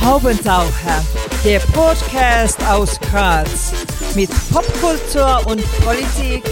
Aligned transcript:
Haubentaucher, 0.00 1.04
der 1.44 1.60
Podcast 1.60 2.58
aus 2.66 2.98
Graz 3.00 3.72
mit 4.14 4.30
Popkultur 4.50 5.46
und 5.46 5.62
Politik, 5.82 6.42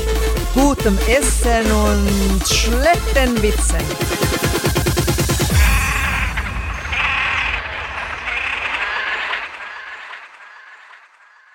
gutem 0.54 0.98
Essen 1.08 1.70
und 1.72 2.46
schlechten 2.46 3.42
Witzen. 3.42 4.28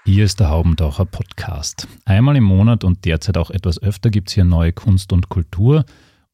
Hier 0.06 0.26
ist 0.26 0.40
der 0.40 0.50
Haubentaucher 0.50 1.06
Podcast. 1.06 1.88
Einmal 2.06 2.36
im 2.36 2.44
Monat 2.44 2.84
und 2.84 3.06
derzeit 3.06 3.38
auch 3.38 3.50
etwas 3.50 3.82
öfter 3.82 4.10
gibt 4.10 4.30
es 4.30 4.36
hier 4.36 4.44
neue 4.44 4.74
Kunst 4.74 5.14
und 5.14 5.30
Kultur 5.30 5.86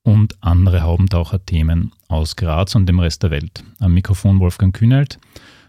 und 0.04 0.36
andere 0.42 0.82
Haubentaucher-Themen 0.82 1.92
aus 2.08 2.36
Graz 2.36 2.76
und 2.76 2.88
dem 2.88 3.00
Rest 3.00 3.24
der 3.24 3.32
Welt. 3.32 3.64
Am 3.80 3.94
Mikrofon 3.94 4.40
Wolfgang 4.40 4.76
Kühnelt. 4.76 5.20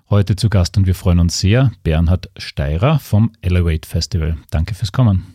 Heute 0.09 0.37
zu 0.37 0.51
Gast 0.51 0.77
und 0.77 0.87
wir 0.87 0.95
freuen 0.95 1.21
uns 1.21 1.39
sehr, 1.39 1.71
Bernhard 1.83 2.31
Steirer 2.37 2.99
vom 2.99 3.33
Elevate 3.43 3.89
Festival. 3.89 4.39
Danke 4.51 4.75
fürs 4.75 4.93
Kommen. 4.93 5.35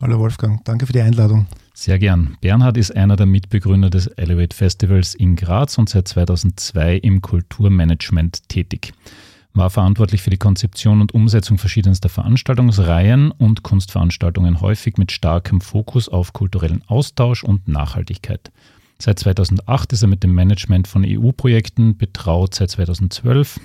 Hallo 0.00 0.18
Wolfgang, 0.18 0.64
danke 0.64 0.86
für 0.86 0.92
die 0.92 1.00
Einladung. 1.00 1.46
Sehr 1.72 1.98
gern. 1.98 2.36
Bernhard 2.40 2.76
ist 2.76 2.94
einer 2.94 3.16
der 3.16 3.26
Mitbegründer 3.26 3.90
des 3.90 4.06
Elevate 4.06 4.54
Festivals 4.54 5.14
in 5.14 5.34
Graz 5.34 5.78
und 5.78 5.88
seit 5.88 6.06
2002 6.06 6.96
im 6.98 7.22
Kulturmanagement 7.22 8.48
tätig. 8.48 8.92
War 9.56 9.70
verantwortlich 9.70 10.20
für 10.20 10.30
die 10.30 10.36
Konzeption 10.36 11.00
und 11.00 11.14
Umsetzung 11.14 11.58
verschiedenster 11.58 12.08
Veranstaltungsreihen 12.08 13.30
und 13.30 13.62
Kunstveranstaltungen, 13.62 14.60
häufig 14.60 14.96
mit 14.98 15.12
starkem 15.12 15.60
Fokus 15.60 16.08
auf 16.08 16.32
kulturellen 16.32 16.82
Austausch 16.88 17.44
und 17.44 17.68
Nachhaltigkeit. 17.68 18.50
Seit 18.98 19.20
2008 19.20 19.92
ist 19.92 20.02
er 20.02 20.08
mit 20.08 20.24
dem 20.24 20.34
Management 20.34 20.88
von 20.88 21.04
EU-Projekten 21.06 21.96
betraut. 21.96 22.54
Seit 22.56 22.70
2012 22.70 23.60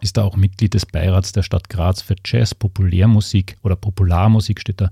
ist 0.00 0.16
er 0.16 0.24
auch 0.24 0.36
Mitglied 0.36 0.74
des 0.74 0.86
Beirats 0.86 1.32
der 1.32 1.42
Stadt 1.42 1.68
Graz 1.68 2.00
für 2.00 2.14
Jazz, 2.24 2.54
Populärmusik 2.54 3.56
oder 3.64 3.74
Popularmusik 3.74 4.60
steht 4.60 4.80
da 4.80 4.90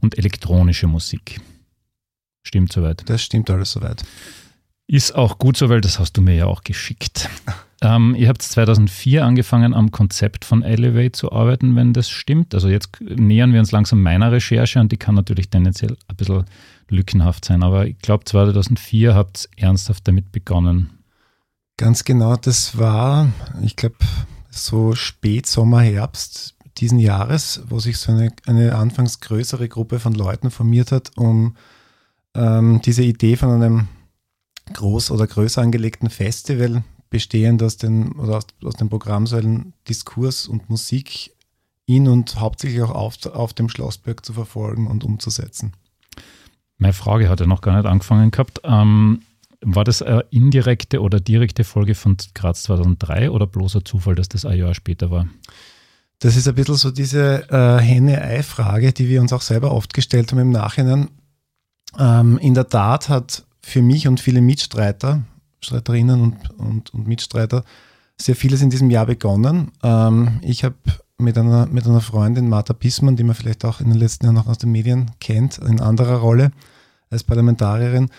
und 0.00 0.16
elektronische 0.16 0.86
Musik. 0.86 1.38
Stimmt 2.42 2.72
soweit? 2.72 3.02
Das 3.10 3.22
stimmt 3.22 3.50
alles 3.50 3.72
soweit. 3.72 4.04
Ist 4.86 5.14
auch 5.14 5.38
gut 5.38 5.58
so, 5.58 5.68
weil 5.68 5.82
das 5.82 5.98
hast 5.98 6.16
du 6.16 6.22
mir 6.22 6.34
ja 6.34 6.46
auch 6.46 6.62
geschickt. 6.62 7.28
Ähm, 7.86 8.16
ihr 8.16 8.28
habt 8.28 8.42
2004 8.42 9.24
angefangen, 9.24 9.72
am 9.72 9.92
Konzept 9.92 10.44
von 10.44 10.64
Elevate 10.64 11.12
zu 11.12 11.30
arbeiten, 11.30 11.76
wenn 11.76 11.92
das 11.92 12.10
stimmt. 12.10 12.52
Also 12.52 12.68
jetzt 12.68 13.00
nähern 13.00 13.52
wir 13.52 13.60
uns 13.60 13.70
langsam 13.70 14.02
meiner 14.02 14.32
Recherche 14.32 14.80
und 14.80 14.90
die 14.90 14.96
kann 14.96 15.14
natürlich 15.14 15.50
tendenziell 15.50 15.96
ein 16.08 16.16
bisschen 16.16 16.46
lückenhaft 16.88 17.44
sein. 17.44 17.62
Aber 17.62 17.86
ich 17.86 17.96
glaube, 18.00 18.24
2004 18.24 19.14
habt 19.14 19.48
ihr 19.56 19.68
ernsthaft 19.68 20.08
damit 20.08 20.32
begonnen. 20.32 20.98
Ganz 21.76 22.02
genau, 22.02 22.34
das 22.34 22.76
war, 22.76 23.28
ich 23.62 23.76
glaube, 23.76 23.96
so 24.50 24.96
Spätsommer, 24.96 25.80
Herbst 25.80 26.56
diesen 26.78 26.98
Jahres, 26.98 27.62
wo 27.68 27.78
sich 27.78 27.98
so 27.98 28.10
eine, 28.10 28.32
eine 28.46 28.74
anfangs 28.74 29.20
größere 29.20 29.68
Gruppe 29.68 30.00
von 30.00 30.12
Leuten 30.12 30.50
formiert 30.50 30.90
hat, 30.90 31.12
um 31.16 31.54
ähm, 32.34 32.80
diese 32.84 33.04
Idee 33.04 33.36
von 33.36 33.50
einem 33.50 33.88
groß 34.72 35.12
oder 35.12 35.28
größer 35.28 35.62
angelegten 35.62 36.10
Festival, 36.10 36.82
bestehend 37.10 37.62
aus 37.62 37.76
den, 37.76 38.12
oder 38.12 38.36
aus, 38.36 38.46
aus 38.64 38.74
den 38.74 38.88
Programmsäulen 38.88 39.72
Diskurs 39.88 40.48
und 40.48 40.68
Musik 40.68 41.32
in 41.86 42.08
und 42.08 42.40
hauptsächlich 42.40 42.82
auch 42.82 42.90
auf, 42.90 43.24
auf 43.26 43.54
dem 43.54 43.68
Schlossberg 43.68 44.24
zu 44.24 44.32
verfolgen 44.32 44.88
und 44.88 45.04
umzusetzen. 45.04 45.72
Meine 46.78 46.92
Frage 46.92 47.28
hat 47.28 47.40
ja 47.40 47.46
noch 47.46 47.62
gar 47.62 47.76
nicht 47.76 47.86
angefangen 47.86 48.30
gehabt. 48.30 48.60
Ähm, 48.64 49.22
war 49.60 49.84
das 49.84 50.02
eine 50.02 50.24
indirekte 50.30 51.00
oder 51.00 51.20
direkte 51.20 51.64
Folge 51.64 51.94
von 51.94 52.16
Graz 52.34 52.64
2003 52.64 53.30
oder 53.30 53.46
bloßer 53.46 53.84
Zufall, 53.84 54.14
dass 54.14 54.28
das 54.28 54.44
ein 54.44 54.58
Jahr 54.58 54.74
später 54.74 55.10
war? 55.10 55.26
Das 56.18 56.36
ist 56.36 56.48
ein 56.48 56.54
bisschen 56.54 56.76
so 56.76 56.90
diese 56.90 57.50
äh, 57.50 57.80
Henne-Ei-Frage, 57.80 58.92
die 58.92 59.08
wir 59.08 59.20
uns 59.20 59.32
auch 59.32 59.42
selber 59.42 59.72
oft 59.72 59.94
gestellt 59.94 60.32
haben 60.32 60.38
im 60.38 60.50
Nachhinein. 60.50 61.08
Ähm, 61.98 62.38
in 62.38 62.54
der 62.54 62.68
Tat 62.68 63.08
hat 63.08 63.44
für 63.60 63.82
mich 63.82 64.06
und 64.08 64.20
viele 64.20 64.40
Mitstreiter, 64.40 65.22
Streiterinnen 65.60 66.20
und, 66.20 66.50
und, 66.58 66.94
und 66.94 67.06
Mitstreiter, 67.06 67.64
sehr 68.20 68.36
vieles 68.36 68.62
in 68.62 68.70
diesem 68.70 68.90
Jahr 68.90 69.06
begonnen. 69.06 69.72
Ähm, 69.82 70.40
ich 70.42 70.64
habe 70.64 70.76
mit 71.18 71.38
einer, 71.38 71.66
mit 71.66 71.86
einer 71.86 72.00
Freundin, 72.00 72.48
Martha 72.48 72.74
Pissmann, 72.74 73.16
die 73.16 73.24
man 73.24 73.34
vielleicht 73.34 73.64
auch 73.64 73.80
in 73.80 73.88
den 73.88 73.98
letzten 73.98 74.26
Jahren 74.26 74.34
noch 74.34 74.46
aus 74.46 74.58
den 74.58 74.72
Medien 74.72 75.10
kennt, 75.20 75.58
in 75.58 75.80
anderer 75.80 76.16
Rolle 76.16 76.50
als 77.10 77.24
Parlamentarierin, 77.24 78.10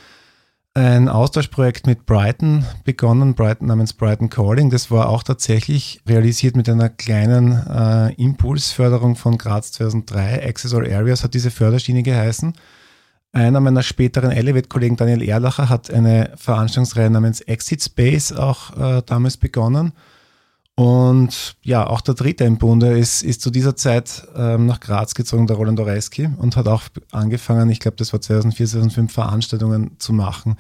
ein 0.77 1.09
Austauschprojekt 1.09 1.87
mit 1.87 2.05
Brighton 2.05 2.63
begonnen, 2.83 3.33
Brighton 3.33 3.67
namens 3.67 3.93
Brighton 3.93 4.29
Calling. 4.29 4.69
Das 4.69 4.91
war 4.91 5.09
auch 5.09 5.23
tatsächlich 5.23 6.01
realisiert 6.07 6.55
mit 6.55 6.69
einer 6.69 6.89
kleinen 6.89 7.53
äh, 7.67 8.13
Impulsförderung 8.13 9.15
von 9.15 9.39
Graz 9.39 9.71
2003. 9.71 10.47
Access 10.47 10.75
All 10.75 10.85
Areas 10.91 11.23
hat 11.23 11.33
diese 11.33 11.49
Förderschiene 11.49 12.03
geheißen. 12.03 12.53
Einer 13.37 13.59
meiner 13.59 13.83
späteren 13.83 14.31
Elevate-Kollegen, 14.31 14.95
Daniel 14.95 15.21
Erlacher, 15.21 15.69
hat 15.69 15.91
eine 15.91 16.31
Veranstaltungsreihe 16.37 17.11
namens 17.11 17.39
Exit 17.41 17.83
Space 17.83 18.31
auch 18.31 18.75
äh, 18.75 19.03
damals 19.05 19.37
begonnen. 19.37 19.93
Und 20.73 21.55
ja, 21.61 21.85
auch 21.85 22.01
der 22.01 22.15
dritte 22.15 22.45
im 22.45 22.57
Bunde 22.57 22.97
ist, 22.97 23.21
ist 23.21 23.43
zu 23.43 23.51
dieser 23.51 23.75
Zeit 23.75 24.27
ähm, 24.35 24.65
nach 24.65 24.79
Graz 24.79 25.13
gezogen, 25.13 25.45
der 25.45 25.55
Roland 25.55 25.79
Oreski, 25.79 26.27
und 26.37 26.55
hat 26.55 26.67
auch 26.67 26.81
angefangen, 27.11 27.69
ich 27.69 27.79
glaube, 27.79 27.97
das 27.97 28.11
war 28.11 28.21
2004, 28.21 28.65
2005, 28.65 29.13
Veranstaltungen 29.13 29.99
zu 29.99 30.13
machen. 30.13 30.55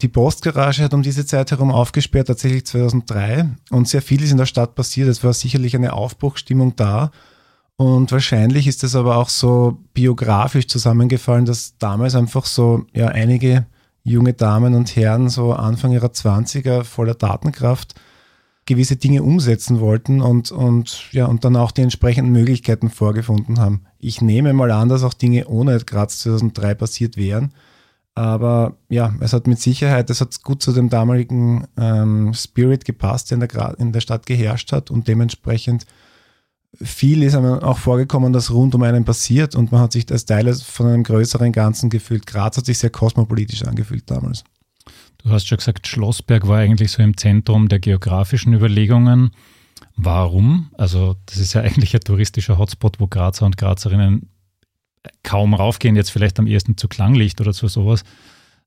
Die 0.00 0.08
Postgarage 0.08 0.82
hat 0.82 0.94
um 0.94 1.02
diese 1.02 1.26
Zeit 1.26 1.50
herum 1.50 1.70
aufgesperrt, 1.70 2.28
tatsächlich 2.28 2.64
2003, 2.64 3.50
und 3.68 3.86
sehr 3.86 4.00
viel 4.00 4.22
ist 4.22 4.32
in 4.32 4.38
der 4.38 4.46
Stadt 4.46 4.74
passiert. 4.74 5.08
Es 5.08 5.22
war 5.22 5.34
sicherlich 5.34 5.76
eine 5.76 5.92
Aufbruchstimmung 5.92 6.74
da. 6.74 7.10
Und 7.78 8.10
wahrscheinlich 8.10 8.66
ist 8.66 8.82
es 8.82 8.96
aber 8.96 9.16
auch 9.18 9.28
so 9.28 9.78
biografisch 9.94 10.66
zusammengefallen, 10.66 11.44
dass 11.44 11.78
damals 11.78 12.16
einfach 12.16 12.44
so 12.44 12.84
ja, 12.92 13.06
einige 13.06 13.66
junge 14.02 14.32
Damen 14.32 14.74
und 14.74 14.96
Herren, 14.96 15.28
so 15.28 15.52
Anfang 15.52 15.92
ihrer 15.92 16.08
20er, 16.08 16.82
voller 16.82 17.14
Datenkraft, 17.14 17.94
gewisse 18.66 18.96
Dinge 18.96 19.22
umsetzen 19.22 19.78
wollten 19.78 20.20
und, 20.20 20.50
und, 20.50 21.12
ja, 21.12 21.26
und 21.26 21.44
dann 21.44 21.54
auch 21.54 21.70
die 21.70 21.82
entsprechenden 21.82 22.32
Möglichkeiten 22.32 22.90
vorgefunden 22.90 23.60
haben. 23.60 23.84
Ich 24.00 24.20
nehme 24.20 24.52
mal 24.54 24.72
an, 24.72 24.88
dass 24.88 25.04
auch 25.04 25.14
Dinge 25.14 25.46
ohne 25.46 25.78
Graz 25.78 26.18
2003 26.18 26.74
passiert 26.74 27.16
wären. 27.16 27.54
Aber 28.16 28.76
ja, 28.88 29.14
es 29.20 29.32
hat 29.32 29.46
mit 29.46 29.60
Sicherheit, 29.60 30.10
es 30.10 30.20
hat 30.20 30.42
gut 30.42 30.62
zu 30.62 30.72
dem 30.72 30.88
damaligen 30.88 31.68
ähm, 31.76 32.34
Spirit 32.34 32.84
gepasst, 32.84 33.30
der 33.30 33.40
in 33.40 33.48
der, 33.48 33.78
in 33.78 33.92
der 33.92 34.00
Stadt 34.00 34.26
geherrscht 34.26 34.72
hat 34.72 34.90
und 34.90 35.06
dementsprechend 35.06 35.86
viel 36.80 37.22
ist 37.22 37.34
einem 37.34 37.58
auch 37.60 37.78
vorgekommen, 37.78 38.32
dass 38.32 38.50
rund 38.50 38.74
um 38.74 38.82
einen 38.82 39.04
passiert 39.04 39.54
und 39.54 39.72
man 39.72 39.80
hat 39.80 39.92
sich 39.92 40.10
als 40.10 40.24
Teil 40.24 40.52
von 40.54 40.86
einem 40.86 41.02
größeren 41.02 41.52
Ganzen 41.52 41.90
gefühlt. 41.90 42.26
Graz 42.26 42.56
hat 42.56 42.66
sich 42.66 42.78
sehr 42.78 42.90
kosmopolitisch 42.90 43.64
angefühlt 43.64 44.10
damals. 44.10 44.44
Du 45.18 45.30
hast 45.30 45.48
schon 45.48 45.58
gesagt, 45.58 45.86
Schlossberg 45.86 46.46
war 46.46 46.58
eigentlich 46.58 46.92
so 46.92 47.02
im 47.02 47.16
Zentrum 47.16 47.68
der 47.68 47.80
geografischen 47.80 48.52
Überlegungen. 48.52 49.30
Warum? 49.96 50.70
Also, 50.74 51.16
das 51.26 51.38
ist 51.38 51.54
ja 51.54 51.60
eigentlich 51.62 51.94
ein 51.94 52.00
touristischer 52.00 52.58
Hotspot, 52.58 53.00
wo 53.00 53.08
Grazer 53.08 53.46
und 53.46 53.56
Grazerinnen 53.56 54.30
kaum 55.22 55.54
raufgehen, 55.54 55.96
jetzt 55.96 56.10
vielleicht 56.10 56.38
am 56.38 56.46
ehesten 56.46 56.76
zu 56.76 56.88
Klanglicht 56.88 57.40
oder 57.40 57.52
zu 57.52 57.68
sowas. 57.68 58.04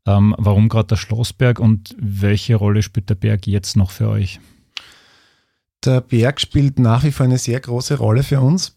Ähm, 0.05 0.35
warum 0.37 0.67
gerade 0.67 0.87
der 0.87 0.95
Schlossberg 0.95 1.59
und 1.59 1.95
welche 1.97 2.55
Rolle 2.55 2.81
spielt 2.81 3.09
der 3.09 3.15
Berg 3.15 3.47
jetzt 3.47 3.77
noch 3.77 3.91
für 3.91 4.09
euch? 4.09 4.39
Der 5.83 6.01
Berg 6.01 6.39
spielt 6.39 6.79
nach 6.79 7.03
wie 7.03 7.11
vor 7.11 7.25
eine 7.25 7.37
sehr 7.37 7.59
große 7.59 7.97
Rolle 7.97 8.23
für 8.23 8.39
uns. 8.39 8.75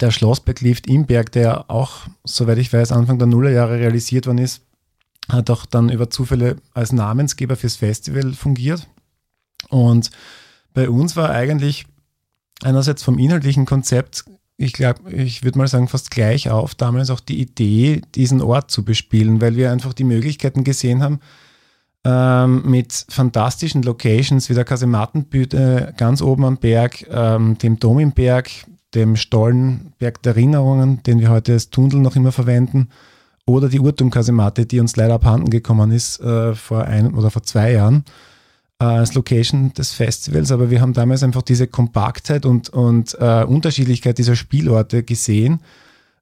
Der 0.00 0.10
Schlossberg 0.10 0.60
liegt 0.60 0.86
im 0.86 1.06
Berg, 1.06 1.32
der 1.32 1.70
auch, 1.70 2.06
soweit 2.24 2.58
ich 2.58 2.72
weiß, 2.72 2.92
Anfang 2.92 3.18
der 3.18 3.26
Nullerjahre 3.26 3.78
realisiert 3.78 4.26
worden 4.26 4.38
ist, 4.38 4.62
hat 5.28 5.50
auch 5.50 5.66
dann 5.66 5.90
über 5.90 6.10
Zufälle 6.10 6.56
als 6.72 6.92
Namensgeber 6.92 7.56
fürs 7.56 7.76
Festival 7.76 8.32
fungiert. 8.32 8.88
Und 9.68 10.10
bei 10.72 10.88
uns 10.88 11.16
war 11.16 11.30
eigentlich 11.30 11.86
einerseits 12.62 13.02
vom 13.02 13.18
inhaltlichen 13.18 13.66
Konzept, 13.66 14.24
ich 14.56 14.72
glaube, 14.72 15.12
ich 15.12 15.42
würde 15.42 15.58
mal 15.58 15.68
sagen, 15.68 15.88
fast 15.88 16.10
gleich 16.10 16.48
auf, 16.48 16.74
damals 16.74 17.10
auch 17.10 17.20
die 17.20 17.40
Idee, 17.40 18.02
diesen 18.14 18.40
Ort 18.40 18.70
zu 18.70 18.84
bespielen, 18.84 19.40
weil 19.40 19.56
wir 19.56 19.72
einfach 19.72 19.92
die 19.92 20.04
Möglichkeiten 20.04 20.62
gesehen 20.62 21.02
haben, 21.02 21.20
ähm, 22.04 22.62
mit 22.64 23.06
fantastischen 23.08 23.82
Locations 23.82 24.48
wie 24.48 24.54
der 24.54 24.64
Kasematenbühne 24.64 25.94
ganz 25.96 26.20
oben 26.20 26.44
am 26.44 26.58
Berg, 26.58 27.06
ähm, 27.10 27.56
dem 27.58 27.78
Dom 27.78 27.98
im 27.98 28.12
Berg, 28.12 28.50
dem 28.94 29.16
Stollenberg 29.16 30.22
der 30.22 30.36
Erinnerungen, 30.36 31.02
den 31.02 31.20
wir 31.20 31.30
heute 31.30 31.52
als 31.52 31.70
Tunnel 31.70 32.00
noch 32.00 32.16
immer 32.16 32.32
verwenden, 32.32 32.88
oder 33.46 33.68
die 33.68 33.80
Urtum-Kasemate, 33.80 34.66
die 34.66 34.80
uns 34.80 34.96
leider 34.96 35.14
abhanden 35.14 35.50
gekommen 35.50 35.90
ist 35.90 36.20
äh, 36.20 36.54
vor 36.54 36.84
ein 36.84 37.14
oder 37.14 37.30
vor 37.30 37.42
zwei 37.42 37.72
Jahren 37.72 38.04
äh, 38.80 38.84
als 38.84 39.14
Location 39.14 39.72
des 39.74 39.92
Festivals. 39.92 40.50
Aber 40.50 40.70
wir 40.70 40.80
haben 40.80 40.94
damals 40.94 41.22
einfach 41.22 41.42
diese 41.42 41.66
Kompaktheit 41.66 42.46
und, 42.46 42.70
und 42.70 43.16
äh, 43.20 43.44
Unterschiedlichkeit 43.44 44.16
dieser 44.16 44.36
Spielorte 44.36 45.02
gesehen 45.02 45.60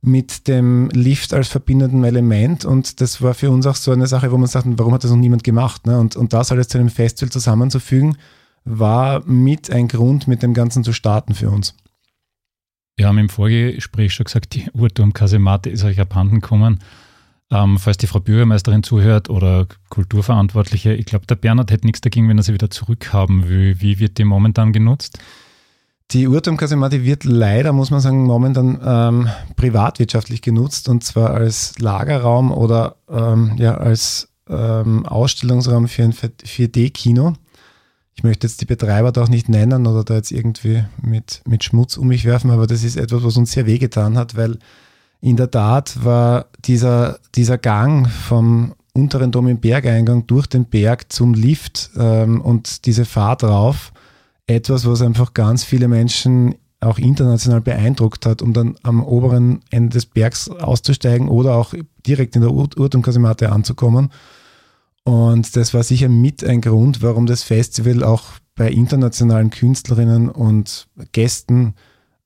mit 0.02 0.48
dem 0.48 0.90
Lift 0.90 1.32
als 1.32 1.48
verbindendem 1.48 2.02
Element 2.02 2.64
und 2.64 3.00
das 3.00 3.22
war 3.22 3.34
für 3.34 3.50
uns 3.50 3.66
auch 3.66 3.76
so 3.76 3.92
eine 3.92 4.08
Sache, 4.08 4.32
wo 4.32 4.36
man 4.36 4.48
sagt, 4.48 4.66
warum 4.66 4.92
hat 4.92 5.04
das 5.04 5.12
noch 5.12 5.16
niemand 5.16 5.44
gemacht? 5.44 5.86
Ne? 5.86 5.98
Und, 5.98 6.16
und 6.16 6.32
das 6.32 6.50
alles 6.50 6.68
zu 6.68 6.78
einem 6.78 6.90
Festival 6.90 7.30
zusammenzufügen, 7.30 8.16
war 8.64 9.24
mit 9.24 9.70
ein 9.70 9.86
Grund, 9.86 10.26
mit 10.26 10.42
dem 10.42 10.54
Ganzen 10.54 10.82
zu 10.82 10.92
starten 10.92 11.34
für 11.34 11.50
uns. 11.50 11.76
Wir 12.96 13.06
haben 13.06 13.18
im 13.18 13.28
Vorgespräch 13.28 14.12
schon 14.12 14.24
gesagt, 14.24 14.54
die 14.54 14.68
Urturm-Kasemate 14.72 15.70
ist 15.70 15.84
euch 15.84 16.00
abhanden 16.00 16.40
gekommen. 16.40 16.80
Ähm, 17.50 17.78
falls 17.78 17.96
die 17.96 18.06
Frau 18.06 18.20
Bürgermeisterin 18.20 18.82
zuhört 18.82 19.30
oder 19.30 19.66
Kulturverantwortliche, 19.88 20.94
ich 20.94 21.06
glaube, 21.06 21.26
der 21.26 21.36
Bernhard 21.36 21.70
hätte 21.70 21.86
nichts 21.86 22.00
dagegen, 22.00 22.28
wenn 22.28 22.38
er 22.38 22.42
sie 22.42 22.54
wieder 22.54 22.70
zurückhaben 22.70 23.48
will. 23.48 23.80
Wie 23.80 23.98
wird 23.98 24.18
die 24.18 24.24
momentan 24.24 24.72
genutzt? 24.72 25.18
Die 26.12 26.28
Urturmkasemate 26.28 27.04
wird 27.04 27.24
leider, 27.24 27.72
muss 27.72 27.90
man 27.90 28.00
sagen, 28.00 28.24
momentan 28.24 28.78
ähm, 28.84 29.28
privatwirtschaftlich 29.56 30.42
genutzt 30.42 30.90
und 30.90 31.02
zwar 31.02 31.30
als 31.30 31.78
Lagerraum 31.78 32.52
oder 32.52 32.96
ähm, 33.08 33.52
ja, 33.56 33.78
als 33.78 34.28
ähm, 34.46 35.06
Ausstellungsraum 35.06 35.88
für 35.88 36.02
ein 36.02 36.12
4D-Kino. 36.12 37.32
Ich 38.14 38.24
möchte 38.24 38.46
jetzt 38.46 38.60
die 38.60 38.66
Betreiber 38.66 39.10
da 39.10 39.22
auch 39.22 39.28
nicht 39.30 39.48
nennen 39.48 39.86
oder 39.86 40.04
da 40.04 40.14
jetzt 40.14 40.32
irgendwie 40.32 40.84
mit, 41.00 41.40
mit 41.48 41.64
Schmutz 41.64 41.96
um 41.96 42.08
mich 42.08 42.26
werfen, 42.26 42.50
aber 42.50 42.66
das 42.66 42.84
ist 42.84 42.96
etwas, 42.96 43.24
was 43.24 43.38
uns 43.38 43.52
sehr 43.52 43.64
wehgetan 43.64 44.18
hat, 44.18 44.36
weil 44.36 44.58
in 45.22 45.36
der 45.36 45.50
Tat 45.50 46.04
war 46.04 46.46
dieser, 46.66 47.20
dieser 47.34 47.56
Gang 47.56 48.06
vom 48.10 48.74
unteren 48.92 49.32
Dom 49.32 49.48
im 49.48 49.60
Bergeingang 49.60 50.26
durch 50.26 50.46
den 50.46 50.66
Berg 50.66 51.10
zum 51.10 51.32
Lift 51.32 51.90
ähm, 51.96 52.42
und 52.42 52.84
diese 52.84 53.06
Fahrt 53.06 53.44
rauf 53.44 53.92
etwas, 54.46 54.86
was 54.86 55.02
einfach 55.02 55.34
ganz 55.34 55.64
viele 55.64 55.88
Menschen 55.88 56.54
auch 56.80 56.98
international 56.98 57.60
beeindruckt 57.60 58.26
hat, 58.26 58.42
um 58.42 58.52
dann 58.52 58.76
am 58.82 59.04
oberen 59.04 59.60
Ende 59.70 59.90
des 59.90 60.06
Bergs 60.06 60.48
auszusteigen 60.48 61.28
oder 61.28 61.54
auch 61.54 61.74
direkt 62.06 62.34
in 62.34 62.42
der 62.42 62.50
Urtumkasemate 62.50 63.52
anzukommen. 63.52 64.10
Und 65.04 65.56
das 65.56 65.74
war 65.74 65.82
sicher 65.82 66.08
mit 66.08 66.44
ein 66.44 66.60
Grund, 66.60 67.02
warum 67.02 67.26
das 67.26 67.42
Festival 67.42 68.02
auch 68.02 68.24
bei 68.54 68.70
internationalen 68.70 69.50
Künstlerinnen 69.50 70.28
und 70.28 70.88
Gästen 71.12 71.74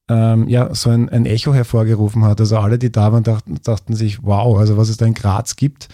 ähm, 0.09 0.49
ja, 0.49 0.75
so 0.75 0.91
ein, 0.91 1.09
ein, 1.09 1.27
Echo 1.27 1.53
hervorgerufen 1.53 2.25
hat. 2.25 2.41
Also 2.41 2.59
alle, 2.59 2.79
die 2.79 2.93
da 2.93 3.13
waren, 3.13 3.25
dachten, 3.25 3.59
dachten 3.63 3.95
sich, 3.95 4.23
wow, 4.23 4.59
also 4.59 4.77
was 4.77 4.89
es 4.89 4.97
da 4.97 5.07
in 5.07 5.15
Graz 5.15 5.57
gibt. 5.57 5.89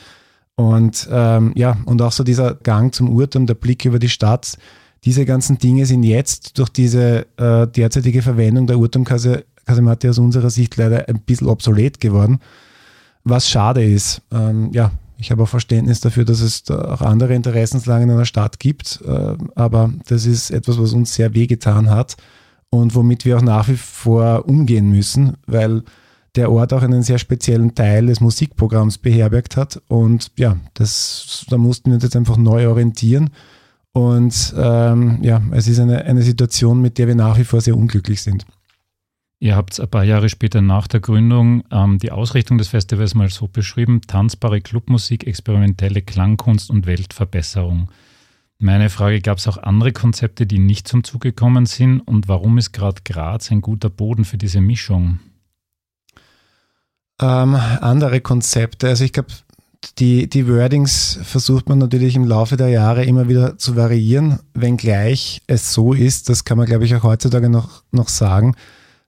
Und 0.55 1.09
ähm, 1.11 1.53
ja, 1.55 1.79
und 1.87 2.03
auch 2.03 2.13
so 2.13 2.25
dieser 2.25 2.55
Gang 2.55 2.95
zum 2.95 3.09
Urtum, 3.09 3.47
der 3.47 3.55
Blick 3.55 3.85
über 3.85 3.99
die 3.99 4.11
Stadt, 4.11 4.59
diese 5.05 5.25
ganzen 5.25 5.59
Dinge 5.59 5.87
sind 5.87 6.05
jetzt 6.05 6.59
durch 6.59 6.69
diese 6.69 7.27
äh, 7.37 7.67
derzeitige 7.67 8.23
Verwendung 8.23 8.67
der 8.67 8.79
Urturmkasematte 8.79 10.11
aus 10.11 10.19
unserer 10.19 10.51
Sicht 10.51 10.77
leider 10.77 11.09
ein 11.09 11.21
bisschen 11.21 11.49
obsolet 11.49 12.01
geworden, 12.01 12.39
was 13.25 13.49
schade 13.49 13.85
ist. 13.85 14.23
Ähm, 14.31 14.71
ja, 14.73 14.93
ich 15.19 15.31
habe 15.31 15.43
auch 15.43 15.49
Verständnis 15.49 16.01
dafür, 16.01 16.25
dass 16.25 16.41
es 16.41 16.63
da 16.63 16.95
auch 16.95 17.01
andere 17.01 17.35
Interessenslagen 17.35 18.09
in 18.09 18.15
einer 18.15 18.25
Stadt 18.25 18.61
gibt, 18.61 19.01
äh, 19.05 19.37
aber 19.57 19.93
das 20.07 20.25
ist 20.25 20.51
etwas, 20.51 20.79
was 20.79 20.93
uns 20.93 21.15
sehr 21.15 21.35
wehgetan 21.35 21.91
hat 21.91 22.17
und 22.71 22.95
womit 22.95 23.25
wir 23.25 23.39
auch 23.39 23.43
nach 23.43 23.69
wie 23.69 23.77
vor 23.77 24.49
umgehen 24.49 24.89
müssen, 24.91 25.37
weil 25.47 25.83
der 26.37 26.51
Ort 26.51 26.73
auch 26.73 26.83
einen 26.83 27.03
sehr 27.03 27.19
speziellen 27.19 27.75
Teil 27.75 28.07
des 28.07 28.21
Musikprogramms 28.21 28.99
beherbergt 28.99 29.57
hat 29.57 29.83
und 29.89 30.31
ja, 30.39 30.57
das, 30.75 31.45
da 31.51 31.59
mussten 31.59 31.91
wir 31.91 31.97
uns 31.97 32.05
jetzt 32.05 32.17
einfach 32.17 32.37
neu 32.37 32.69
orientieren 32.69 33.31
und 33.93 34.55
ähm, 34.57 35.19
ja, 35.23 35.43
es 35.53 35.69
ist 35.69 35.79
eine, 35.79 36.05
eine 36.05 36.23
Situation, 36.23 36.81
mit 36.81 36.99
der 36.99 37.09
wir 37.09 37.15
nach 37.15 37.39
wie 37.39 37.45
vor 37.45 37.61
sehr 37.61 37.77
unglücklich 37.77 38.23
sind. 38.23 38.47
Ihr 39.39 39.57
habt 39.57 39.81
ein 39.81 39.89
paar 39.89 40.05
Jahre 40.05 40.29
später 40.29 40.63
nach 40.63 40.87
der 40.87 41.01
Gründung 41.01 41.65
ähm, 41.71 41.99
die 41.99 42.13
Ausrichtung 42.13 42.59
des 42.59 42.69
Festivals 42.69 43.15
mal 43.15 43.29
so 43.29 43.49
beschrieben: 43.49 44.01
tanzbare 44.07 44.61
Clubmusik, 44.61 45.27
experimentelle 45.27 46.01
Klangkunst 46.01 46.71
und 46.71 46.87
Weltverbesserung. 46.87 47.91
Meine 48.59 48.89
Frage, 48.89 49.21
gab 49.21 49.39
es 49.39 49.49
auch 49.49 49.59
andere 49.59 49.91
Konzepte, 49.91 50.47
die 50.47 50.61
nicht 50.61 50.87
zum 50.87 51.03
Zuge 51.03 51.31
gekommen 51.31 51.67
sind? 51.67 52.01
Und 52.01 52.29
warum 52.29 52.59
ist 52.59 52.71
gerade 52.71 53.03
Graz 53.05 53.51
ein 53.51 53.61
guter 53.61 53.91
Boden 53.91 54.25
für 54.25 54.39
diese 54.39 54.61
Mischung? 54.61 55.19
Ähm, 57.21 57.57
andere 57.57 58.21
Konzepte. 58.21 58.87
Also 58.89 59.03
ich 59.03 59.13
glaube, 59.13 59.33
die, 59.99 60.29
die 60.29 60.49
Wordings 60.49 61.19
versucht 61.23 61.69
man 61.69 61.79
natürlich 61.79 62.17
im 62.17 62.25
Laufe 62.25 62.57
der 62.57 62.69
Jahre 62.69 63.05
immer 63.05 63.29
wieder 63.29 63.59
zu 63.59 63.77
variieren, 63.77 64.39
wenngleich 64.55 65.43
es 65.47 65.73
so 65.73 65.93
ist, 65.93 66.29
das 66.29 66.45
kann 66.45 66.59
man 66.59 66.67
glaube 66.67 66.85
ich 66.85 66.95
auch 66.95 67.03
heutzutage 67.03 67.49
noch, 67.49 67.83
noch 67.91 68.09
sagen, 68.09 68.55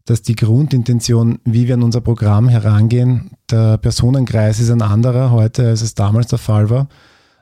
dass 0.04 0.22
die 0.22 0.36
Grundintention, 0.36 1.38
wie 1.44 1.66
wir 1.66 1.74
an 1.74 1.82
unser 1.82 2.00
Programm 2.00 2.48
herangehen, 2.48 3.30
der 3.50 3.78
Personenkreis 3.78 4.60
ist 4.60 4.70
ein 4.70 4.82
anderer 4.82 5.30
heute, 5.30 5.68
als 5.68 5.82
es 5.82 5.94
damals 5.94 6.26
der 6.26 6.38
Fall 6.38 6.68
war. 6.68 6.88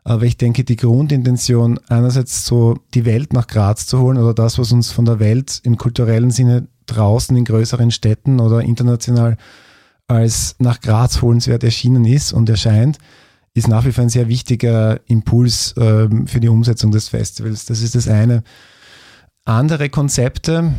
Aber 0.04 0.24
ich 0.24 0.36
denke, 0.36 0.64
die 0.64 0.76
Grundintention, 0.76 1.78
einerseits 1.88 2.44
so 2.44 2.76
die 2.94 3.04
Welt 3.04 3.32
nach 3.32 3.46
Graz 3.46 3.86
zu 3.86 4.00
holen 4.00 4.18
oder 4.18 4.34
das, 4.34 4.58
was 4.58 4.72
uns 4.72 4.90
von 4.90 5.04
der 5.04 5.20
Welt 5.20 5.60
im 5.64 5.76
kulturellen 5.76 6.30
Sinne 6.30 6.66
draußen 6.86 7.36
in 7.36 7.44
größeren 7.44 7.90
Städten 7.90 8.40
oder 8.40 8.62
international 8.62 9.36
als 10.08 10.56
nach 10.58 10.80
Graz 10.80 11.22
holenswert 11.22 11.64
erschienen 11.64 12.04
ist 12.04 12.32
und 12.32 12.48
erscheint, 12.48 12.98
ist 13.54 13.68
nach 13.68 13.84
wie 13.84 13.92
vor 13.92 14.02
ein 14.02 14.08
sehr 14.08 14.28
wichtiger 14.28 15.00
Impuls 15.06 15.76
äh, 15.76 16.08
für 16.26 16.40
die 16.40 16.48
Umsetzung 16.48 16.90
des 16.90 17.08
Festivals. 17.08 17.66
Das 17.66 17.82
ist 17.82 17.94
das 17.94 18.08
eine. 18.08 18.42
Andere 19.44 19.88
Konzepte 19.90 20.72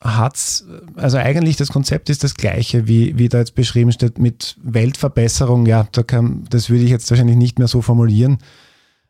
hat 0.00 0.64
also 0.96 1.16
eigentlich 1.16 1.56
das 1.56 1.68
Konzept 1.68 2.10
ist 2.10 2.22
das 2.22 2.34
gleiche, 2.34 2.86
wie, 2.86 3.18
wie 3.18 3.28
da 3.28 3.38
jetzt 3.38 3.54
beschrieben 3.54 3.92
steht, 3.92 4.18
mit 4.18 4.56
Weltverbesserung. 4.62 5.66
Ja, 5.66 5.88
da 5.92 6.02
kann, 6.02 6.44
das 6.50 6.70
würde 6.70 6.84
ich 6.84 6.90
jetzt 6.90 7.10
wahrscheinlich 7.10 7.36
nicht 7.36 7.58
mehr 7.58 7.68
so 7.68 7.82
formulieren. 7.82 8.38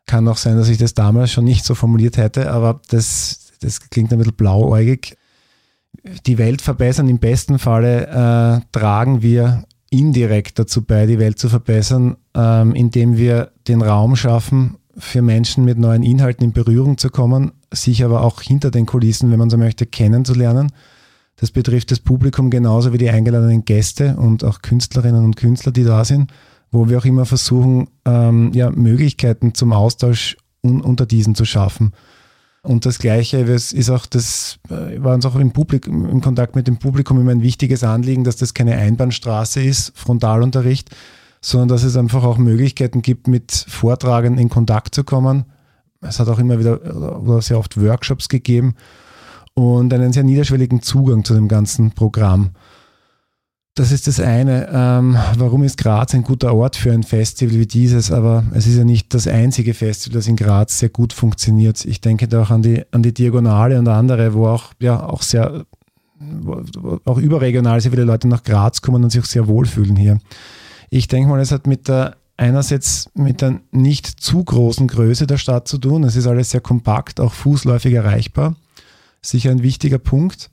Kann 0.05 0.27
auch 0.27 0.37
sein, 0.37 0.55
dass 0.55 0.69
ich 0.69 0.77
das 0.77 0.93
damals 0.93 1.31
schon 1.31 1.43
nicht 1.43 1.65
so 1.65 1.75
formuliert 1.75 2.17
hätte, 2.17 2.51
aber 2.51 2.81
das, 2.89 3.51
das 3.59 3.89
klingt 3.89 4.11
ein 4.11 4.19
bisschen 4.19 4.35
blauäugig. 4.35 5.17
Die 6.25 6.37
Welt 6.37 6.61
verbessern, 6.61 7.09
im 7.09 7.19
besten 7.19 7.59
Falle 7.59 8.07
äh, 8.07 8.61
tragen 8.71 9.21
wir 9.21 9.65
indirekt 9.89 10.59
dazu 10.59 10.83
bei, 10.83 11.05
die 11.05 11.19
Welt 11.19 11.39
zu 11.39 11.49
verbessern, 11.49 12.17
ähm, 12.35 12.73
indem 12.73 13.17
wir 13.17 13.51
den 13.67 13.81
Raum 13.81 14.15
schaffen, 14.15 14.77
für 14.97 15.21
Menschen 15.21 15.63
mit 15.63 15.77
neuen 15.77 16.03
Inhalten 16.03 16.43
in 16.43 16.53
Berührung 16.53 16.97
zu 16.97 17.09
kommen, 17.09 17.51
sich 17.71 18.03
aber 18.03 18.23
auch 18.23 18.41
hinter 18.41 18.71
den 18.71 18.85
Kulissen, 18.85 19.31
wenn 19.31 19.39
man 19.39 19.49
so 19.49 19.57
möchte, 19.57 19.85
kennenzulernen. 19.85 20.71
Das 21.35 21.51
betrifft 21.51 21.91
das 21.91 21.99
Publikum 21.99 22.49
genauso 22.49 22.93
wie 22.93 22.97
die 22.97 23.09
eingeladenen 23.09 23.63
Gäste 23.63 24.15
und 24.17 24.43
auch 24.43 24.61
Künstlerinnen 24.63 25.23
und 25.23 25.35
Künstler, 25.35 25.71
die 25.71 25.83
da 25.83 26.03
sind, 26.03 26.31
wo 26.71 26.89
wir 26.89 26.97
auch 26.97 27.05
immer 27.05 27.25
versuchen, 27.25 27.89
ähm, 28.05 28.51
ja, 28.53 28.71
Möglichkeiten 28.71 29.53
zum 29.53 29.71
Austausch 29.71 30.35
un 30.63 30.81
unter 30.81 31.05
diesen 31.05 31.35
zu 31.35 31.45
schaffen. 31.45 31.91
Und 32.67 32.85
das 32.85 32.99
Gleiche 32.99 33.37
ist 33.37 33.89
auch 33.89 34.05
das, 34.05 34.59
äh, 34.69 35.01
war 35.01 35.13
uns 35.13 35.25
auch 35.25 35.37
im, 35.37 35.51
Publik, 35.51 35.87
im 35.87 36.19
Kontakt 36.19 36.53
mit 36.57 36.67
dem 36.67 36.75
Publikum 36.75 37.17
immer 37.17 37.31
ein 37.31 37.41
wichtiges 37.41 37.81
Anliegen, 37.81 38.25
dass 38.25 38.35
das 38.35 38.53
keine 38.53 38.75
Einbahnstraße 38.75 39.63
ist, 39.63 39.97
Frontalunterricht, 39.97 40.93
sondern 41.39 41.69
dass 41.69 41.83
es 41.83 41.95
einfach 41.95 42.25
auch 42.25 42.37
Möglichkeiten 42.37 43.01
gibt, 43.01 43.29
mit 43.29 43.53
Vortragenden 43.53 44.41
in 44.41 44.49
Kontakt 44.49 44.93
zu 44.93 45.05
kommen. 45.05 45.45
Es 46.01 46.19
hat 46.19 46.27
auch 46.27 46.39
immer 46.39 46.59
wieder 46.59 46.81
oder 47.21 47.41
sehr 47.41 47.57
oft 47.57 47.81
Workshops 47.81 48.27
gegeben 48.27 48.75
und 49.53 49.93
einen 49.93 50.11
sehr 50.11 50.23
niederschwelligen 50.23 50.81
Zugang 50.81 51.23
zu 51.23 51.35
dem 51.35 51.47
ganzen 51.47 51.91
Programm. 51.91 52.49
Das 53.77 53.91
ist 53.91 54.07
das 54.07 54.19
eine. 54.19 54.69
Ähm, 54.73 55.15
warum 55.37 55.61
ist 55.61 55.77
Graz 55.77 56.15
ein 56.15 56.23
guter 56.23 56.55
Ort 56.55 56.77
für 56.77 56.91
ein 56.91 57.03
Festival 57.03 57.59
wie 57.59 57.67
dieses? 57.67 58.11
Aber 58.11 58.43
es 58.55 58.65
ist 58.65 58.75
ja 58.75 58.83
nicht 58.83 59.13
das 59.13 59.27
einzige 59.27 59.75
Festival, 59.75 60.17
das 60.17 60.27
in 60.27 60.35
Graz 60.35 60.79
sehr 60.79 60.89
gut 60.89 61.13
funktioniert. 61.13 61.85
Ich 61.85 62.01
denke 62.01 62.27
da 62.27 62.41
auch 62.41 62.49
an 62.49 62.63
die, 62.63 62.83
an 62.89 63.03
die 63.03 63.13
Diagonale 63.13 63.77
und 63.77 63.87
andere, 63.87 64.33
wo 64.33 64.47
auch, 64.47 64.73
ja, 64.79 65.05
auch 65.05 65.21
sehr, 65.21 65.63
auch 67.05 67.19
überregional 67.19 67.79
sehr 67.79 67.91
viele 67.91 68.03
Leute 68.03 68.27
nach 68.27 68.41
Graz 68.41 68.81
kommen 68.81 69.03
und 69.03 69.11
sich 69.11 69.21
auch 69.21 69.27
sehr 69.27 69.47
wohlfühlen 69.47 69.95
hier. 69.95 70.17
Ich 70.89 71.07
denke 71.07 71.29
mal, 71.29 71.39
es 71.39 71.51
hat 71.51 71.67
mit 71.67 71.87
der 71.87 72.17
einerseits 72.35 73.11
mit 73.13 73.41
der 73.43 73.59
nicht 73.69 74.07
zu 74.07 74.43
großen 74.43 74.87
Größe 74.87 75.27
der 75.27 75.37
Stadt 75.37 75.67
zu 75.67 75.77
tun. 75.77 76.03
Es 76.03 76.15
ist 76.15 76.25
alles 76.25 76.49
sehr 76.49 76.61
kompakt, 76.61 77.19
auch 77.19 77.33
fußläufig 77.33 77.93
erreichbar. 77.93 78.55
Sicher 79.21 79.51
ein 79.51 79.61
wichtiger 79.61 79.99
Punkt 79.99 80.49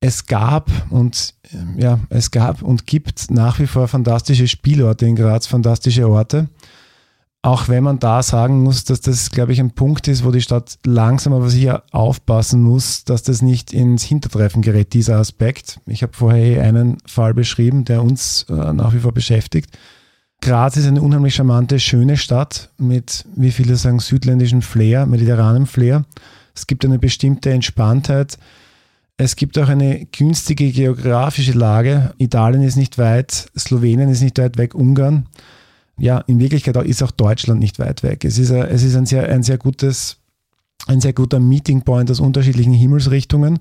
es 0.00 0.26
gab 0.26 0.70
und 0.90 1.34
ja, 1.76 1.98
es 2.08 2.30
gab 2.30 2.62
und 2.62 2.86
gibt 2.86 3.30
nach 3.30 3.58
wie 3.58 3.66
vor 3.66 3.86
fantastische 3.86 4.48
Spielorte 4.48 5.06
in 5.06 5.16
Graz, 5.16 5.46
fantastische 5.46 6.08
Orte. 6.08 6.48
Auch 7.42 7.68
wenn 7.68 7.84
man 7.84 7.98
da 7.98 8.22
sagen 8.22 8.62
muss, 8.62 8.84
dass 8.84 9.00
das, 9.00 9.30
glaube 9.30 9.52
ich, 9.52 9.60
ein 9.60 9.70
Punkt 9.70 10.08
ist, 10.08 10.24
wo 10.24 10.30
die 10.30 10.42
Stadt 10.42 10.78
langsam 10.84 11.32
aber 11.32 11.48
sicher 11.48 11.84
aufpassen 11.90 12.62
muss, 12.62 13.04
dass 13.04 13.22
das 13.22 13.40
nicht 13.40 13.72
ins 13.72 14.02
Hintertreffen 14.02 14.60
gerät, 14.60 14.92
dieser 14.92 15.16
Aspekt. 15.16 15.80
Ich 15.86 16.02
habe 16.02 16.12
vorher 16.14 16.62
einen 16.62 16.98
Fall 17.06 17.32
beschrieben, 17.32 17.86
der 17.86 18.02
uns 18.02 18.44
äh, 18.50 18.72
nach 18.74 18.92
wie 18.92 18.98
vor 18.98 19.12
beschäftigt. 19.12 19.78
Graz 20.42 20.76
ist 20.76 20.86
eine 20.86 21.00
unheimlich 21.00 21.34
charmante, 21.34 21.80
schöne 21.80 22.18
Stadt 22.18 22.70
mit, 22.76 23.24
wie 23.36 23.50
viele 23.50 23.76
sagen, 23.76 24.00
südländischem 24.00 24.60
Flair, 24.60 25.06
mediterranem 25.06 25.66
Flair. 25.66 26.04
Es 26.54 26.66
gibt 26.66 26.84
eine 26.84 26.98
bestimmte 26.98 27.50
Entspanntheit, 27.50 28.38
Es 29.22 29.36
gibt 29.36 29.58
auch 29.58 29.68
eine 29.68 30.06
günstige 30.06 30.72
geografische 30.72 31.52
Lage. 31.52 32.14
Italien 32.16 32.62
ist 32.62 32.76
nicht 32.76 32.96
weit, 32.96 33.50
Slowenien 33.54 34.08
ist 34.08 34.22
nicht 34.22 34.38
weit 34.38 34.56
weg, 34.56 34.74
Ungarn. 34.74 35.26
Ja, 35.98 36.20
in 36.20 36.38
Wirklichkeit 36.38 36.74
ist 36.86 37.02
auch 37.02 37.10
Deutschland 37.10 37.60
nicht 37.60 37.78
weit 37.78 38.02
weg. 38.02 38.24
Es 38.24 38.38
ist, 38.38 38.50
ein, 38.50 38.62
es 38.68 38.82
ist 38.82 38.96
ein, 38.96 39.04
sehr, 39.04 39.28
ein 39.28 39.42
sehr 39.42 39.58
gutes, 39.58 40.16
ein 40.86 41.02
sehr 41.02 41.12
guter 41.12 41.38
Meeting 41.38 41.82
Point 41.82 42.10
aus 42.10 42.18
unterschiedlichen 42.18 42.72
Himmelsrichtungen. 42.72 43.58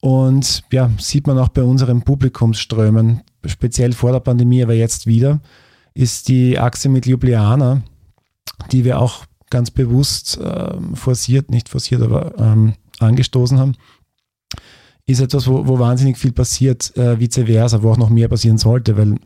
Und 0.00 0.64
ja, 0.70 0.90
sieht 0.98 1.26
man 1.26 1.38
auch 1.38 1.48
bei 1.48 1.62
unseren 1.62 2.02
Publikumsströmen, 2.02 3.22
speziell 3.46 3.94
vor 3.94 4.12
der 4.12 4.20
Pandemie, 4.20 4.62
aber 4.62 4.74
jetzt 4.74 5.06
wieder, 5.06 5.40
ist 5.94 6.28
die 6.28 6.58
Achse 6.58 6.90
mit 6.90 7.06
Ljubljana, 7.06 7.80
die 8.70 8.84
wir 8.84 9.00
auch 9.00 9.24
ganz 9.48 9.70
bewusst 9.70 10.38
äh, 10.38 10.74
forciert, 10.92 11.50
nicht 11.50 11.70
forciert, 11.70 12.02
aber 12.02 12.34
ähm, 12.38 12.74
angestoßen 12.98 13.58
haben, 13.58 13.76
ist 15.10 15.20
etwas, 15.20 15.46
wo, 15.46 15.66
wo 15.66 15.78
wahnsinnig 15.78 16.18
viel 16.18 16.32
passiert, 16.32 16.96
äh, 16.96 17.18
vice 17.18 17.46
versa, 17.46 17.82
wo 17.82 17.90
auch 17.90 17.96
noch 17.96 18.10
mehr 18.10 18.28
passieren 18.28 18.58
sollte, 18.58 18.96
weil 18.96 19.16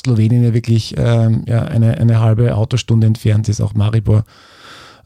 Slowenien 0.00 0.42
ja 0.42 0.54
wirklich 0.54 0.94
ähm, 0.96 1.44
ja, 1.46 1.62
eine, 1.62 1.98
eine 1.98 2.20
halbe 2.20 2.56
Autostunde 2.56 3.06
entfernt 3.06 3.48
ist, 3.48 3.60
auch 3.60 3.74
Maribor. 3.74 4.24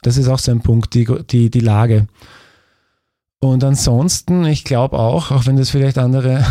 Das 0.03 0.17
ist 0.17 0.29
auch 0.29 0.39
so 0.39 0.53
ein 0.53 0.61
Punkt, 0.61 0.95
die, 0.95 1.07
die, 1.31 1.51
die 1.51 1.61
Lage. 1.61 2.07
Und 3.41 3.65
ansonsten, 3.65 4.45
ich 4.45 4.65
glaube 4.65 4.99
auch, 4.99 5.31
auch 5.31 5.47
wenn 5.47 5.57
das 5.57 5.71
vielleicht 5.71 5.99
andere 5.99 6.45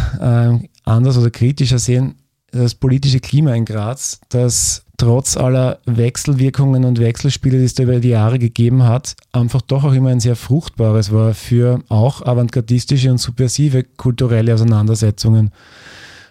äh, 0.61 0.67
anders 0.83 1.17
oder 1.17 1.29
kritischer 1.29 1.79
sehen, 1.79 2.15
das 2.51 2.75
politische 2.75 3.19
Klima 3.19 3.53
in 3.53 3.65
Graz, 3.65 4.19
das 4.29 4.84
trotz 4.97 5.37
aller 5.37 5.79
Wechselwirkungen 5.85 6.85
und 6.85 6.99
Wechselspiele, 6.99 7.57
die 7.57 7.65
es 7.65 7.73
da 7.73 7.83
über 7.83 7.99
die 7.99 8.09
Jahre 8.09 8.39
gegeben 8.39 8.83
hat, 8.83 9.15
einfach 9.31 9.61
doch 9.61 9.83
auch 9.83 9.93
immer 9.93 10.09
ein 10.09 10.19
sehr 10.19 10.35
fruchtbares 10.35 11.11
war 11.11 11.33
für 11.33 11.81
auch 11.89 12.21
avantgardistische 12.21 13.11
und 13.11 13.17
subversive 13.17 13.83
kulturelle 13.83 14.53
Auseinandersetzungen. 14.53 15.51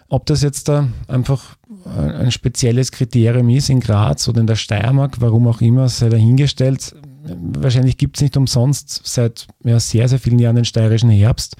Ob 0.07 0.25
das 0.25 0.41
jetzt 0.43 0.67
da 0.69 0.87
einfach 1.07 1.55
ein 1.85 2.31
spezielles 2.31 2.91
Kriterium 2.91 3.49
ist 3.49 3.69
in 3.69 3.79
Graz 3.79 4.27
oder 4.27 4.41
in 4.41 4.47
der 4.47 4.55
Steiermark, 4.55 5.19
warum 5.19 5.47
auch 5.47 5.61
immer, 5.61 5.89
sei 5.89 6.09
dahingestellt. 6.09 6.95
Wahrscheinlich 7.23 7.97
gibt 7.97 8.17
es 8.17 8.21
nicht 8.21 8.37
umsonst 8.37 9.01
seit 9.03 9.47
ja, 9.63 9.79
sehr, 9.79 10.07
sehr 10.07 10.19
vielen 10.19 10.39
Jahren 10.39 10.55
den 10.55 10.65
steirischen 10.65 11.09
Herbst, 11.09 11.55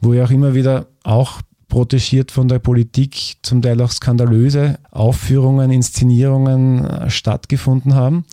wo 0.00 0.12
ja 0.12 0.24
auch 0.24 0.30
immer 0.30 0.54
wieder 0.54 0.86
auch 1.04 1.40
protegiert 1.68 2.30
von 2.30 2.48
der 2.48 2.58
Politik, 2.58 3.36
zum 3.42 3.62
Teil 3.62 3.80
auch 3.80 3.90
skandalöse 3.90 4.78
Aufführungen, 4.90 5.70
Inszenierungen 5.70 6.84
äh, 6.84 7.10
stattgefunden 7.10 7.94
haben. 7.94 8.24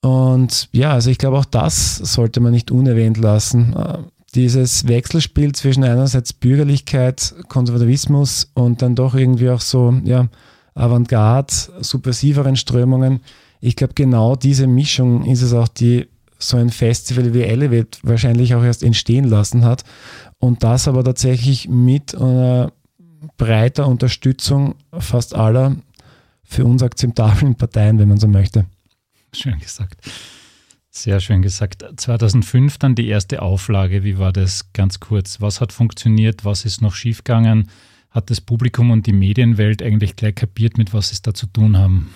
Und 0.00 0.68
ja, 0.72 0.92
also 0.92 1.10
ich 1.10 1.18
glaube, 1.18 1.38
auch 1.38 1.44
das 1.44 1.96
sollte 1.96 2.40
man 2.40 2.52
nicht 2.52 2.70
unerwähnt 2.70 3.18
lassen. 3.18 3.74
Äh, 3.74 3.98
dieses 4.34 4.88
Wechselspiel 4.88 5.52
zwischen 5.52 5.84
einerseits 5.84 6.32
Bürgerlichkeit, 6.32 7.34
Konservativismus 7.48 8.50
und 8.54 8.82
dann 8.82 8.96
doch 8.96 9.14
irgendwie 9.14 9.50
auch 9.50 9.60
so, 9.60 9.94
ja, 10.04 10.28
Avantgarde, 10.74 11.54
subversiveren 11.80 12.56
Strömungen. 12.56 13.20
Ich 13.60 13.76
glaube, 13.76 13.94
genau 13.94 14.34
diese 14.34 14.66
Mischung 14.66 15.24
ist 15.24 15.42
es 15.42 15.52
auch, 15.52 15.68
die 15.68 16.08
so 16.38 16.56
ein 16.56 16.70
Festival 16.70 17.32
wie 17.32 17.42
Elevate 17.42 17.98
wahrscheinlich 18.02 18.54
auch 18.54 18.64
erst 18.64 18.82
entstehen 18.82 19.24
lassen 19.24 19.64
hat. 19.64 19.84
Und 20.44 20.62
das 20.62 20.88
aber 20.88 21.02
tatsächlich 21.02 21.70
mit 21.70 22.14
einer 22.14 22.70
breiter 23.38 23.88
Unterstützung 23.88 24.74
fast 24.92 25.34
aller 25.34 25.76
für 26.42 26.66
uns 26.66 26.82
akzeptablen 26.82 27.54
Parteien, 27.54 27.98
wenn 27.98 28.08
man 28.08 28.18
so 28.18 28.28
möchte. 28.28 28.66
Schön 29.32 29.58
gesagt. 29.58 29.96
Sehr 30.90 31.20
schön 31.20 31.40
gesagt. 31.40 31.82
2005 31.96 32.76
dann 32.76 32.94
die 32.94 33.08
erste 33.08 33.40
Auflage. 33.40 34.04
Wie 34.04 34.18
war 34.18 34.34
das 34.34 34.70
ganz 34.74 35.00
kurz? 35.00 35.40
Was 35.40 35.62
hat 35.62 35.72
funktioniert? 35.72 36.44
Was 36.44 36.66
ist 36.66 36.82
noch 36.82 36.94
schiefgegangen? 36.94 37.70
Hat 38.10 38.28
das 38.28 38.42
Publikum 38.42 38.90
und 38.90 39.06
die 39.06 39.14
Medienwelt 39.14 39.82
eigentlich 39.82 40.14
gleich 40.14 40.34
kapiert, 40.34 40.76
mit 40.76 40.92
was 40.92 41.08
sie 41.08 41.14
es 41.14 41.22
da 41.22 41.32
zu 41.32 41.46
tun 41.46 41.78
haben? 41.78 42.10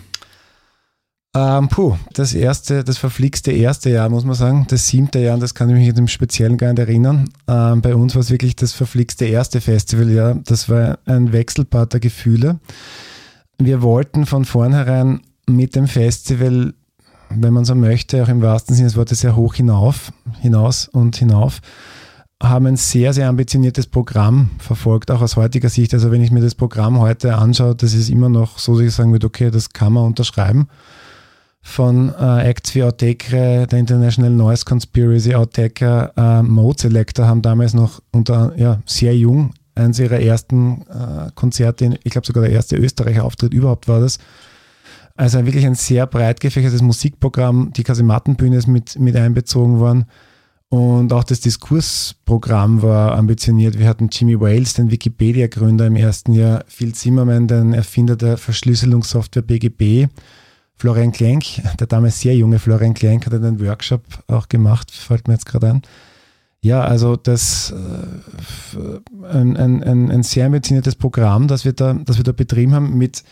Ähm, 1.41 1.69
puh, 1.69 1.97
das 2.15 2.35
erste, 2.35 2.83
das 2.83 2.99
verflixte 2.99 3.53
erste 3.53 3.91
Jahr, 3.91 4.09
muss 4.09 4.25
man 4.25 4.35
sagen. 4.35 4.67
Das 4.71 4.89
siebte 4.89 5.21
Jahr, 5.21 5.39
das 5.39 5.55
kann 5.55 5.71
ich 5.71 5.77
mich 5.77 5.97
im 5.97 6.09
Speziellen 6.09 6.57
gar 6.57 6.71
nicht 6.71 6.81
erinnern. 6.81 7.31
Ähm, 7.47 7.81
bei 7.81 7.95
uns 7.95 8.17
war 8.17 8.23
es 8.23 8.31
wirklich 8.31 8.57
das 8.57 8.73
verflixte 8.73 9.25
erste 9.25 9.61
Festivaljahr. 9.61 10.35
Das 10.45 10.69
war 10.69 10.99
ein 11.07 11.33
Wechselbad 11.33 11.93
der 11.93 12.01
Gefühle. 12.01 12.59
Wir 13.57 13.83
wollten 13.83 14.27
von 14.27 14.45
vornherein 14.45 15.21
mit 15.47 15.77
dem 15.77 15.87
Festival, 15.87 16.75
wenn 17.31 17.53
man 17.53 17.65
so 17.65 17.77
möchte, 17.77 18.21
auch 18.21 18.29
im 18.29 18.43
wahrsten 18.43 18.75
Sinne 18.75 18.89
des 18.89 18.97
Wortes 18.97 19.21
sehr 19.21 19.37
hoch 19.37 19.55
hinauf, 19.55 20.13
hinaus 20.41 20.89
und 20.89 21.15
hinauf, 21.15 21.61
haben 22.43 22.67
ein 22.67 22.77
sehr, 22.77 23.13
sehr 23.13 23.29
ambitioniertes 23.29 23.87
Programm 23.87 24.51
verfolgt, 24.59 25.13
auch 25.13 25.23
aus 25.23 25.37
heutiger 25.37 25.69
Sicht. 25.69 25.95
Also 25.95 26.11
wenn 26.11 26.23
ich 26.23 26.33
mir 26.33 26.41
das 26.41 26.57
Programm 26.57 26.99
heute 26.99 27.37
anschaue, 27.37 27.77
das 27.77 27.95
ist 27.95 28.11
immer 28.11 28.29
noch 28.29 28.59
so, 28.59 28.75
dass 28.75 28.87
ich 28.87 28.95
sagen 28.95 29.13
würde, 29.13 29.29
okay, 29.29 29.53
das 29.53 29.73
kann 29.73 29.93
man 29.93 30.05
unterschreiben 30.05 30.67
von 31.69 32.15
äh, 32.19 32.49
Acts 32.49 32.75
wie 32.75 32.83
Outtake, 32.83 33.67
der 33.67 33.79
International 33.79 34.31
Noise 34.31 34.65
Conspiracy, 34.65 35.35
Outtaker, 35.35 36.13
äh, 36.17 36.43
Mode 36.43 36.81
Selector 36.81 37.27
haben 37.27 37.43
damals 37.43 37.75
noch 37.75 38.01
unter, 38.11 38.55
ja, 38.57 38.81
sehr 38.87 39.15
jung, 39.17 39.53
eines 39.75 39.99
ihrer 39.99 40.19
ersten 40.19 40.83
äh, 40.89 41.31
Konzerte, 41.35 41.99
ich 42.03 42.11
glaube 42.11 42.27
sogar 42.27 42.45
der 42.45 42.53
erste 42.53 42.77
Österreicher 42.77 43.25
Auftritt 43.25 43.53
überhaupt 43.53 43.87
war 43.87 44.01
das. 44.01 44.19
Also 45.15 45.45
wirklich 45.45 45.67
ein 45.67 45.75
sehr 45.75 46.07
breit 46.07 46.41
gefächertes 46.41 46.81
Musikprogramm. 46.81 47.73
Die 47.77 47.83
Kasematenbühne 47.83 48.57
ist 48.57 48.67
mit, 48.67 48.99
mit 48.99 49.17
einbezogen 49.17 49.79
worden. 49.79 50.07
Und 50.71 51.13
auch 51.13 51.25
das 51.25 51.41
Diskursprogramm 51.41 52.83
war 52.83 53.17
ambitioniert. 53.17 53.79
Wir 53.79 53.89
hatten 53.89 54.11
Jimmy 54.11 54.41
Wales, 54.41 54.75
den 54.75 54.91
Wikipedia-Gründer 54.91 55.87
im 55.87 55.97
ersten 55.97 56.33
Jahr, 56.33 56.65
Phil 56.69 56.95
Zimmerman, 56.95 57.49
den 57.49 57.75
Erfinder 57.75 58.17
der 58.17 58.37
Verschlüsselungssoftware 58.37 59.43
BGB, 59.43 60.09
Florian 60.79 61.13
Klenk, 61.13 61.45
der 61.79 61.87
damals 61.87 62.21
sehr 62.21 62.37
junge 62.37 62.59
Florian 62.59 62.95
Klenk, 62.95 63.27
hat 63.27 63.35
einen 63.35 63.61
Workshop 63.61 64.03
auch 64.29 64.49
gemacht, 64.49 64.91
fällt 64.91 65.27
mir 65.27 65.35
jetzt 65.35 65.47
gerade 65.47 65.69
ein. 65.71 65.83
Ja, 66.61 66.83
also 66.83 67.17
das 67.17 67.73
äh, 67.73 69.27
ein, 69.27 69.57
ein, 69.57 70.11
ein, 70.11 70.23
sehr 70.23 70.47
ambitioniertes 70.47 70.97
Programm, 70.97 71.47
das 71.47 71.65
wir, 71.65 71.73
da, 71.73 71.95
das 71.95 72.17
wir 72.17 72.25
da 72.25 72.33
betrieben 72.33 72.75
haben 72.75 72.99
mit 72.99 73.23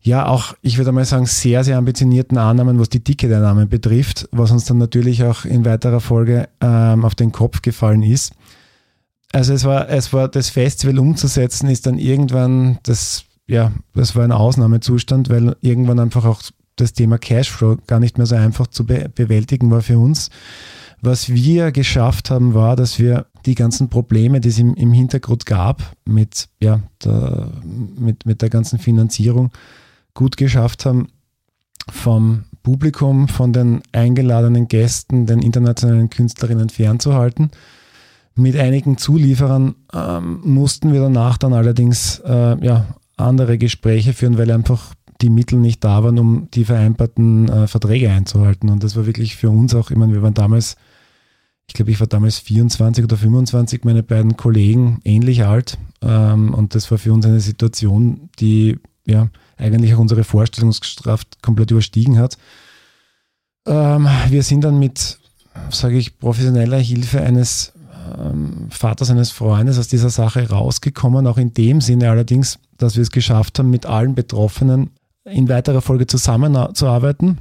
ja 0.00 0.26
auch, 0.26 0.54
ich 0.62 0.78
würde 0.78 0.90
mal 0.90 1.04
sagen, 1.04 1.26
sehr, 1.26 1.62
sehr 1.62 1.78
ambitionierten 1.78 2.36
Annahmen, 2.36 2.80
was 2.80 2.88
die 2.88 3.04
Ticketeinnahmen 3.04 3.68
betrifft, 3.68 4.28
was 4.32 4.50
uns 4.50 4.64
dann 4.64 4.78
natürlich 4.78 5.22
auch 5.22 5.44
in 5.44 5.64
weiterer 5.64 6.00
Folge 6.00 6.48
ähm, 6.60 7.04
auf 7.04 7.14
den 7.14 7.30
Kopf 7.30 7.62
gefallen 7.62 8.02
ist. 8.02 8.32
Also 9.32 9.54
es 9.54 9.64
war, 9.64 9.88
es 9.88 10.12
war 10.12 10.28
das 10.28 10.50
Festival 10.50 10.98
umzusetzen, 10.98 11.68
ist 11.68 11.86
dann 11.86 11.98
irgendwann 11.98 12.78
das 12.82 13.24
ja, 13.52 13.72
das 13.94 14.16
war 14.16 14.24
ein 14.24 14.32
Ausnahmezustand, 14.32 15.28
weil 15.28 15.56
irgendwann 15.60 15.98
einfach 15.98 16.24
auch 16.24 16.40
das 16.76 16.94
Thema 16.94 17.18
Cashflow 17.18 17.76
gar 17.86 18.00
nicht 18.00 18.16
mehr 18.16 18.26
so 18.26 18.34
einfach 18.34 18.66
zu 18.66 18.86
be 18.86 19.10
bewältigen 19.14 19.70
war 19.70 19.82
für 19.82 19.98
uns. 19.98 20.30
Was 21.02 21.28
wir 21.28 21.70
geschafft 21.72 22.30
haben, 22.30 22.54
war, 22.54 22.76
dass 22.76 22.98
wir 22.98 23.26
die 23.44 23.54
ganzen 23.54 23.88
Probleme, 23.88 24.40
die 24.40 24.48
es 24.48 24.58
im, 24.58 24.74
im 24.74 24.92
Hintergrund 24.92 25.46
gab, 25.46 25.82
mit, 26.04 26.48
ja, 26.60 26.80
der, 27.04 27.50
mit, 27.98 28.24
mit 28.24 28.40
der 28.40 28.48
ganzen 28.48 28.78
Finanzierung, 28.78 29.50
gut 30.14 30.36
geschafft 30.36 30.86
haben, 30.86 31.08
vom 31.90 32.44
Publikum, 32.62 33.28
von 33.28 33.52
den 33.52 33.82
eingeladenen 33.90 34.68
Gästen, 34.68 35.26
den 35.26 35.40
internationalen 35.40 36.08
Künstlerinnen 36.08 36.68
fernzuhalten. 36.68 37.50
Mit 38.34 38.56
einigen 38.56 38.96
Zulieferern 38.96 39.74
ähm, 39.92 40.40
mussten 40.44 40.92
wir 40.92 41.00
danach 41.00 41.36
dann 41.36 41.52
allerdings 41.52 42.20
äh, 42.24 42.64
ja, 42.64 42.86
andere 43.22 43.58
Gespräche 43.58 44.12
führen, 44.12 44.38
weil 44.38 44.50
einfach 44.50 44.94
die 45.20 45.30
Mittel 45.30 45.58
nicht 45.58 45.84
da 45.84 46.02
waren, 46.02 46.18
um 46.18 46.48
die 46.52 46.64
vereinbarten 46.64 47.48
äh, 47.48 47.66
Verträge 47.66 48.10
einzuhalten. 48.10 48.68
Und 48.70 48.82
das 48.82 48.96
war 48.96 49.06
wirklich 49.06 49.36
für 49.36 49.50
uns 49.50 49.74
auch, 49.74 49.90
ich 49.90 49.96
meine, 49.96 50.12
wir 50.12 50.22
waren 50.22 50.34
damals, 50.34 50.76
ich 51.66 51.74
glaube, 51.74 51.92
ich 51.92 52.00
war 52.00 52.06
damals 52.06 52.38
24 52.38 53.04
oder 53.04 53.16
25, 53.16 53.84
meine 53.84 54.02
beiden 54.02 54.36
Kollegen 54.36 55.00
ähnlich 55.04 55.44
alt. 55.44 55.78
Ähm, 56.02 56.52
und 56.52 56.74
das 56.74 56.90
war 56.90 56.98
für 56.98 57.12
uns 57.12 57.24
eine 57.24 57.40
Situation, 57.40 58.30
die 58.40 58.78
ja 59.06 59.28
eigentlich 59.56 59.94
auch 59.94 60.00
unsere 60.00 60.24
Vorstellungskraft 60.24 61.42
komplett 61.42 61.70
überstiegen 61.70 62.18
hat. 62.18 62.36
Ähm, 63.66 64.08
wir 64.28 64.42
sind 64.42 64.62
dann 64.62 64.78
mit, 64.78 65.18
sage 65.70 65.98
ich, 65.98 66.18
professioneller 66.18 66.78
Hilfe 66.78 67.20
eines 67.20 67.72
ähm, 68.18 68.68
Vater 68.70 69.04
seines 69.04 69.30
Freundes 69.30 69.78
aus 69.78 69.88
dieser 69.88 70.10
Sache 70.10 70.48
rausgekommen, 70.48 71.26
auch 71.26 71.38
in 71.38 71.54
dem 71.54 71.80
Sinne 71.80 72.10
allerdings, 72.10 72.58
dass 72.78 72.96
wir 72.96 73.02
es 73.02 73.10
geschafft 73.10 73.58
haben, 73.58 73.70
mit 73.70 73.86
allen 73.86 74.14
Betroffenen 74.14 74.90
in 75.24 75.48
weiterer 75.48 75.82
Folge 75.82 76.06
zusammenzuarbeiten, 76.06 77.38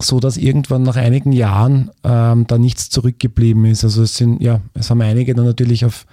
so 0.00 0.20
dass 0.20 0.36
irgendwann 0.36 0.82
nach 0.82 0.96
einigen 0.96 1.32
Jahren 1.32 1.90
ähm, 2.02 2.46
da 2.46 2.58
nichts 2.58 2.90
zurückgeblieben 2.90 3.64
ist. 3.66 3.84
Also 3.84 4.02
es 4.02 4.16
sind, 4.16 4.40
ja, 4.40 4.60
es 4.74 4.90
haben 4.90 5.02
einige 5.02 5.34
dann 5.34 5.44
natürlich 5.44 5.84
auf 5.84 6.06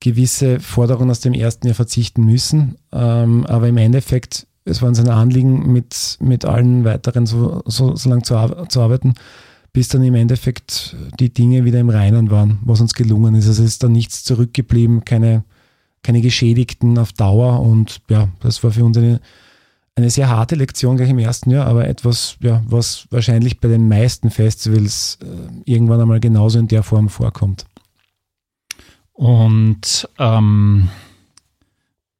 gewisse 0.00 0.58
Forderungen 0.58 1.10
aus 1.10 1.20
dem 1.20 1.32
ersten 1.32 1.66
Jahr 1.66 1.76
verzichten 1.76 2.24
müssen, 2.24 2.76
ähm, 2.92 3.46
aber 3.46 3.68
im 3.68 3.76
Endeffekt, 3.76 4.46
es 4.64 4.82
war 4.82 4.88
uns 4.88 4.98
ein 4.98 5.08
Anliegen, 5.08 5.72
mit, 5.72 6.18
mit 6.20 6.44
allen 6.44 6.84
weiteren 6.84 7.26
so, 7.26 7.62
so, 7.66 7.94
so 7.94 8.10
lange 8.10 8.22
zu, 8.22 8.34
zu 8.68 8.80
arbeiten, 8.80 9.14
bis 9.72 9.88
dann 9.88 10.02
im 10.02 10.14
Endeffekt 10.14 10.96
die 11.18 11.32
Dinge 11.32 11.64
wieder 11.64 11.80
im 11.80 11.88
Reinen 11.88 12.30
waren, 12.30 12.58
was 12.62 12.80
uns 12.80 12.94
gelungen 12.94 13.34
ist. 13.34 13.48
Also 13.48 13.62
es 13.62 13.70
ist 13.70 13.82
dann 13.82 13.92
nichts 13.92 14.22
zurückgeblieben, 14.24 15.04
keine, 15.04 15.44
keine 16.02 16.20
Geschädigten 16.20 16.98
auf 16.98 17.12
Dauer 17.12 17.60
und 17.60 18.00
ja, 18.08 18.28
das 18.40 18.62
war 18.62 18.70
für 18.70 18.84
uns 18.84 18.98
eine, 18.98 19.20
eine 19.94 20.10
sehr 20.10 20.28
harte 20.28 20.56
Lektion 20.56 20.96
gleich 20.96 21.10
im 21.10 21.18
ersten 21.18 21.50
Jahr, 21.50 21.66
aber 21.66 21.88
etwas, 21.88 22.36
ja, 22.40 22.62
was 22.66 23.06
wahrscheinlich 23.10 23.60
bei 23.60 23.68
den 23.68 23.88
meisten 23.88 24.30
Festivals 24.30 25.18
äh, 25.22 25.70
irgendwann 25.70 26.00
einmal 26.00 26.20
genauso 26.20 26.58
in 26.58 26.68
der 26.68 26.82
Form 26.82 27.08
vorkommt. 27.08 27.66
Und 29.12 30.08
ähm, 30.18 30.88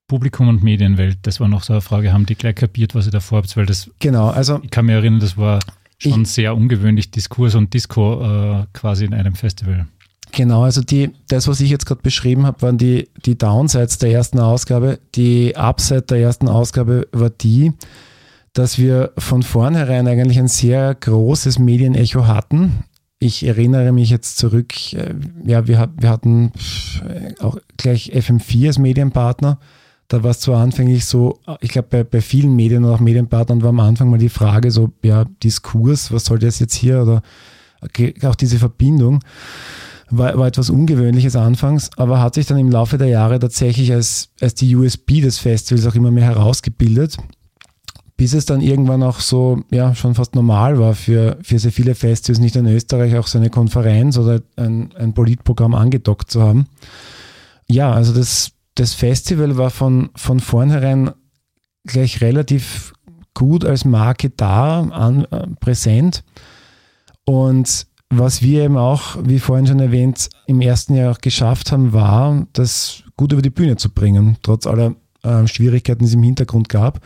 Publikum 0.07 0.49
und 0.49 0.63
Medienwelt, 0.63 1.19
das 1.23 1.41
war 1.41 1.49
noch 1.49 1.63
so 1.63 1.73
eine 1.73 1.81
Frage, 1.81 2.13
haben 2.13 2.27
die 2.27 2.35
gleich 2.35 2.55
kapiert, 2.55 2.95
was 2.95 3.07
ihr 3.07 3.13
davor 3.13 3.39
habt? 3.39 3.57
Weil 3.57 3.67
das, 3.67 3.91
genau, 3.99 4.29
also 4.29 4.61
ich 4.63 4.71
kann 4.71 4.87
mich 4.87 4.95
erinnern, 4.95 5.21
das 5.21 5.37
war 5.37 5.59
schon 6.03 6.23
ich, 6.23 6.29
sehr 6.29 6.57
ungewöhnlich, 6.57 7.11
Diskurs 7.11 7.55
und 7.55 7.73
Disco 7.75 8.23
äh, 8.23 8.67
quasi 8.73 9.05
in 9.05 9.15
einem 9.15 9.35
Festival. 9.35 9.87
Genau, 10.33 10.65
also 10.65 10.81
die, 10.81 11.11
das, 11.29 11.47
was 11.47 11.61
ich 11.61 11.71
jetzt 11.71 11.85
gerade 11.85 12.01
beschrieben 12.01 12.47
habe, 12.47 12.63
waren 12.63 12.79
die, 12.79 13.09
die 13.27 13.37
Downsides 13.37 13.99
der 13.99 14.13
ersten 14.13 14.39
Ausgabe. 14.39 14.99
Die 15.15 15.57
Upside 15.57 16.03
der 16.03 16.19
ersten 16.19 16.49
Ausgabe 16.49 17.07
war 17.13 17.29
die, 17.29 17.73
dass 18.55 18.79
wir 18.79 19.13
von 19.19 19.43
vornherein 19.43 20.09
eigentlich 20.09 20.39
ein 20.39 20.49
sehr 20.49 20.95
großes 20.95 21.59
Medienecho 21.59 22.27
hatten. 22.27 22.85
Ich 23.19 23.47
erinnere 23.47 23.93
mich 23.93 24.09
jetzt 24.09 24.39
zurück, 24.39 24.95
äh, 24.95 25.15
ja, 25.45 25.69
wir, 25.69 25.91
wir 25.99 26.09
hatten 26.09 26.53
auch 27.41 27.59
gleich 27.77 28.13
FM4 28.15 28.69
als 28.69 28.79
Medienpartner. 28.79 29.59
Da 30.13 30.23
war 30.23 30.33
es 30.33 30.41
zwar 30.41 30.61
anfänglich 30.61 31.07
so, 31.07 31.39
ich 31.63 31.71
glaube, 31.71 31.89
bei, 31.89 32.05
bei 32.05 32.21
vielen 32.21 32.55
Medien 32.55 32.85
und 32.85 32.93
auch 32.93 33.01
Medienpartnern 33.01 33.63
war 33.63 33.71
am 33.71 33.81
Anfang 33.81 34.11
mal 34.11 34.19
die 34.19 34.29
Frage 34.29 34.71
so, 34.71 34.93
ja, 35.03 35.25
Diskurs, 35.43 36.13
was 36.13 36.27
soll 36.27 36.39
das 36.39 36.59
jetzt 36.59 36.75
hier 36.75 37.01
oder 37.01 37.23
auch 38.23 38.35
diese 38.35 38.59
Verbindung 38.59 39.21
war, 40.11 40.37
war 40.37 40.47
etwas 40.49 40.69
Ungewöhnliches 40.69 41.35
anfangs, 41.35 41.89
aber 41.97 42.21
hat 42.21 42.35
sich 42.35 42.45
dann 42.45 42.59
im 42.59 42.71
Laufe 42.71 42.99
der 42.99 43.07
Jahre 43.07 43.39
tatsächlich 43.39 43.91
als, 43.91 44.29
als 44.39 44.55
die 44.55 44.77
USB 44.77 45.23
des 45.23 45.39
Festivals 45.39 45.87
auch 45.87 45.95
immer 45.95 46.11
mehr 46.11 46.27
herausgebildet, 46.27 47.17
bis 48.19 48.35
es 48.35 48.45
dann 48.45 48.61
irgendwann 48.61 49.03
auch 49.03 49.21
so, 49.21 49.63
ja, 49.71 49.95
schon 49.95 50.15
fast 50.15 50.35
normal 50.35 50.79
war 50.79 50.95
für, 50.95 51.39
für 51.41 51.59
sehr 51.59 51.73
viele 51.73 51.95
Festivals, 51.95 52.39
nicht 52.39 52.57
in 52.57 52.67
Österreich 52.67 53.17
auch 53.17 53.27
so 53.27 53.39
eine 53.39 53.49
Konferenz 53.49 54.19
oder 54.19 54.43
ein, 54.57 54.93
ein 54.95 55.15
Politprogramm 55.15 55.75
angedockt 55.75 56.31
zu 56.31 56.43
haben. 56.43 56.67
Ja, 57.67 57.95
also 57.95 58.13
das, 58.13 58.53
das 58.75 58.95
Festival 58.95 59.57
war 59.59 59.71
von, 59.71 60.11
von 60.17 60.41
vornherein 60.41 61.11
gleich 61.85 62.21
relativ 62.21 62.93
gut 63.35 63.65
als 63.65 63.85
Marke 63.85 64.31
da, 64.31 64.81
an, 64.81 65.25
äh, 65.27 65.47
präsent. 65.61 66.25
Und 67.25 67.87
was 68.11 68.43
wir 68.43 68.65
eben 68.65 68.77
auch, 68.77 69.17
wie 69.23 69.39
vorhin 69.39 69.67
schon 69.67 69.81
erwähnt, 69.81 70.29
im 70.47 70.61
ersten 70.61 70.95
Jahr 70.95 71.13
auch 71.13 71.19
geschafft 71.19 71.73
haben, 71.73 71.93
war, 71.93 72.47
das 72.53 73.03
gut 73.17 73.33
über 73.33 73.43
die 73.43 73.51
Bühne 73.51 73.77
zu 73.77 73.91
bringen, 73.91 74.37
trotz 74.43 74.67
aller 74.67 74.95
äh, 75.23 75.47
Schwierigkeiten, 75.47 76.01
die 76.01 76.07
es 76.07 76.15
im 76.15 76.23
Hintergrund 76.23 76.69
gab. 76.69 77.01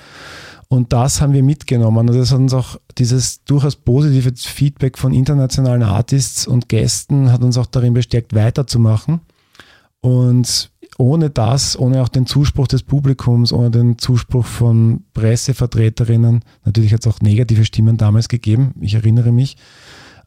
Und 0.69 0.93
das 0.93 1.21
haben 1.21 1.33
wir 1.33 1.45
mitgenommen. 1.45 2.09
Und 2.09 2.17
das 2.17 2.33
hat 2.33 2.39
uns 2.39 2.55
auch 2.55 2.77
dieses 2.99 3.45
durchaus 3.45 3.77
positive 3.77 4.33
Feedback 4.37 4.99
von 4.99 5.13
internationalen 5.13 5.85
Artists 5.85 6.47
und 6.47 6.69
Gästen 6.69 7.31
hat 7.31 7.43
uns 7.43 7.57
auch 7.57 7.67
darin 7.67 7.95
bestärkt, 7.95 8.35
weiterzumachen. 8.35 9.21
Und 10.07 10.71
ohne 10.99 11.31
das, 11.31 11.77
ohne 11.77 12.01
auch 12.01 12.09
den 12.09 12.27
Zuspruch 12.27 12.69
des 12.69 12.85
Publikums, 12.85 13.53
ohne 13.53 13.73
den 13.73 13.99
Zuspruch 13.99 14.47
von 14.47 15.03
Pressevertreterinnen, 15.15 16.45
natürlich 16.65 16.93
hat 16.93 17.01
es 17.01 17.13
auch 17.13 17.21
negative 17.21 17.65
Stimmen 17.65 17.97
damals 17.97 18.29
gegeben, 18.29 18.73
ich 18.81 18.95
erinnere 18.95 19.33
mich, 19.33 19.57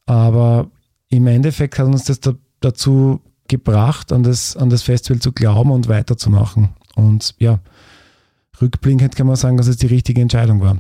aber 0.06 0.70
im 1.08 1.28
Endeffekt 1.28 1.80
hat 1.80 1.88
uns 1.88 2.04
das 2.04 2.20
da, 2.20 2.34
dazu 2.60 3.22
gebracht, 3.48 4.12
an 4.12 4.24
das, 4.24 4.58
an 4.58 4.70
das 4.70 4.82
Festival 4.82 5.22
zu 5.22 5.32
glauben 5.32 5.72
und 5.72 5.88
weiterzumachen. 5.88 6.72
Und 6.96 7.36
ja, 7.40 7.60
rückblickend 8.60 9.16
kann 9.16 9.28
man 9.28 9.38
sagen, 9.38 9.56
dass 9.56 9.68
es 9.68 9.78
die 9.78 9.88
richtige 9.88 10.20
Entscheidung 10.22 10.60
war. 10.60 10.78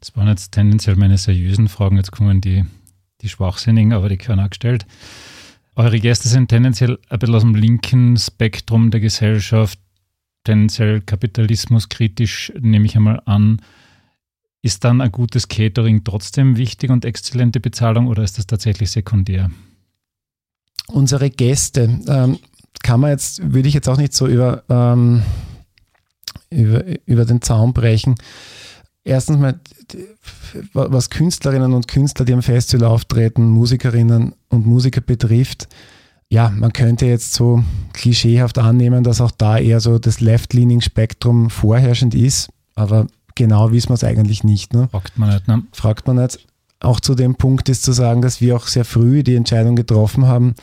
Das 0.00 0.16
waren 0.16 0.28
jetzt 0.28 0.52
tendenziell 0.52 0.96
meine 0.96 1.18
seriösen 1.18 1.68
Fragen. 1.68 1.98
Jetzt 1.98 2.12
kommen 2.12 2.40
die, 2.40 2.64
die 3.20 3.28
schwachsinnigen, 3.28 3.92
aber 3.92 4.08
die 4.08 4.16
können 4.16 4.40
auch 4.40 4.48
gestellt. 4.48 4.86
Eure 5.78 6.00
Gäste 6.00 6.28
sind 6.28 6.48
tendenziell 6.48 6.98
ein 7.08 7.20
bisschen 7.20 7.36
aus 7.36 7.42
dem 7.42 7.54
linken 7.54 8.16
Spektrum 8.16 8.90
der 8.90 8.98
Gesellschaft, 8.98 9.78
tendenziell 10.42 11.00
kapitalismuskritisch, 11.00 12.52
nehme 12.58 12.86
ich 12.86 12.96
einmal 12.96 13.22
an. 13.26 13.62
Ist 14.60 14.82
dann 14.82 15.00
ein 15.00 15.12
gutes 15.12 15.46
Catering 15.46 16.02
trotzdem 16.02 16.56
wichtig 16.56 16.90
und 16.90 17.04
exzellente 17.04 17.60
Bezahlung 17.60 18.08
oder 18.08 18.24
ist 18.24 18.38
das 18.38 18.48
tatsächlich 18.48 18.90
sekundär? 18.90 19.52
Unsere 20.88 21.30
Gäste 21.30 22.00
ähm, 22.08 22.40
kann 22.82 22.98
man 22.98 23.10
jetzt, 23.10 23.52
würde 23.52 23.68
ich 23.68 23.74
jetzt 23.74 23.88
auch 23.88 23.98
nicht 23.98 24.14
so 24.14 24.26
über, 24.26 24.64
ähm, 24.68 25.22
über, 26.50 26.82
über 27.06 27.24
den 27.24 27.40
Zaun 27.40 27.72
brechen. 27.72 28.16
Erstens 29.08 29.38
mal, 29.38 29.58
was 30.74 31.08
Künstlerinnen 31.08 31.72
und 31.72 31.88
Künstler, 31.88 32.26
die 32.26 32.34
am 32.34 32.42
Festival 32.42 32.88
auftreten, 32.88 33.48
Musikerinnen 33.48 34.34
und 34.50 34.66
Musiker 34.66 35.00
betrifft, 35.00 35.68
ja, 36.30 36.50
man 36.50 36.74
könnte 36.74 37.06
jetzt 37.06 37.32
so 37.32 37.64
klischeehaft 37.94 38.58
annehmen, 38.58 39.02
dass 39.02 39.22
auch 39.22 39.30
da 39.30 39.56
eher 39.56 39.80
so 39.80 39.98
das 39.98 40.20
Left-Leaning-Spektrum 40.20 41.48
vorherrschend 41.48 42.14
ist. 42.14 42.50
Aber 42.74 43.06
genau 43.34 43.72
wissen 43.72 43.88
wir 43.88 43.94
es 43.94 44.04
eigentlich 44.04 44.44
nicht. 44.44 44.74
Ne? 44.74 44.88
Fragt 44.90 45.18
man 45.18 45.30
nicht, 45.30 45.48
ne? 45.48 45.62
Fragt 45.72 46.06
man 46.06 46.16
nicht. 46.16 46.46
Auch 46.80 47.00
zu 47.00 47.14
dem 47.14 47.36
Punkt 47.36 47.70
ist 47.70 47.82
zu 47.82 47.92
sagen, 47.92 48.20
dass 48.20 48.42
wir 48.42 48.56
auch 48.56 48.66
sehr 48.66 48.84
früh 48.84 49.22
die 49.22 49.36
Entscheidung 49.36 49.74
getroffen 49.74 50.26
haben, 50.26 50.54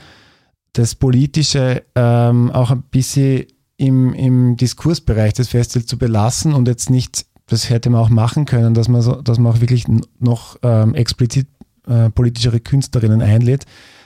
das 0.73 0.93
Politische 0.93 1.84
ähm, 1.95 2.51
auch 2.51 2.69
ein 2.69 2.84
bisschen 2.84 3.45
im, 3.77 4.13
im 4.13 4.55
Diskursbereich 4.55 5.34
des 5.34 5.47
Festivals 5.47 5.88
zu 5.88 5.97
belassen 5.97 6.53
und 6.53 6.67
jetzt 6.67 6.91
nicht, 6.91 7.25
das 7.47 7.69
hätte 7.69 7.89
man 7.89 8.01
auch 8.01 8.10
machen 8.10 8.45
können, 8.45 8.73
dass 8.73 8.88
man, 8.88 9.01
so, 9.01 9.21
dass 9.21 9.38
man 9.38 9.53
auch 9.53 9.62
wirklich 9.62 9.86
noch 10.19 10.58
ähm, 10.63 10.95
explizit 10.95 11.47
äh, 11.88 12.10
politischere 12.10 12.60
Künstlerinnen 12.60 13.21
einlädt. 13.21 13.65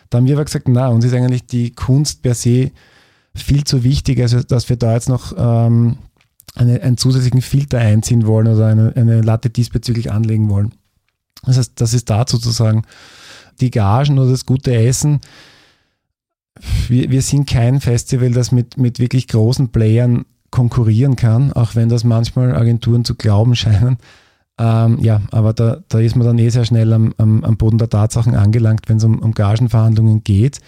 Da 0.10 0.17
haben 0.17 0.25
wir 0.25 0.36
aber 0.36 0.45
gesagt, 0.45 0.67
na, 0.67 0.89
uns 0.89 1.06
ist 1.06 1.13
eigentlich 1.13 1.45
die 1.45 1.71
Kunst 1.71 2.21
per 2.21 2.34
se 2.34 2.71
viel 3.36 3.63
zu 3.63 3.84
wichtig, 3.84 4.19
also 4.21 4.41
dass 4.41 4.67
wir 4.69 4.75
da 4.75 4.93
jetzt 4.93 5.08
noch 5.08 5.34
ähm, 5.38 5.97
eine, 6.56 6.82
einen 6.82 6.97
zusätzlichen 6.97 7.41
Filter 7.41 7.78
einziehen 7.78 8.25
wollen 8.25 8.47
oder 8.47 8.67
eine, 8.67 8.93
eine 8.95 9.21
Latte 9.21 9.49
diesbezüglich 9.49 10.12
anlegen 10.12 10.49
wollen. 10.49 10.73
Das 11.43 11.58
heißt, 11.58 11.80
das 11.80 11.93
ist 11.93 12.10
da 12.10 12.25
sozusagen 12.28 12.84
die 13.62 13.71
Gagen 13.71 14.19
oder 14.19 14.32
das 14.32 14.45
gute 14.45 14.75
Essen. 14.75 15.21
Wir, 16.88 17.10
wir 17.10 17.21
sind 17.21 17.49
kein 17.49 17.80
Festival, 17.80 18.32
das 18.32 18.52
mit, 18.52 18.78
mit 18.78 18.99
wirklich 18.99 19.28
großen 19.28 19.69
Playern 19.69 20.25
konkurrieren 20.51 21.15
kann, 21.15 21.53
auch 21.53 21.75
wenn 21.75 21.89
das 21.89 22.03
manchmal 22.03 22.55
Agenturen 22.55 23.05
zu 23.05 23.15
glauben 23.15 23.55
scheinen. 23.57 23.97
Ähm, 24.57 24.99
ja, 24.99 25.21
aber 25.31 25.53
da, 25.53 25.77
da 25.88 25.99
ist 25.99 26.15
man 26.15 26.27
dann 26.27 26.38
eh 26.38 26.49
sehr 26.49 26.65
schnell 26.65 26.91
am, 26.91 27.13
am, 27.17 27.43
am 27.43 27.57
Boden 27.57 27.77
der 27.77 27.89
Tatsachen 27.89 28.35
angelangt, 28.35 28.88
wenn 28.88 28.97
es 28.97 29.03
um, 29.03 29.19
um 29.19 29.33
Gagenverhandlungen 29.33 30.23
geht 30.23 30.59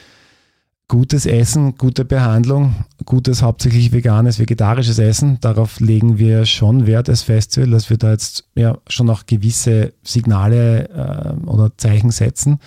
gutes 0.91 1.25
Essen, 1.25 1.77
gute 1.77 2.03
Behandlung, 2.03 2.75
gutes 3.05 3.41
hauptsächlich 3.41 3.93
veganes, 3.93 4.39
vegetarisches 4.39 4.99
Essen. 4.99 5.37
Darauf 5.39 5.79
legen 5.79 6.17
wir 6.17 6.45
schon 6.45 6.85
Wert 6.85 7.07
als 7.07 7.21
Festival, 7.21 7.69
dass 7.69 7.89
wir 7.89 7.95
da 7.95 8.11
jetzt 8.11 8.43
ja 8.55 8.77
schon 8.89 9.09
auch 9.09 9.25
gewisse 9.25 9.93
Signale 10.03 10.89
äh, 10.89 11.47
oder 11.47 11.71
Zeichen 11.77 12.11
setzen. 12.11 12.59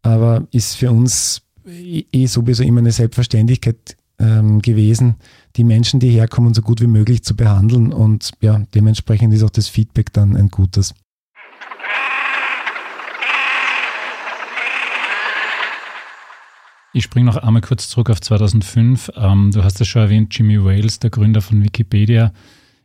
Aber 0.00 0.46
ist 0.50 0.76
für 0.76 0.90
uns 0.90 1.42
eh, 1.66 2.24
sowieso 2.24 2.62
immer 2.62 2.80
eine 2.80 2.90
Selbstverständlichkeit 2.90 3.98
ähm, 4.18 4.62
gewesen, 4.62 5.16
die 5.56 5.64
Menschen, 5.64 6.00
die 6.00 6.10
herkommen, 6.10 6.54
so 6.54 6.62
gut 6.62 6.80
wie 6.80 6.86
möglich 6.86 7.24
zu 7.24 7.36
behandeln. 7.36 7.92
Und 7.92 8.32
ja, 8.40 8.62
dementsprechend 8.74 9.34
ist 9.34 9.42
auch 9.42 9.50
das 9.50 9.68
Feedback 9.68 10.12
dann 10.12 10.36
ein 10.36 10.48
gutes. 10.48 10.94
Ich 16.94 17.04
springe 17.04 17.26
noch 17.26 17.36
einmal 17.36 17.62
kurz 17.62 17.88
zurück 17.88 18.10
auf 18.10 18.20
2005. 18.20 19.12
Ähm, 19.16 19.50
du 19.52 19.62
hast 19.62 19.80
es 19.80 19.88
schon 19.88 20.02
erwähnt, 20.02 20.36
Jimmy 20.36 20.64
Wales, 20.64 20.98
der 20.98 21.10
Gründer 21.10 21.40
von 21.40 21.62
Wikipedia, 21.62 22.32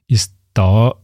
ist 0.08 0.36
da. 0.54 0.96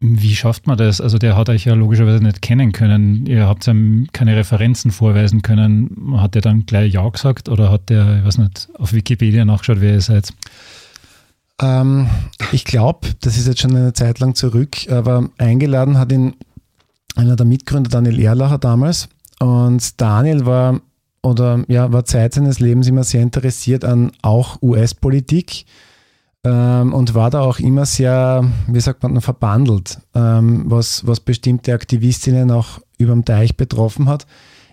Wie 0.00 0.36
schafft 0.36 0.68
man 0.68 0.78
das? 0.78 1.00
Also 1.00 1.18
der 1.18 1.36
hat 1.36 1.48
euch 1.48 1.64
ja 1.64 1.74
logischerweise 1.74 2.22
nicht 2.22 2.40
kennen 2.40 2.70
können. 2.70 3.26
Ihr 3.26 3.46
habt 3.46 3.66
ihm 3.66 4.06
keine 4.12 4.36
Referenzen 4.36 4.92
vorweisen 4.92 5.42
können. 5.42 6.14
Hat 6.16 6.36
er 6.36 6.42
dann 6.42 6.66
gleich 6.66 6.92
Ja 6.92 7.08
gesagt 7.08 7.48
oder 7.48 7.72
hat 7.72 7.90
der, 7.90 8.18
ich 8.18 8.24
weiß 8.24 8.38
nicht, 8.38 8.68
auf 8.74 8.92
Wikipedia 8.92 9.44
nachgeschaut, 9.44 9.80
wer 9.80 9.94
ihr 9.94 10.00
seid? 10.00 10.32
Ähm, 11.60 12.08
ich 12.52 12.64
glaube, 12.64 13.08
das 13.20 13.36
ist 13.36 13.46
jetzt 13.46 13.60
schon 13.60 13.76
eine 13.76 13.92
Zeit 13.92 14.20
lang 14.20 14.34
zurück, 14.34 14.90
aber 14.90 15.28
eingeladen 15.38 15.98
hat 15.98 16.12
ihn 16.12 16.34
einer 17.16 17.36
der 17.36 17.46
Mitgründer, 17.46 17.90
Daniel 17.90 18.20
Erlacher 18.20 18.58
damals. 18.58 19.08
Und 19.40 20.00
Daniel 20.00 20.46
war 20.46 20.80
oder 21.22 21.64
ja, 21.68 21.92
war 21.92 22.04
Zeit 22.04 22.34
seines 22.34 22.60
Lebens 22.60 22.86
immer 22.88 23.04
sehr 23.04 23.22
interessiert 23.22 23.84
an 23.84 24.12
auch 24.22 24.62
US-Politik 24.62 25.66
ähm, 26.44 26.92
und 26.92 27.14
war 27.14 27.30
da 27.30 27.40
auch 27.40 27.58
immer 27.58 27.86
sehr, 27.86 28.44
wie 28.66 28.80
sagt 28.80 29.02
man, 29.02 29.20
verbandelt, 29.20 29.98
ähm, 30.14 30.64
was, 30.66 31.06
was 31.06 31.20
bestimmte 31.20 31.72
Aktivistinnen 31.72 32.50
auch 32.50 32.80
über 32.98 33.12
dem 33.12 33.24
Teich 33.24 33.56
betroffen 33.56 34.08
hat. 34.08 34.26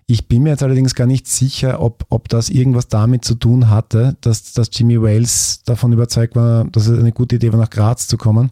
Ich 0.07 0.27
bin 0.27 0.43
mir 0.43 0.51
jetzt 0.51 0.61
allerdings 0.61 0.93
gar 0.93 1.07
nicht 1.07 1.27
sicher, 1.27 1.81
ob, 1.81 2.05
ob 2.09 2.29
das 2.29 2.49
irgendwas 2.49 2.87
damit 2.87 3.25
zu 3.25 3.33
tun 3.35 3.69
hatte, 3.69 4.15
dass, 4.21 4.53
dass 4.53 4.69
Jimmy 4.71 5.01
Wales 5.01 5.63
davon 5.65 5.93
überzeugt 5.93 6.35
war, 6.35 6.65
dass 6.65 6.87
es 6.87 6.99
eine 6.99 7.11
gute 7.11 7.37
Idee 7.37 7.51
war, 7.51 7.59
nach 7.59 7.71
Graz 7.71 8.07
zu 8.07 8.17
kommen. 8.17 8.51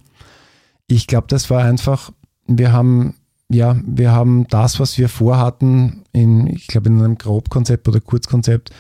Ich 0.87 1.05
glaube, 1.05 1.27
das 1.27 1.51
war 1.51 1.63
einfach, 1.63 2.11
wir 2.47 2.71
haben, 2.71 3.15
ja, 3.49 3.75
wir 3.85 4.11
haben 4.11 4.47
das, 4.49 4.79
was 4.79 4.97
wir 4.97 5.09
vorhatten, 5.09 6.03
in, 6.11 6.47
ich 6.47 6.65
glaube, 6.67 6.89
in 6.89 6.99
einem 6.99 7.19
Grobkonzept 7.19 7.87
oder 7.87 7.99
Kurzkonzept 7.99 8.71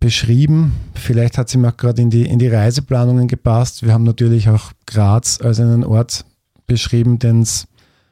beschrieben. 0.00 0.72
Vielleicht 0.94 1.36
hat 1.36 1.50
sie 1.50 1.58
mir 1.58 1.68
auch 1.68 1.76
gerade 1.76 2.00
in 2.00 2.08
die, 2.08 2.24
in 2.24 2.38
die 2.38 2.48
Reiseplanungen 2.48 3.28
gepasst. 3.28 3.82
Wir 3.82 3.92
haben 3.92 4.04
natürlich 4.04 4.48
auch 4.48 4.72
Graz 4.86 5.38
als 5.42 5.60
einen 5.60 5.84
Ort 5.84 6.24
beschrieben, 6.66 7.18
den 7.18 7.42
es 7.42 7.66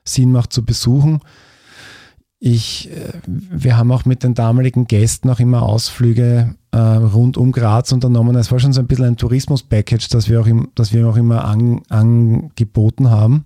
Sinn 0.04 0.30
macht 0.30 0.52
zu 0.52 0.62
besuchen. 0.62 1.20
Ich, 2.44 2.90
äh, 2.90 3.12
wir 3.24 3.76
haben 3.76 3.92
auch 3.92 4.04
mit 4.04 4.24
den 4.24 4.34
damaligen 4.34 4.88
Gästen 4.88 5.30
auch 5.30 5.38
immer 5.38 5.62
Ausflüge 5.62 6.56
äh, 6.72 6.76
rund 6.76 7.36
um 7.36 7.52
Graz 7.52 7.92
unternommen. 7.92 8.34
Es 8.34 8.50
war 8.50 8.58
schon 8.58 8.72
so 8.72 8.80
ein 8.80 8.88
bisschen 8.88 9.04
ein 9.04 9.16
Tourismus-Package, 9.16 10.08
das 10.08 10.28
wir 10.28 10.40
auch, 10.40 10.48
im, 10.48 10.68
das 10.74 10.92
wir 10.92 11.06
auch 11.08 11.14
immer 11.14 11.44
an, 11.44 11.82
angeboten 11.88 13.10
haben. 13.10 13.44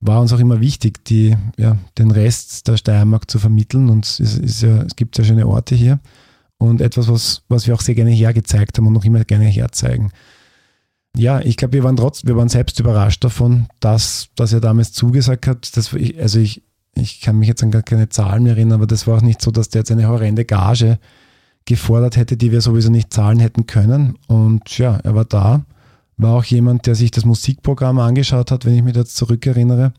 War 0.00 0.20
uns 0.20 0.32
auch 0.32 0.40
immer 0.40 0.60
wichtig, 0.60 1.04
die, 1.04 1.36
ja, 1.56 1.76
den 1.98 2.10
Rest 2.10 2.66
der 2.66 2.78
Steiermark 2.78 3.30
zu 3.30 3.38
vermitteln. 3.38 3.88
Und 3.88 4.04
es, 4.06 4.18
ist 4.18 4.62
ja, 4.62 4.82
es 4.82 4.96
gibt 4.96 5.16
ja 5.16 5.22
schöne 5.22 5.46
Orte 5.46 5.76
hier. 5.76 6.00
Und 6.58 6.80
etwas, 6.80 7.06
was, 7.06 7.42
was 7.48 7.68
wir 7.68 7.74
auch 7.74 7.80
sehr 7.80 7.94
gerne 7.94 8.10
hergezeigt 8.10 8.76
haben 8.76 8.88
und 8.88 8.94
noch 8.94 9.04
immer 9.04 9.22
gerne 9.22 9.44
herzeigen. 9.44 10.10
Ja, 11.16 11.38
ich 11.38 11.56
glaube, 11.56 11.74
wir 11.74 11.84
waren 11.84 11.96
trotzdem, 11.96 12.26
wir 12.26 12.36
waren 12.36 12.48
selbst 12.48 12.80
überrascht 12.80 13.22
davon, 13.22 13.68
dass, 13.78 14.30
dass 14.34 14.52
er 14.52 14.60
damals 14.60 14.92
zugesagt 14.92 15.46
hat. 15.46 15.76
Dass 15.76 15.92
ich, 15.92 16.20
also 16.20 16.40
ich, 16.40 16.64
ich 16.94 17.20
kann 17.20 17.38
mich 17.38 17.48
jetzt 17.48 17.62
an 17.62 17.70
gar 17.70 17.82
keine 17.82 18.08
Zahlen 18.08 18.42
mehr 18.42 18.52
erinnern, 18.52 18.74
aber 18.74 18.86
das 18.86 19.06
war 19.06 19.18
auch 19.18 19.22
nicht 19.22 19.40
so, 19.40 19.50
dass 19.50 19.68
der 19.68 19.80
jetzt 19.80 19.90
eine 19.90 20.08
horrende 20.08 20.44
Gage 20.44 20.98
gefordert 21.64 22.16
hätte, 22.16 22.36
die 22.36 22.52
wir 22.52 22.60
sowieso 22.60 22.90
nicht 22.90 23.12
zahlen 23.12 23.38
hätten 23.38 23.66
können. 23.66 24.18
Und 24.26 24.76
ja, 24.78 24.96
er 24.96 25.14
war 25.14 25.24
da. 25.24 25.64
War 26.16 26.34
auch 26.34 26.44
jemand, 26.44 26.86
der 26.86 26.94
sich 26.94 27.10
das 27.10 27.24
Musikprogramm 27.24 27.98
angeschaut 27.98 28.50
hat, 28.50 28.64
wenn 28.64 28.74
ich 28.74 28.82
mich 28.82 28.96
jetzt 28.96 29.16
zurückerinnere. 29.16 29.92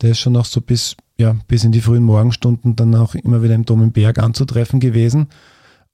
Der 0.00 0.10
ist 0.10 0.20
schon 0.20 0.32
noch 0.32 0.46
so 0.46 0.60
bis, 0.60 0.96
ja, 1.18 1.36
bis 1.48 1.64
in 1.64 1.72
die 1.72 1.82
frühen 1.82 2.04
Morgenstunden 2.04 2.76
dann 2.76 2.94
auch 2.94 3.14
immer 3.14 3.42
wieder 3.42 3.54
im 3.54 3.66
Dom 3.66 3.82
im 3.82 3.92
Berg 3.92 4.18
anzutreffen 4.18 4.80
gewesen 4.80 5.28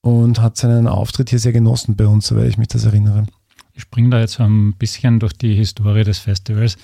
und 0.03 0.41
hat 0.41 0.57
seinen 0.57 0.87
Auftritt 0.87 1.31
hier 1.31 1.41
sehr 1.41 1.53
genossen 1.53 1.97
bei 1.97 2.07
uns, 2.07 2.29
soweit 2.29 2.49
ich 2.49 2.59
mich 2.59 2.69
das 2.69 2.85
erinnere. 2.85 3.27
Ich 3.75 3.83
springe 3.83 4.11
da 4.11 4.21
jetzt 4.21 4.39
ein 4.41 4.75
bisschen 4.75 5.19
durch 5.19 5.33
die 5.33 5.55
Historie 5.55 6.05
des 6.05 6.19
Festivals. 6.19 6.77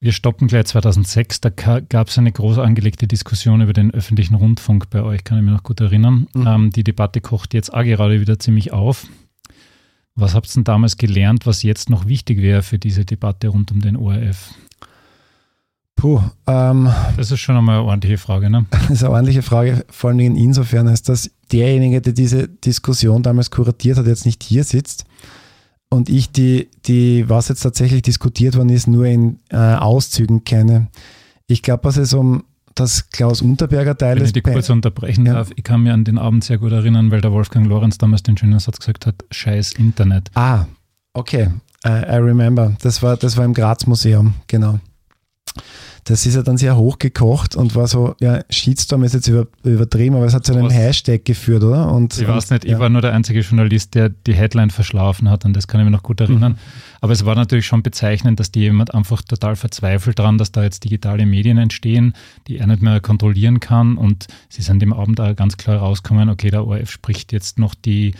Wir 0.00 0.12
stoppen 0.12 0.48
gleich 0.48 0.66
2006. 0.66 1.40
Da 1.40 1.50
gab 1.50 2.08
es 2.08 2.18
eine 2.18 2.32
groß 2.32 2.58
angelegte 2.58 3.06
Diskussion 3.06 3.62
über 3.62 3.72
den 3.72 3.92
öffentlichen 3.92 4.34
Rundfunk 4.34 4.90
bei 4.90 5.02
euch, 5.02 5.24
kann 5.24 5.38
ich 5.38 5.44
mich 5.44 5.52
noch 5.52 5.62
gut 5.62 5.80
erinnern. 5.80 6.26
Mhm. 6.34 6.46
Ähm, 6.46 6.70
die 6.70 6.84
Debatte 6.84 7.20
kocht 7.20 7.54
jetzt 7.54 7.72
auch 7.72 7.82
gerade 7.82 8.20
wieder 8.20 8.38
ziemlich 8.38 8.72
auf. 8.72 9.06
Was 10.14 10.34
habt 10.34 10.48
ihr 10.48 10.54
denn 10.54 10.64
damals 10.64 10.96
gelernt, 10.96 11.46
was 11.46 11.62
jetzt 11.62 11.90
noch 11.90 12.06
wichtig 12.06 12.40
wäre 12.40 12.62
für 12.62 12.78
diese 12.78 13.04
Debatte 13.04 13.48
rund 13.48 13.72
um 13.72 13.80
den 13.80 13.96
ORF? 13.96 14.54
Puh, 15.96 16.20
ähm, 16.46 16.90
das 17.16 17.30
ist 17.30 17.40
schon 17.40 17.56
einmal 17.56 17.78
eine 17.78 17.84
ordentliche 17.84 18.18
Frage, 18.18 18.50
ne? 18.50 18.66
Das 18.70 18.90
ist 18.90 19.04
eine 19.04 19.12
ordentliche 19.12 19.42
Frage, 19.42 19.84
vor 19.88 20.10
allen 20.10 20.18
Dingen 20.18 20.36
insofern, 20.36 20.86
als 20.86 21.02
dass 21.02 21.30
derjenige, 21.50 22.00
der 22.00 22.12
diese 22.12 22.48
Diskussion 22.48 23.22
damals 23.22 23.50
kuratiert 23.50 23.96
hat, 23.96 24.06
jetzt 24.06 24.26
nicht 24.26 24.42
hier 24.42 24.64
sitzt 24.64 25.06
und 25.94 26.08
ich 26.08 26.30
die, 26.30 26.68
die, 26.86 27.28
was 27.28 27.48
jetzt 27.48 27.60
tatsächlich 27.60 28.02
diskutiert 28.02 28.56
worden 28.56 28.68
ist, 28.68 28.86
nur 28.86 29.06
in 29.06 29.38
äh, 29.50 29.56
Auszügen 29.56 30.44
kenne. 30.44 30.88
Ich 31.46 31.62
glaube, 31.62 31.84
was 31.84 31.96
es 31.96 32.12
um 32.14 32.44
das 32.74 33.10
Klaus 33.10 33.40
Unterberger 33.40 33.96
Teil 33.96 34.16
Wenn 34.16 34.24
ich 34.24 34.32
die 34.32 34.40
kurz 34.40 34.68
unterbrechen 34.68 35.26
ja. 35.26 35.34
darf, 35.34 35.50
ich 35.54 35.62
kann 35.62 35.82
mich 35.82 35.92
an 35.92 36.04
den 36.04 36.18
Abend 36.18 36.42
sehr 36.42 36.58
gut 36.58 36.72
erinnern, 36.72 37.10
weil 37.10 37.20
der 37.20 37.32
Wolfgang 37.32 37.66
Lorenz 37.66 37.98
damals 37.98 38.24
den 38.24 38.36
schönen 38.36 38.58
Satz 38.58 38.78
gesagt 38.78 39.06
hat, 39.06 39.24
scheiß 39.30 39.74
Internet. 39.74 40.30
Ah, 40.34 40.66
okay. 41.12 41.50
I, 41.86 41.88
I 41.88 42.16
remember. 42.16 42.76
Das 42.82 43.02
war, 43.02 43.16
das 43.16 43.36
war 43.36 43.44
im 43.44 43.54
Graz 43.54 43.86
Museum, 43.86 44.34
genau 44.48 44.80
das 46.04 46.26
ist 46.26 46.34
ja 46.34 46.42
dann 46.42 46.58
sehr 46.58 46.76
hochgekocht 46.76 47.56
und 47.56 47.74
war 47.74 47.88
so, 47.88 48.14
ja, 48.20 48.40
Shitstorm 48.50 49.04
ist 49.04 49.14
jetzt 49.14 49.26
über, 49.26 49.46
übertrieben, 49.62 50.16
aber 50.16 50.26
es 50.26 50.34
hat 50.34 50.44
zu 50.44 50.52
einem 50.52 50.66
Was? 50.66 50.74
Hashtag 50.74 51.24
geführt, 51.24 51.64
oder? 51.64 51.90
Und, 51.90 52.18
ich 52.18 52.28
weiß 52.28 52.50
nicht, 52.50 52.64
ja. 52.64 52.74
ich 52.74 52.78
war 52.78 52.90
nur 52.90 53.00
der 53.00 53.14
einzige 53.14 53.40
Journalist, 53.40 53.94
der 53.94 54.10
die 54.10 54.34
Headline 54.34 54.70
verschlafen 54.70 55.30
hat 55.30 55.46
und 55.46 55.54
das 55.54 55.66
kann 55.66 55.80
ich 55.80 55.84
mir 55.86 55.90
noch 55.90 56.02
gut 56.02 56.20
erinnern. 56.20 56.52
Mhm. 56.52 56.58
Aber 57.00 57.12
es 57.12 57.24
war 57.24 57.34
natürlich 57.34 57.66
schon 57.66 57.82
bezeichnend, 57.82 58.38
dass 58.38 58.52
die 58.52 58.60
jemand 58.60 58.94
einfach 58.94 59.22
total 59.22 59.56
verzweifelt 59.56 60.18
dran, 60.18 60.36
dass 60.36 60.52
da 60.52 60.62
jetzt 60.62 60.84
digitale 60.84 61.24
Medien 61.24 61.56
entstehen, 61.56 62.12
die 62.48 62.58
er 62.58 62.66
nicht 62.66 62.82
mehr 62.82 63.00
kontrollieren 63.00 63.60
kann 63.60 63.96
und 63.96 64.26
sie 64.50 64.62
sind 64.62 64.80
dem 64.80 64.92
Abend 64.92 65.20
auch 65.20 65.34
ganz 65.34 65.56
klar 65.56 65.78
rausgekommen, 65.78 66.28
okay, 66.28 66.50
der 66.50 66.66
ORF 66.66 66.90
spricht 66.90 67.32
jetzt 67.32 67.58
noch 67.58 67.74
die 67.74 68.14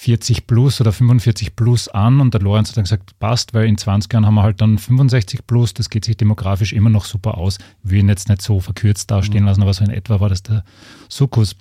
40 0.00 0.46
plus 0.46 0.80
oder 0.80 0.92
45 0.92 1.56
plus 1.56 1.88
an 1.88 2.20
und 2.20 2.32
der 2.32 2.40
Lorenz 2.40 2.68
hat 2.68 2.76
dann 2.76 2.84
gesagt, 2.84 3.18
passt, 3.18 3.52
weil 3.52 3.66
in 3.66 3.76
20 3.76 4.12
Jahren 4.12 4.26
haben 4.26 4.36
wir 4.36 4.44
halt 4.44 4.60
dann 4.60 4.78
65 4.78 5.44
plus, 5.44 5.74
das 5.74 5.90
geht 5.90 6.04
sich 6.04 6.16
demografisch 6.16 6.72
immer 6.72 6.88
noch 6.88 7.04
super 7.04 7.36
aus. 7.36 7.58
Wir 7.82 7.90
will 7.90 7.98
ihn 7.98 8.08
jetzt 8.08 8.28
nicht 8.28 8.40
so 8.40 8.60
verkürzt 8.60 9.10
dastehen 9.10 9.42
mhm. 9.42 9.48
lassen, 9.48 9.62
aber 9.62 9.74
so 9.74 9.84
in 9.84 9.90
etwa 9.90 10.20
war 10.20 10.28
das 10.28 10.44
der 10.44 10.62
Sukkus. 11.08 11.56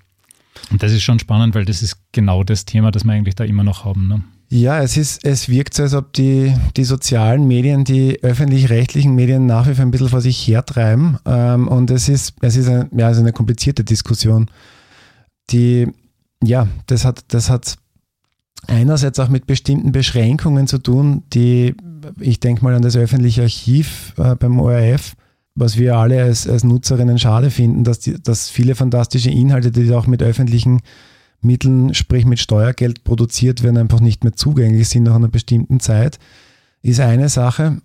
Und 0.69 0.83
das 0.83 0.91
ist 0.91 1.01
schon 1.01 1.17
spannend, 1.17 1.55
weil 1.55 1.65
das 1.65 1.81
ist 1.81 1.97
genau 2.11 2.43
das 2.43 2.65
Thema, 2.65 2.91
das 2.91 3.05
wir 3.05 3.13
eigentlich 3.13 3.33
da 3.33 3.43
immer 3.43 3.63
noch 3.63 3.85
haben. 3.85 4.07
Ne? 4.07 4.23
Ja, 4.49 4.83
es, 4.83 4.97
ist, 4.97 5.25
es 5.25 5.49
wirkt 5.49 5.73
so, 5.73 5.81
als 5.81 5.95
ob 5.95 6.13
die, 6.13 6.53
die 6.75 6.83
sozialen 6.83 7.47
Medien, 7.47 7.85
die 7.85 8.21
öffentlich-rechtlichen 8.21 9.15
Medien 9.15 9.47
nach 9.47 9.67
wie 9.67 9.73
vor 9.73 9.83
ein 9.83 9.89
bisschen 9.89 10.09
vor 10.09 10.21
sich 10.21 10.47
hertreiben. 10.47 11.17
Ähm, 11.25 11.67
und 11.67 11.89
es 11.89 12.07
ist, 12.07 12.35
es 12.41 12.55
ist, 12.55 12.69
ein, 12.69 12.87
ja, 12.95 13.09
ist 13.09 13.17
eine 13.17 13.33
komplizierte 13.33 13.83
Diskussion. 13.83 14.45
Die, 15.49 15.87
ja, 16.43 16.67
das 16.85 17.03
hat, 17.03 17.25
das 17.29 17.49
hat 17.49 17.77
einerseits 18.65 19.19
auch 19.19 19.29
mit 19.29 19.45
bestimmten 19.45 19.91
Beschränkungen 19.91 20.67
zu 20.67 20.79
tun, 20.79 21.23
die, 21.33 21.75
ich 22.19 22.39
denke 22.39 22.63
mal 22.63 22.73
an 22.73 22.81
das 22.81 22.95
öffentliche 22.95 23.43
Archiv 23.43 24.13
äh, 24.17 24.35
beim 24.35 24.59
ORF, 24.59 25.15
was 25.55 25.77
wir 25.77 25.95
alle 25.95 26.23
als, 26.23 26.47
als 26.47 26.63
Nutzerinnen 26.63 27.19
schade 27.19 27.51
finden, 27.51 27.83
dass, 27.83 27.99
die, 27.99 28.21
dass 28.21 28.49
viele 28.49 28.75
fantastische 28.75 29.29
Inhalte, 29.29 29.71
die 29.71 29.91
auch 29.93 30.07
mit 30.07 30.21
öffentlichen 30.21 30.81
Mitteln, 31.41 31.93
sprich 31.93 32.25
mit 32.25 32.39
Steuergeld 32.39 33.03
produziert 33.03 33.63
werden, 33.63 33.77
einfach 33.77 33.99
nicht 33.99 34.23
mehr 34.23 34.33
zugänglich 34.33 34.89
sind 34.89 35.03
nach 35.03 35.15
einer 35.15 35.27
bestimmten 35.27 35.79
Zeit, 35.79 36.19
ist 36.81 36.99
eine 36.99 37.29
Sache. 37.29 37.81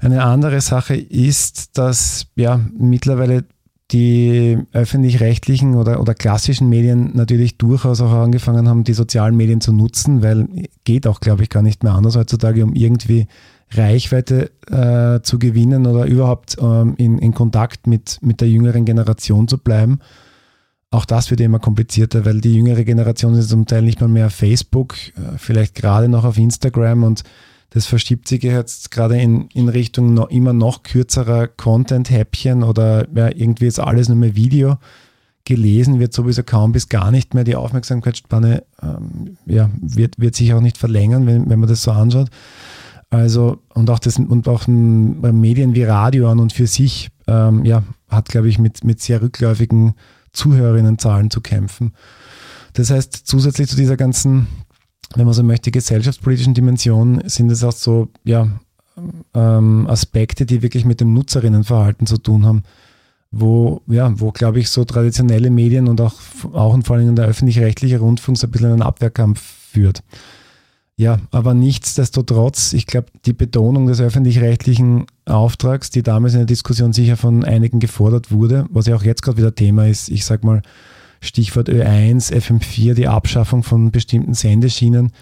Eine 0.00 0.24
andere 0.24 0.60
Sache 0.60 0.96
ist, 0.96 1.78
dass 1.78 2.26
ja 2.34 2.60
mittlerweile 2.76 3.44
die 3.92 4.58
öffentlich-rechtlichen 4.72 5.74
oder, 5.74 6.00
oder 6.00 6.14
klassischen 6.14 6.68
Medien 6.68 7.10
natürlich 7.14 7.58
durchaus 7.58 8.00
auch 8.00 8.12
angefangen 8.12 8.68
haben, 8.68 8.84
die 8.84 8.94
sozialen 8.94 9.36
Medien 9.36 9.60
zu 9.60 9.72
nutzen, 9.72 10.22
weil 10.22 10.48
geht 10.84 11.06
auch, 11.06 11.20
glaube 11.20 11.42
ich, 11.42 11.50
gar 11.50 11.62
nicht 11.62 11.82
mehr 11.82 11.92
anders 11.92 12.16
heutzutage, 12.16 12.64
um 12.64 12.74
irgendwie 12.74 13.26
Reichweite 13.70 14.50
äh, 14.70 15.22
zu 15.22 15.38
gewinnen 15.38 15.86
oder 15.86 16.06
überhaupt 16.06 16.56
ähm, 16.60 16.94
in, 16.96 17.18
in 17.18 17.34
Kontakt 17.34 17.86
mit, 17.86 18.18
mit 18.22 18.40
der 18.40 18.48
jüngeren 18.48 18.84
Generation 18.84 19.48
zu 19.48 19.58
bleiben. 19.58 20.00
Auch 20.90 21.04
das 21.06 21.30
wird 21.30 21.40
immer 21.40 21.58
komplizierter, 21.58 22.26
weil 22.26 22.40
die 22.40 22.54
jüngere 22.54 22.84
Generation 22.84 23.34
ist 23.34 23.48
zum 23.48 23.66
Teil 23.66 23.82
nicht 23.82 24.00
mal 24.00 24.08
mehr 24.08 24.26
auf 24.26 24.34
Facebook, 24.34 24.94
äh, 25.16 25.38
vielleicht 25.38 25.74
gerade 25.74 26.08
noch 26.08 26.24
auf 26.24 26.38
Instagram 26.38 27.04
und 27.04 27.24
das 27.74 27.86
verschiebt 27.86 28.28
sich 28.28 28.42
jetzt 28.42 28.90
gerade 28.90 29.18
in, 29.18 29.48
in 29.54 29.70
Richtung 29.70 30.12
noch, 30.12 30.28
immer 30.28 30.52
noch 30.52 30.82
kürzerer 30.82 31.46
Content-Häppchen 31.48 32.62
oder 32.62 33.08
ja, 33.14 33.28
irgendwie 33.28 33.66
ist 33.66 33.80
alles 33.80 34.08
nur 34.08 34.18
mehr 34.18 34.36
Video. 34.36 34.76
Gelesen 35.44 35.98
wird 35.98 36.12
sowieso 36.12 36.42
kaum 36.42 36.72
bis 36.72 36.90
gar 36.90 37.10
nicht 37.10 37.32
mehr. 37.32 37.44
Die 37.44 37.56
Aufmerksamkeitsspanne 37.56 38.62
ähm, 38.82 39.38
ja, 39.46 39.70
wird, 39.80 40.20
wird 40.20 40.36
sich 40.36 40.52
auch 40.52 40.60
nicht 40.60 40.76
verlängern, 40.76 41.26
wenn, 41.26 41.48
wenn 41.48 41.60
man 41.60 41.68
das 41.68 41.82
so 41.82 41.92
anschaut. 41.92 42.28
Also, 43.08 43.62
und 43.74 43.88
auch 43.88 43.98
das, 43.98 44.18
und 44.18 44.48
auch 44.48 44.66
Medien 44.66 45.74
wie 45.74 45.84
Radio 45.84 46.30
an 46.30 46.40
und 46.40 46.52
für 46.52 46.66
sich, 46.66 47.08
ähm, 47.26 47.64
ja, 47.64 47.82
hat, 48.08 48.28
glaube 48.28 48.48
ich, 48.48 48.58
mit, 48.58 48.84
mit 48.84 49.00
sehr 49.00 49.22
rückläufigen 49.22 49.94
Zuhörerinnenzahlen 50.32 51.30
zu 51.30 51.40
kämpfen. 51.40 51.92
Das 52.74 52.90
heißt, 52.90 53.12
zusätzlich 53.24 53.68
zu 53.68 53.76
dieser 53.76 53.96
ganzen 53.96 54.46
wenn 55.16 55.24
man 55.24 55.34
so 55.34 55.42
möchte, 55.42 55.70
gesellschaftspolitischen 55.70 56.54
Dimension 56.54 57.22
sind 57.26 57.50
es 57.50 57.64
auch 57.64 57.72
so 57.72 58.08
ja, 58.24 58.48
ähm, 59.34 59.86
Aspekte, 59.88 60.46
die 60.46 60.62
wirklich 60.62 60.84
mit 60.84 61.00
dem 61.00 61.14
Nutzerinnenverhalten 61.14 62.06
zu 62.06 62.18
tun 62.18 62.46
haben, 62.46 62.62
wo, 63.30 63.80
ja, 63.86 64.12
wo 64.20 64.30
glaube 64.30 64.60
ich, 64.60 64.68
so 64.68 64.84
traditionelle 64.84 65.50
Medien 65.50 65.88
und 65.88 66.00
auch, 66.00 66.14
auch 66.52 66.74
und 66.74 66.86
vor 66.86 66.96
allem 66.96 67.16
der 67.16 67.26
öffentlich-rechtliche 67.26 67.98
Rundfunk 67.98 68.38
so 68.38 68.46
ein 68.46 68.50
bisschen 68.50 68.72
einen 68.72 68.82
Abwehrkampf 68.82 69.40
führt. 69.40 70.02
Ja, 70.96 71.18
aber 71.30 71.54
nichtsdestotrotz, 71.54 72.74
ich 72.74 72.86
glaube, 72.86 73.06
die 73.24 73.32
Betonung 73.32 73.86
des 73.86 74.00
öffentlich-rechtlichen 74.00 75.06
Auftrags, 75.24 75.90
die 75.90 76.02
damals 76.02 76.34
in 76.34 76.40
der 76.40 76.46
Diskussion 76.46 76.92
sicher 76.92 77.16
von 77.16 77.44
einigen 77.44 77.80
gefordert 77.80 78.30
wurde, 78.30 78.66
was 78.70 78.86
ja 78.86 78.94
auch 78.94 79.02
jetzt 79.02 79.22
gerade 79.22 79.38
wieder 79.38 79.54
Thema 79.54 79.86
ist, 79.86 80.10
ich 80.10 80.24
sag 80.24 80.44
mal, 80.44 80.62
Stichwort 81.22 81.68
Ö1, 81.68 82.32
FM4, 82.32 82.94
die 82.94 83.06
Abschaffung 83.06 83.62
von 83.62 83.92
bestimmten 83.92 84.34
Sendeschienen, 84.34 85.12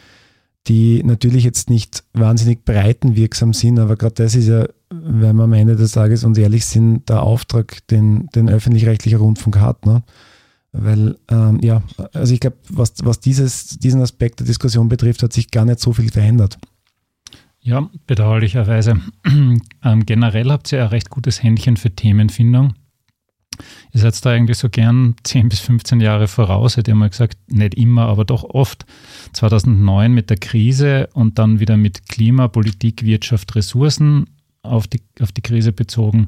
die 0.67 1.03
natürlich 1.05 1.45
jetzt 1.45 1.69
nicht 1.69 2.05
wahnsinnig 2.15 2.65
breitenwirksam 2.65 3.53
sind, 3.53 3.79
aber 3.79 3.97
gerade 3.97 4.15
das 4.15 4.35
ist 4.35 4.49
ja, 4.49 4.67
wenn 4.91 5.37
wir 5.37 5.45
am 5.45 5.53
Ende 5.53 5.77
des 5.77 5.93
Tages 5.93 6.25
uns 6.25 6.39
ehrlich 6.39 6.65
sind, 6.65 7.09
der 7.09 7.23
Auftrag, 7.23 7.87
den, 7.89 8.29
den 8.35 8.49
öffentlich-rechtlicher 8.49 9.19
Rundfunk 9.19 9.59
hat. 9.59 9.85
Ne? 9.85 10.03
Weil, 10.73 11.19
ähm, 11.31 11.61
ja, 11.63 11.83
also 12.15 12.33
ich 12.33 12.41
glaube, 12.41 12.57
was, 12.71 12.95
was 13.03 13.21
dieses, 13.21 13.79
diesen 13.79 14.01
Aspekt 14.01 14.41
der 14.41 14.47
Diskussion 14.47 14.89
betrifft, 14.89 15.23
hat 15.23 15.35
sich 15.35 15.51
gar 15.51 15.67
nicht 15.67 15.81
so 15.81 15.93
viel 15.93 16.11
verändert. 16.11 16.59
Ja, 17.61 17.91
bedauerlicherweise. 18.07 19.01
ähm, 19.85 20.07
generell 20.07 20.51
habt 20.51 20.73
ihr 20.73 20.83
ein 20.83 20.89
recht 20.89 21.11
gutes 21.11 21.43
Händchen 21.43 21.77
für 21.77 21.91
Themenfindung. 21.91 22.75
Ihr 23.93 24.01
seid 24.01 24.25
da 24.25 24.31
eigentlich 24.31 24.59
so 24.59 24.69
gern 24.69 25.17
10 25.25 25.49
bis 25.49 25.61
15 25.61 26.01
Jahre 26.01 26.29
voraus, 26.29 26.77
hätte 26.77 26.91
ich 26.91 26.97
mal 26.97 27.11
gesagt, 27.11 27.39
nicht 27.49 27.75
immer, 27.75 28.07
aber 28.07 28.25
doch 28.25 28.45
oft. 28.45 28.87
2009 29.33 30.13
mit 30.13 30.31
der 30.31 30.37
Krise 30.37 31.09
und 31.13 31.39
dann 31.39 31.61
wieder 31.61 31.77
mit 31.77 32.09
Klima, 32.09 32.49
Politik, 32.49 33.05
Wirtschaft, 33.05 33.55
Ressourcen 33.57 34.27
auf 34.63 34.87
die, 34.87 35.03
auf 35.21 35.33
die 35.33 35.43
Krise 35.43 35.73
bezogen. 35.73 36.27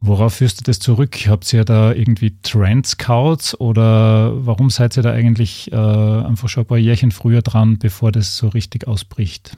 Worauf 0.00 0.34
führst 0.34 0.60
du 0.60 0.64
das 0.64 0.80
zurück? 0.80 1.16
Habt 1.28 1.50
ihr 1.54 1.64
da 1.64 1.92
irgendwie 1.92 2.36
Trend 2.42 2.86
Scouts 2.86 3.58
oder 3.58 4.44
warum 4.44 4.68
seid 4.68 4.98
ihr 4.98 5.02
da 5.02 5.12
eigentlich 5.12 5.72
äh, 5.72 5.76
einfach 5.76 6.50
schon 6.50 6.64
ein 6.64 6.66
paar 6.66 6.76
Jährchen 6.76 7.10
früher 7.10 7.40
dran, 7.40 7.78
bevor 7.78 8.12
das 8.12 8.36
so 8.36 8.48
richtig 8.48 8.86
ausbricht? 8.86 9.56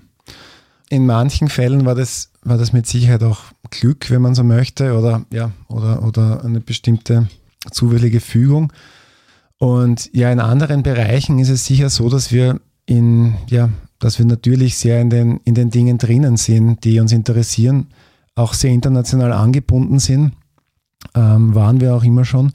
In 0.89 1.07
manchen 1.07 1.49
Fällen 1.49 1.85
war 1.85 1.95
das, 1.95 2.31
war 2.43 2.59
das 2.59 2.73
mit 2.73 2.87
Sicherheit 2.87 3.23
auch 3.23 3.41
Glück, 3.71 4.11
wenn 4.11 4.23
man 4.23 4.35
so 4.35 4.45
möchte, 4.45 4.97
oder, 4.97 5.25
ja, 5.33 5.51
oder, 5.69 6.05
oder 6.05 6.45
eine 6.45 6.61
bestimmte 6.61 7.29
zufällige 7.71 8.21
Fügung. 8.21 8.73
Und 9.59 10.11
ja, 10.15 10.31
in 10.31 10.39
anderen 10.39 10.83
Bereichen 10.83 11.39
ist 11.39 11.49
es 11.49 11.65
sicher 11.65 11.91
so, 11.91 12.09
dass 12.09 12.31
wir 12.31 12.61
in, 12.85 13.35
ja, 13.49 13.71
dass 13.99 14.19
wir 14.19 14.27
natürlich 14.27 14.77
sehr 14.77 15.01
in 15.01 15.11
den, 15.11 15.41
in 15.45 15.55
den 15.55 15.71
Dingen 15.71 15.99
drinnen 15.99 16.37
sind, 16.37 16.85
die 16.85 17.01
uns 17.01 17.13
interessieren 17.13 17.89
auch 18.37 18.53
sehr 18.55 18.71
international 18.71 19.33
angebunden 19.33 19.99
sind. 19.99 20.33
Ähm, 21.15 21.55
waren 21.55 21.81
wir 21.81 21.95
auch 21.95 22.05
immer 22.05 22.25
schon. 22.25 22.53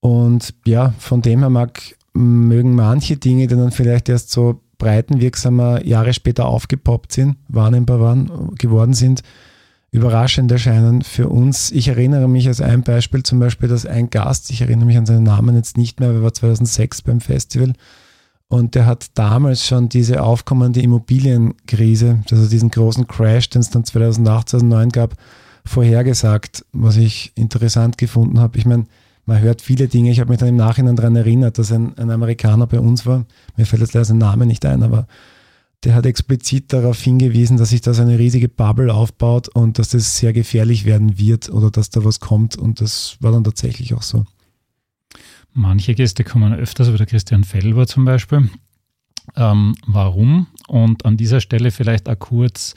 Und 0.00 0.54
ja, 0.66 0.92
von 0.98 1.22
dem 1.22 1.40
her 1.40 1.50
mag, 1.50 1.80
mögen 2.14 2.74
manche 2.74 3.16
Dinge, 3.16 3.46
die 3.46 3.54
dann 3.54 3.70
vielleicht 3.70 4.08
erst 4.08 4.30
so 4.30 4.60
breitenwirksamer 4.84 5.84
Jahre 5.86 6.12
später 6.12 6.44
aufgepoppt 6.44 7.12
sind, 7.12 7.36
wahrnehmbar 7.48 8.00
waren, 8.00 8.54
geworden 8.58 8.92
sind, 8.92 9.22
überraschend 9.90 10.52
erscheinen 10.52 11.00
für 11.00 11.28
uns. 11.28 11.70
Ich 11.70 11.88
erinnere 11.88 12.28
mich 12.28 12.46
als 12.48 12.60
ein 12.60 12.82
Beispiel 12.82 13.22
zum 13.22 13.38
Beispiel, 13.38 13.68
dass 13.68 13.86
ein 13.86 14.10
Gast, 14.10 14.50
ich 14.50 14.60
erinnere 14.60 14.84
mich 14.84 14.98
an 14.98 15.06
seinen 15.06 15.22
Namen 15.22 15.56
jetzt 15.56 15.78
nicht 15.78 16.00
mehr, 16.00 16.10
aber 16.10 16.22
war 16.22 16.34
2006 16.34 17.02
beim 17.02 17.20
Festival, 17.22 17.72
und 18.48 18.74
der 18.74 18.84
hat 18.84 19.06
damals 19.14 19.66
schon 19.66 19.88
diese 19.88 20.22
aufkommende 20.22 20.82
Immobilienkrise, 20.82 22.22
also 22.30 22.46
diesen 22.46 22.70
großen 22.70 23.08
Crash, 23.08 23.48
den 23.48 23.62
es 23.62 23.70
dann 23.70 23.84
2008, 23.84 24.50
2009 24.50 24.90
gab, 24.90 25.14
vorhergesagt, 25.64 26.64
was 26.72 26.96
ich 26.96 27.32
interessant 27.36 27.96
gefunden 27.96 28.38
habe. 28.38 28.58
Ich 28.58 28.66
meine, 28.66 28.84
man 29.26 29.40
hört 29.40 29.62
viele 29.62 29.88
Dinge. 29.88 30.10
Ich 30.10 30.20
habe 30.20 30.30
mich 30.30 30.38
dann 30.38 30.48
im 30.48 30.56
Nachhinein 30.56 30.96
daran 30.96 31.16
erinnert, 31.16 31.58
dass 31.58 31.72
ein, 31.72 31.96
ein 31.98 32.10
Amerikaner 32.10 32.66
bei 32.66 32.80
uns 32.80 33.06
war. 33.06 33.26
Mir 33.56 33.66
fällt 33.66 33.82
jetzt 33.82 33.94
leider 33.94 34.04
sein 34.04 34.18
Name 34.18 34.46
nicht 34.46 34.64
ein, 34.66 34.82
aber 34.82 35.06
der 35.84 35.94
hat 35.94 36.06
explizit 36.06 36.72
darauf 36.72 37.00
hingewiesen, 37.00 37.56
dass 37.56 37.70
sich 37.70 37.80
da 37.80 37.92
so 37.94 38.02
eine 38.02 38.18
riesige 38.18 38.48
Bubble 38.48 38.92
aufbaut 38.92 39.48
und 39.48 39.78
dass 39.78 39.90
das 39.90 40.16
sehr 40.16 40.32
gefährlich 40.32 40.84
werden 40.84 41.18
wird 41.18 41.50
oder 41.50 41.70
dass 41.70 41.90
da 41.90 42.04
was 42.04 42.20
kommt. 42.20 42.56
Und 42.56 42.80
das 42.80 43.16
war 43.20 43.32
dann 43.32 43.44
tatsächlich 43.44 43.94
auch 43.94 44.02
so. 44.02 44.24
Manche 45.52 45.94
Gäste 45.94 46.24
kommen 46.24 46.52
öfters, 46.52 46.92
wie 46.92 46.96
der 46.96 47.06
Christian 47.06 47.44
Felber 47.44 47.86
zum 47.86 48.04
Beispiel. 48.04 48.48
Ähm, 49.36 49.74
warum? 49.86 50.48
Und 50.68 51.04
an 51.04 51.16
dieser 51.16 51.40
Stelle 51.40 51.70
vielleicht 51.70 52.08
auch 52.08 52.18
kurz, 52.18 52.74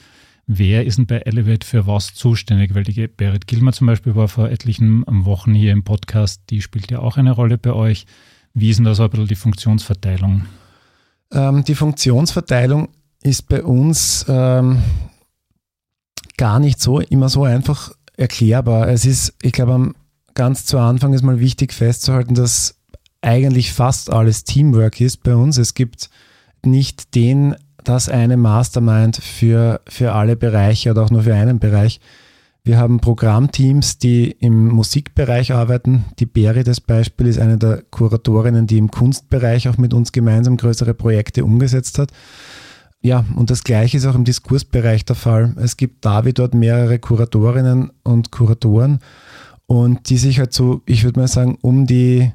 wer 0.48 0.84
ist 0.84 0.98
denn 0.98 1.06
bei 1.06 1.18
Elevate 1.18 1.64
für 1.64 1.86
was 1.86 2.14
zuständig? 2.14 2.74
Weil 2.74 2.82
die 2.82 3.06
Berit 3.06 3.46
Gilmer 3.46 3.72
zum 3.72 3.86
Beispiel 3.86 4.16
war 4.16 4.26
vor 4.26 4.48
etlichen 4.48 5.04
Wochen 5.06 5.54
hier 5.54 5.72
im 5.72 5.84
Podcast, 5.84 6.42
die 6.50 6.62
spielt 6.62 6.90
ja 6.90 6.98
auch 6.98 7.16
eine 7.16 7.30
Rolle 7.30 7.58
bei 7.58 7.72
euch. 7.72 8.06
Wie 8.54 8.70
ist 8.70 8.78
denn 8.78 8.84
da 8.84 8.94
so 8.94 9.04
ein 9.04 9.10
bisschen 9.10 9.28
die 9.28 9.36
Funktionsverteilung? 9.36 10.46
Ähm, 11.32 11.62
die 11.64 11.74
Funktionsverteilung 11.74 12.88
ist 13.22 13.48
bei 13.48 13.62
uns 13.62 14.24
ähm, 14.28 14.82
gar 16.38 16.58
nicht 16.58 16.80
so 16.80 17.00
immer 17.00 17.28
so 17.28 17.44
einfach 17.44 17.92
erklärbar. 18.16 18.88
Es 18.88 19.04
ist, 19.04 19.34
ich 19.42 19.52
glaube, 19.52 19.92
ganz 20.34 20.64
zu 20.64 20.78
Anfang 20.78 21.12
ist 21.12 21.22
mal 21.22 21.40
wichtig 21.40 21.74
festzuhalten, 21.74 22.34
dass 22.34 22.76
eigentlich 23.20 23.72
fast 23.72 24.10
alles 24.10 24.44
Teamwork 24.44 25.00
ist 25.00 25.22
bei 25.22 25.34
uns. 25.34 25.58
Es 25.58 25.74
gibt 25.74 26.08
nicht 26.64 27.14
den, 27.14 27.54
das 27.88 28.08
eine 28.10 28.36
Mastermind 28.36 29.16
für, 29.16 29.80
für 29.88 30.12
alle 30.12 30.36
Bereiche 30.36 30.90
oder 30.90 31.04
auch 31.04 31.10
nur 31.10 31.22
für 31.22 31.34
einen 31.34 31.58
Bereich. 31.58 32.00
Wir 32.62 32.76
haben 32.76 33.00
Programmteams, 33.00 33.96
die 33.96 34.30
im 34.30 34.68
Musikbereich 34.68 35.52
arbeiten. 35.52 36.04
Die 36.18 36.26
Beri, 36.26 36.64
das 36.64 36.82
Beispiel, 36.82 37.26
ist 37.28 37.38
eine 37.38 37.56
der 37.56 37.82
Kuratorinnen, 37.90 38.66
die 38.66 38.76
im 38.76 38.90
Kunstbereich 38.90 39.70
auch 39.70 39.78
mit 39.78 39.94
uns 39.94 40.12
gemeinsam 40.12 40.58
größere 40.58 40.92
Projekte 40.92 41.46
umgesetzt 41.46 41.98
hat. 41.98 42.12
Ja, 43.00 43.24
und 43.36 43.48
das 43.48 43.64
Gleiche 43.64 43.96
ist 43.96 44.04
auch 44.04 44.16
im 44.16 44.24
Diskursbereich 44.24 45.06
der 45.06 45.16
Fall. 45.16 45.54
Es 45.56 45.78
gibt 45.78 46.04
da 46.04 46.26
wie 46.26 46.34
dort 46.34 46.52
mehrere 46.52 46.98
Kuratorinnen 46.98 47.90
und 48.02 48.32
Kuratoren 48.32 48.98
und 49.64 50.10
die 50.10 50.18
sich 50.18 50.38
halt 50.38 50.52
so, 50.52 50.82
ich 50.84 51.04
würde 51.04 51.20
mal 51.20 51.28
sagen, 51.28 51.56
um 51.62 51.86
die, 51.86 52.32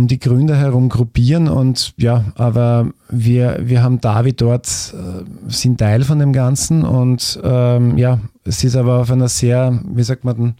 um 0.00 0.06
die 0.06 0.18
Gründer 0.18 0.56
herum 0.56 0.88
gruppieren 0.88 1.46
und 1.46 1.92
ja, 1.98 2.24
aber 2.34 2.90
wir, 3.10 3.58
wir 3.60 3.82
haben 3.82 4.00
da 4.00 4.24
wie 4.24 4.32
dort, 4.32 4.66
äh, 4.66 5.50
sind 5.50 5.78
Teil 5.78 6.04
von 6.04 6.18
dem 6.18 6.32
Ganzen 6.32 6.84
und 6.84 7.38
ähm, 7.44 7.98
ja, 7.98 8.18
es 8.44 8.64
ist 8.64 8.76
aber 8.76 9.00
auf 9.00 9.10
einer 9.10 9.28
sehr, 9.28 9.78
wie 9.92 10.02
sagt 10.02 10.24
man 10.24 10.54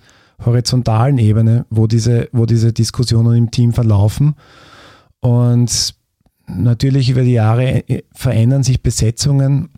horizontalen 0.44 1.16
Ebene, 1.16 1.64
wo 1.70 1.87
diese, 1.87 2.29
wo 2.33 2.44
diese 2.44 2.74
Diskussionen 2.74 3.35
im 3.35 3.50
Team 3.50 3.72
verlaufen 3.72 4.35
und 5.20 5.94
natürlich 6.46 7.09
über 7.09 7.22
die 7.22 7.33
Jahre 7.33 7.88
äh, 7.88 8.03
verändern 8.12 8.62
sich 8.62 8.83
Besetzungen, 8.83 9.70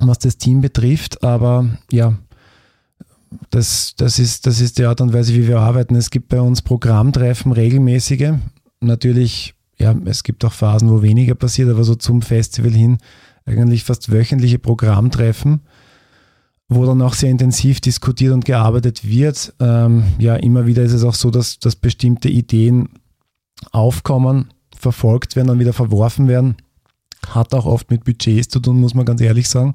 was 0.00 0.18
das 0.18 0.36
Team 0.36 0.62
betrifft, 0.62 1.22
aber 1.22 1.68
ja, 1.92 2.14
das, 3.50 3.94
das, 3.96 4.18
ist, 4.18 4.48
das 4.48 4.60
ist 4.60 4.78
die 4.78 4.84
Art 4.84 5.00
und 5.00 5.12
Weise, 5.12 5.32
wie 5.32 5.46
wir 5.46 5.60
arbeiten. 5.60 5.94
Es 5.94 6.10
gibt 6.10 6.28
bei 6.28 6.40
uns 6.40 6.62
Programmtreffen, 6.62 7.52
regelmäßige. 7.52 8.32
Natürlich, 8.86 9.54
ja, 9.78 9.94
es 10.06 10.22
gibt 10.22 10.44
auch 10.44 10.52
Phasen, 10.52 10.90
wo 10.90 11.02
weniger 11.02 11.34
passiert, 11.34 11.68
aber 11.68 11.84
so 11.84 11.94
zum 11.94 12.22
Festival 12.22 12.72
hin 12.72 12.98
eigentlich 13.44 13.84
fast 13.84 14.10
wöchentliche 14.10 14.58
Programmtreffen, 14.58 15.60
wo 16.68 16.84
dann 16.84 17.02
auch 17.02 17.14
sehr 17.14 17.30
intensiv 17.30 17.80
diskutiert 17.80 18.32
und 18.32 18.44
gearbeitet 18.44 19.06
wird. 19.06 19.54
Ähm, 19.60 20.04
ja, 20.18 20.36
immer 20.36 20.66
wieder 20.66 20.82
ist 20.82 20.92
es 20.92 21.04
auch 21.04 21.14
so, 21.14 21.30
dass, 21.30 21.58
dass 21.58 21.76
bestimmte 21.76 22.28
Ideen 22.28 22.88
aufkommen, 23.70 24.52
verfolgt 24.76 25.36
werden, 25.36 25.48
dann 25.48 25.58
wieder 25.58 25.72
verworfen 25.72 26.28
werden. 26.28 26.56
Hat 27.28 27.54
auch 27.54 27.66
oft 27.66 27.90
mit 27.90 28.04
Budgets 28.04 28.48
zu 28.48 28.60
tun, 28.60 28.80
muss 28.80 28.94
man 28.94 29.06
ganz 29.06 29.20
ehrlich 29.20 29.48
sagen. 29.48 29.74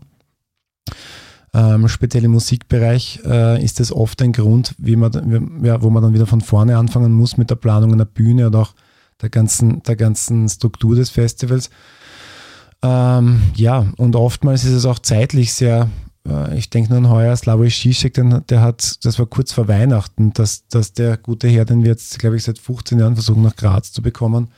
Ähm, 1.53 1.87
speziell 1.89 2.23
im 2.23 2.31
Musikbereich 2.31 3.19
äh, 3.25 3.63
ist 3.63 3.79
das 3.81 3.91
oft 3.91 4.21
ein 4.21 4.31
Grund, 4.31 4.73
wie 4.77 4.95
man, 4.95 5.61
ja, 5.63 5.81
wo 5.81 5.89
man 5.89 6.01
dann 6.01 6.13
wieder 6.13 6.27
von 6.27 6.39
vorne 6.39 6.77
anfangen 6.77 7.11
muss 7.11 7.35
mit 7.35 7.49
der 7.49 7.55
Planung 7.55 7.91
einer 7.91 8.05
Bühne 8.05 8.47
oder 8.47 8.59
auch 8.59 8.73
der 9.21 9.29
ganzen, 9.29 9.83
der 9.83 9.95
ganzen 9.95 10.47
Struktur 10.49 10.95
des 10.95 11.09
Festivals. 11.09 11.69
Ähm, 12.83 13.41
ja, 13.55 13.85
und 13.97 14.15
oftmals 14.15 14.63
ist 14.63 14.73
es 14.73 14.85
auch 14.85 14.99
zeitlich 14.99 15.53
sehr, 15.53 15.89
äh, 16.27 16.57
ich 16.57 16.69
denke 16.69 16.89
nur 16.89 16.97
an 16.97 17.09
heuer 17.09 17.35
Slavoj 17.35 17.69
Žižek, 17.69 18.13
der, 18.13 18.41
der 18.41 18.61
hat, 18.61 19.05
das 19.05 19.19
war 19.19 19.27
kurz 19.27 19.53
vor 19.53 19.67
Weihnachten, 19.67 20.33
dass, 20.33 20.67
dass 20.67 20.93
der 20.93 21.17
gute 21.17 21.47
Herr, 21.47 21.65
den 21.65 21.83
wir 21.83 21.91
jetzt, 21.91 22.17
glaube 22.17 22.37
ich, 22.37 22.43
seit 22.43 22.57
15 22.57 22.99
Jahren 22.99 23.15
versuchen, 23.15 23.43
nach 23.43 23.55
Graz 23.55 23.91
zu 23.91 24.01
bekommen, 24.01 24.49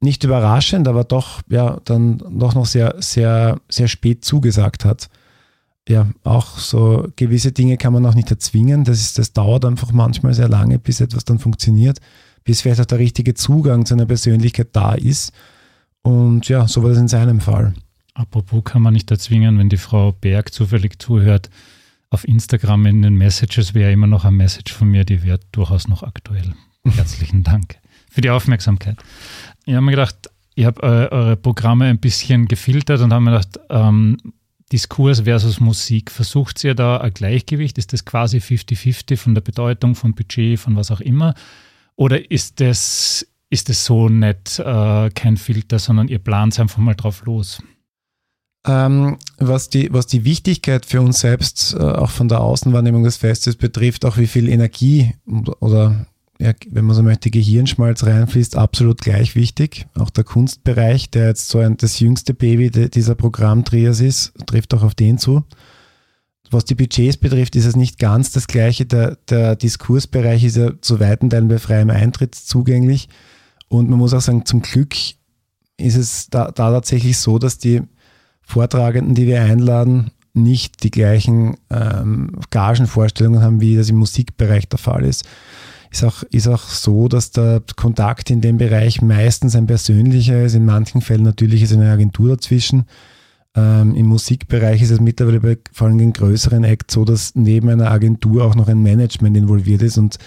nicht 0.00 0.24
überraschend, 0.24 0.88
aber 0.88 1.04
doch, 1.04 1.42
ja, 1.48 1.78
dann 1.84 2.18
doch 2.18 2.54
noch 2.54 2.66
sehr, 2.66 2.96
sehr, 2.98 3.60
sehr 3.68 3.88
spät 3.88 4.24
zugesagt 4.24 4.84
hat 4.84 5.08
ja, 5.88 6.06
auch 6.22 6.58
so 6.58 7.08
gewisse 7.16 7.52
Dinge 7.52 7.76
kann 7.76 7.92
man 7.92 8.06
auch 8.06 8.14
nicht 8.14 8.30
erzwingen. 8.30 8.84
Das, 8.84 9.00
ist, 9.00 9.18
das 9.18 9.32
dauert 9.32 9.64
einfach 9.64 9.92
manchmal 9.92 10.34
sehr 10.34 10.48
lange, 10.48 10.78
bis 10.78 11.00
etwas 11.00 11.24
dann 11.24 11.38
funktioniert, 11.38 11.98
bis 12.44 12.60
vielleicht 12.60 12.80
auch 12.80 12.86
der 12.86 12.98
richtige 12.98 13.34
Zugang 13.34 13.86
zu 13.86 13.94
einer 13.94 14.06
Persönlichkeit 14.06 14.68
da 14.72 14.94
ist. 14.94 15.32
Und 16.02 16.48
ja, 16.48 16.66
so 16.66 16.82
war 16.82 16.90
das 16.90 16.98
in 16.98 17.08
seinem 17.08 17.40
Fall. 17.40 17.74
Apropos 18.14 18.64
kann 18.64 18.82
man 18.82 18.92
nicht 18.92 19.10
erzwingen, 19.10 19.58
wenn 19.58 19.68
die 19.68 19.76
Frau 19.76 20.12
Berg 20.12 20.52
zufällig 20.52 21.00
zuhört. 21.00 21.48
Auf 22.10 22.28
Instagram 22.28 22.86
in 22.86 23.02
den 23.02 23.14
Messages 23.14 23.72
wäre 23.72 23.92
immer 23.92 24.06
noch 24.06 24.24
ein 24.24 24.34
Message 24.34 24.72
von 24.72 24.88
mir, 24.88 25.04
die 25.04 25.22
wäre 25.22 25.40
durchaus 25.52 25.88
noch 25.88 26.02
aktuell. 26.02 26.52
Herzlichen 26.84 27.42
Dank 27.42 27.78
für 28.10 28.20
die 28.20 28.30
Aufmerksamkeit. 28.30 28.98
Ich 29.64 29.74
habe 29.74 29.84
mir 29.84 29.92
gedacht, 29.92 30.30
ich 30.54 30.66
habe 30.66 30.82
eure 30.82 31.36
Programme 31.36 31.86
ein 31.86 31.98
bisschen 31.98 32.46
gefiltert 32.46 33.00
und 33.00 33.12
habe 33.12 33.24
mir 33.24 33.30
gedacht, 33.30 33.58
ähm, 33.70 34.18
Diskurs 34.72 35.20
versus 35.20 35.60
Musik. 35.60 36.10
Versucht 36.10 36.62
ihr 36.64 36.74
da 36.74 36.98
ein 36.98 37.14
Gleichgewicht? 37.14 37.78
Ist 37.78 37.92
das 37.92 38.04
quasi 38.04 38.38
50-50 38.38 39.16
von 39.16 39.34
der 39.34 39.42
Bedeutung, 39.42 39.94
vom 39.94 40.14
Budget, 40.14 40.58
von 40.58 40.76
was 40.76 40.90
auch 40.90 41.00
immer? 41.00 41.34
Oder 41.96 42.30
ist 42.30 42.60
das, 42.60 43.26
ist 43.50 43.68
das 43.68 43.84
so 43.84 44.08
nicht 44.08 44.58
äh, 44.58 45.10
kein 45.10 45.36
Filter, 45.36 45.78
sondern 45.78 46.08
ihr 46.08 46.18
plant 46.18 46.58
einfach 46.58 46.78
mal 46.78 46.94
drauf 46.94 47.24
los? 47.24 47.62
Ähm, 48.66 49.18
was, 49.38 49.70
die, 49.70 49.92
was 49.92 50.06
die 50.06 50.24
Wichtigkeit 50.24 50.86
für 50.86 51.00
uns 51.00 51.20
selbst, 51.20 51.74
äh, 51.74 51.82
auch 51.82 52.10
von 52.10 52.28
der 52.28 52.40
Außenwahrnehmung 52.40 53.02
des 53.02 53.16
Festes 53.16 53.56
betrifft, 53.56 54.04
auch 54.04 54.18
wie 54.18 54.28
viel 54.28 54.48
Energie 54.48 55.14
oder 55.60 56.06
ja, 56.38 56.52
wenn 56.70 56.84
man 56.84 56.96
so 56.96 57.02
möchte, 57.02 57.30
Gehirnschmalz 57.30 58.04
reinfließt, 58.04 58.56
absolut 58.56 59.00
gleich 59.00 59.36
wichtig. 59.36 59.86
Auch 59.94 60.10
der 60.10 60.24
Kunstbereich, 60.24 61.10
der 61.10 61.28
jetzt 61.28 61.48
so 61.48 61.58
ein, 61.58 61.76
das 61.76 62.00
jüngste 62.00 62.34
Baby 62.34 62.70
dieser 62.70 63.14
Programmtrias 63.14 64.00
ist, 64.00 64.32
trifft 64.46 64.74
auch 64.74 64.82
auf 64.82 64.94
den 64.94 65.18
zu. 65.18 65.44
Was 66.52 66.64
die 66.66 66.74
Budgets 66.74 67.16
betrifft, 67.16 67.56
ist 67.56 67.64
es 67.64 67.76
nicht 67.76 67.98
ganz 67.98 68.30
das 68.30 68.46
Gleiche. 68.46 68.84
Der, 68.84 69.16
der 69.28 69.56
Diskursbereich 69.56 70.44
ist 70.44 70.56
ja 70.56 70.70
zu 70.80 71.00
weiten 71.00 71.30
Teilen 71.30 71.48
bei 71.48 71.58
freiem 71.58 71.90
Eintritt 71.90 72.34
zugänglich. 72.34 73.08
Und 73.68 73.88
man 73.88 73.98
muss 73.98 74.12
auch 74.12 74.20
sagen, 74.20 74.44
zum 74.44 74.60
Glück 74.60 74.94
ist 75.78 75.96
es 75.96 76.28
da, 76.28 76.50
da 76.50 76.70
tatsächlich 76.70 77.18
so, 77.18 77.38
dass 77.38 77.58
die 77.58 77.82
Vortragenden, 78.42 79.14
die 79.14 79.26
wir 79.26 79.42
einladen, 79.42 80.10
nicht 80.34 80.82
die 80.82 80.90
gleichen 80.90 81.56
ähm, 81.70 82.38
Gagenvorstellungen 82.50 83.42
haben, 83.42 83.60
wie 83.60 83.76
das 83.76 83.88
im 83.88 83.96
Musikbereich 83.96 84.68
der 84.68 84.78
Fall 84.78 85.04
ist. 85.04 85.24
Ist 85.90 86.04
auch, 86.04 86.22
ist 86.24 86.48
auch 86.48 86.62
so, 86.68 87.08
dass 87.08 87.32
der 87.32 87.62
Kontakt 87.76 88.30
in 88.30 88.40
dem 88.40 88.56
Bereich 88.56 89.02
meistens 89.02 89.54
ein 89.56 89.66
persönlicher 89.66 90.42
ist. 90.42 90.54
In 90.54 90.64
manchen 90.64 91.02
Fällen 91.02 91.22
natürlich 91.22 91.62
ist 91.62 91.72
eine 91.72 91.90
Agentur 91.90 92.30
dazwischen. 92.30 92.84
Ähm, 93.54 93.94
Im 93.94 94.06
Musikbereich 94.06 94.80
ist 94.80 94.90
es 94.90 95.00
mittlerweile 95.00 95.40
bei 95.40 95.58
vor 95.72 95.88
allem 95.88 96.00
in 96.00 96.12
größeren 96.12 96.64
Acts 96.64 96.94
so, 96.94 97.04
dass 97.04 97.34
neben 97.34 97.68
einer 97.68 97.90
Agentur 97.90 98.44
auch 98.44 98.54
noch 98.54 98.68
ein 98.68 98.82
Management 98.82 99.36
involviert 99.36 99.82
ist 99.82 99.98
und 99.98 100.18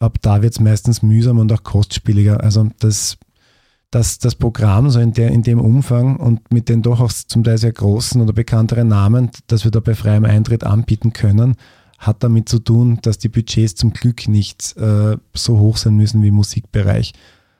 ab 0.00 0.18
da 0.20 0.42
wird 0.42 0.54
es 0.54 0.60
meistens 0.60 1.02
mühsam 1.02 1.38
und 1.38 1.52
auch 1.52 1.62
kostspieliger. 1.62 2.42
Also 2.42 2.68
das, 2.80 3.18
das, 3.92 4.18
das 4.18 4.34
Programm 4.34 4.90
so 4.90 4.98
in, 4.98 5.12
der, 5.12 5.30
in 5.30 5.44
dem 5.44 5.60
Umfang 5.60 6.16
und 6.16 6.52
mit 6.52 6.68
den 6.68 6.82
doch 6.82 7.00
auch 7.00 7.12
zum 7.12 7.44
Teil 7.44 7.58
sehr 7.58 7.72
großen 7.72 8.20
oder 8.20 8.32
bekannteren 8.32 8.88
Namen, 8.88 9.30
das 9.46 9.62
wir 9.64 9.70
da 9.70 9.78
bei 9.78 9.94
freiem 9.94 10.24
Eintritt 10.24 10.64
anbieten 10.64 11.12
können, 11.12 11.54
hat 11.98 12.24
damit 12.24 12.48
zu 12.48 12.58
tun, 12.58 12.98
dass 13.02 13.18
die 13.18 13.28
Budgets 13.28 13.76
zum 13.76 13.92
Glück 13.92 14.26
nicht 14.26 14.76
äh, 14.76 15.16
so 15.34 15.58
hoch 15.60 15.76
sein 15.76 15.94
müssen 15.94 16.20
wie 16.22 16.28
im 16.28 16.34
Musikbereich. 16.34 17.12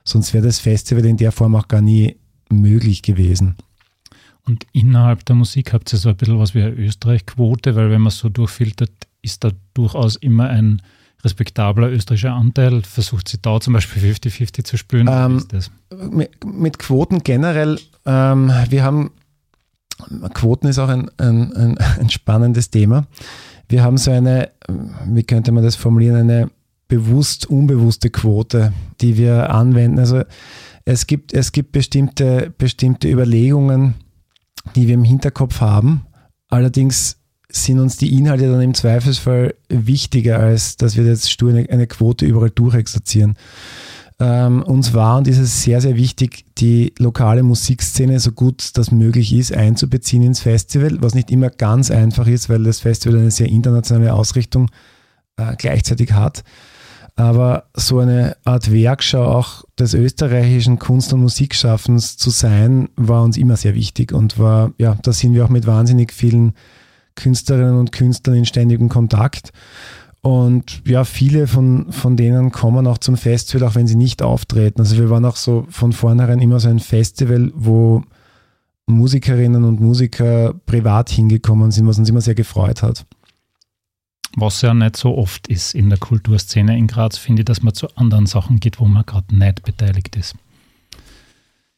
Sonst 0.04 0.34
wäre 0.34 0.44
das 0.44 0.58
Festival 0.58 1.04
in 1.04 1.16
der 1.16 1.30
Form 1.30 1.54
auch 1.54 1.68
gar 1.68 1.80
nie 1.80 2.16
möglich 2.50 3.02
gewesen. 3.02 3.54
Und 4.46 4.66
innerhalb 4.72 5.24
der 5.24 5.36
Musik 5.36 5.72
habt 5.72 5.92
ihr 5.92 5.98
so 5.98 6.08
ein 6.08 6.16
bisschen 6.16 6.38
was 6.38 6.54
wie 6.54 6.62
eine 6.62 6.72
Österreich-Quote, 6.72 7.76
weil 7.76 7.90
wenn 7.90 8.00
man 8.00 8.10
so 8.10 8.28
durchfiltert, 8.28 8.90
ist 9.22 9.44
da 9.44 9.50
durchaus 9.74 10.16
immer 10.16 10.48
ein 10.48 10.82
respektabler 11.24 11.90
österreichischer 11.90 12.32
Anteil. 12.32 12.82
Versucht 12.82 13.28
sie 13.28 13.38
da 13.40 13.60
zum 13.60 13.74
Beispiel 13.74 14.12
50-50 14.12 14.64
zu 14.64 14.76
spüren? 14.76 15.08
Ähm, 15.08 15.44
mit, 16.10 16.44
mit, 16.44 16.78
Quoten 16.78 17.22
generell, 17.22 17.78
ähm, 18.04 18.52
wir 18.68 18.82
haben, 18.82 19.12
Quoten 20.34 20.66
ist 20.66 20.80
auch 20.80 20.88
ein, 20.88 21.10
ein, 21.18 21.52
ein, 21.52 21.78
ein 21.78 22.10
spannendes 22.10 22.70
Thema. 22.70 23.06
Wir 23.68 23.84
haben 23.84 23.96
so 23.96 24.10
eine, 24.10 24.50
wie 25.06 25.22
könnte 25.22 25.52
man 25.52 25.62
das 25.62 25.76
formulieren, 25.76 26.16
eine 26.16 26.50
bewusst 26.88 27.46
unbewusste 27.46 28.10
Quote, 28.10 28.72
die 29.00 29.16
wir 29.16 29.50
anwenden. 29.50 29.98
Also 29.98 30.24
es 30.84 31.06
gibt, 31.06 31.32
es 31.32 31.52
gibt 31.52 31.72
bestimmte, 31.72 32.52
bestimmte 32.58 33.08
Überlegungen, 33.08 33.94
die 34.74 34.86
wir 34.86 34.94
im 34.94 35.04
Hinterkopf 35.04 35.60
haben. 35.60 36.06
Allerdings 36.48 37.18
sind 37.48 37.80
uns 37.80 37.96
die 37.96 38.16
Inhalte 38.18 38.50
dann 38.50 38.60
im 38.60 38.74
Zweifelsfall 38.74 39.54
wichtiger, 39.68 40.38
als 40.38 40.76
dass 40.76 40.96
wir 40.96 41.04
jetzt 41.04 41.30
stur 41.30 41.52
eine, 41.52 41.86
Quote 41.86 42.24
überall 42.24 42.50
durchexerzieren. 42.50 43.36
Ähm, 44.18 44.62
uns 44.62 44.94
war 44.94 45.18
und 45.18 45.28
ist 45.28 45.38
es 45.38 45.62
sehr, 45.62 45.80
sehr 45.80 45.96
wichtig, 45.96 46.44
die 46.58 46.92
lokale 46.98 47.42
Musikszene 47.42 48.20
so 48.20 48.32
gut 48.32 48.70
das 48.74 48.90
möglich 48.90 49.32
ist 49.32 49.52
einzubeziehen 49.52 50.22
ins 50.22 50.40
Festival, 50.40 50.98
was 51.00 51.14
nicht 51.14 51.30
immer 51.30 51.50
ganz 51.50 51.90
einfach 51.90 52.26
ist, 52.26 52.48
weil 52.48 52.62
das 52.62 52.80
Festival 52.80 53.18
eine 53.18 53.30
sehr 53.30 53.48
internationale 53.48 54.14
Ausrichtung 54.14 54.70
äh, 55.36 55.56
gleichzeitig 55.56 56.12
hat. 56.12 56.44
Aber 57.22 57.66
so 57.74 58.00
eine 58.00 58.36
Art 58.44 58.72
Werkschau 58.72 59.22
auch 59.22 59.62
des 59.78 59.94
österreichischen 59.94 60.80
Kunst- 60.80 61.12
und 61.12 61.20
Musikschaffens 61.20 62.16
zu 62.16 62.30
sein, 62.30 62.88
war 62.96 63.22
uns 63.22 63.36
immer 63.36 63.56
sehr 63.56 63.76
wichtig 63.76 64.10
und 64.10 64.40
war, 64.40 64.72
ja, 64.76 64.96
da 65.00 65.12
sind 65.12 65.32
wir 65.32 65.44
auch 65.44 65.48
mit 65.48 65.64
wahnsinnig 65.64 66.12
vielen 66.12 66.54
Künstlerinnen 67.14 67.78
und 67.78 67.92
Künstlern 67.92 68.38
in 68.38 68.44
ständigem 68.44 68.88
Kontakt. 68.88 69.52
Und 70.22 70.82
ja, 70.84 71.04
viele 71.04 71.46
von, 71.46 71.92
von 71.92 72.16
denen 72.16 72.50
kommen 72.50 72.88
auch 72.88 72.98
zum 72.98 73.16
Festival, 73.16 73.68
auch 73.68 73.76
wenn 73.76 73.86
sie 73.86 73.94
nicht 73.94 74.20
auftreten. 74.20 74.80
Also 74.80 74.96
wir 74.96 75.08
waren 75.08 75.24
auch 75.24 75.36
so 75.36 75.64
von 75.68 75.92
vornherein 75.92 76.40
immer 76.40 76.58
so 76.58 76.70
ein 76.70 76.80
Festival, 76.80 77.52
wo 77.54 78.02
Musikerinnen 78.86 79.62
und 79.62 79.80
Musiker 79.80 80.54
privat 80.66 81.08
hingekommen 81.08 81.70
sind, 81.70 81.86
was 81.86 82.00
uns 82.00 82.08
immer 82.08 82.20
sehr 82.20 82.34
gefreut 82.34 82.82
hat. 82.82 83.06
Was 84.34 84.62
ja 84.62 84.72
nicht 84.72 84.96
so 84.96 85.16
oft 85.16 85.46
ist 85.48 85.74
in 85.74 85.90
der 85.90 85.98
Kulturszene 85.98 86.76
in 86.76 86.86
Graz, 86.86 87.18
finde 87.18 87.42
ich, 87.42 87.44
dass 87.44 87.62
man 87.62 87.74
zu 87.74 87.94
anderen 87.96 88.26
Sachen 88.26 88.60
geht, 88.60 88.80
wo 88.80 88.86
man 88.86 89.04
gerade 89.04 89.34
nicht 89.34 89.62
beteiligt 89.62 90.16
ist. 90.16 90.34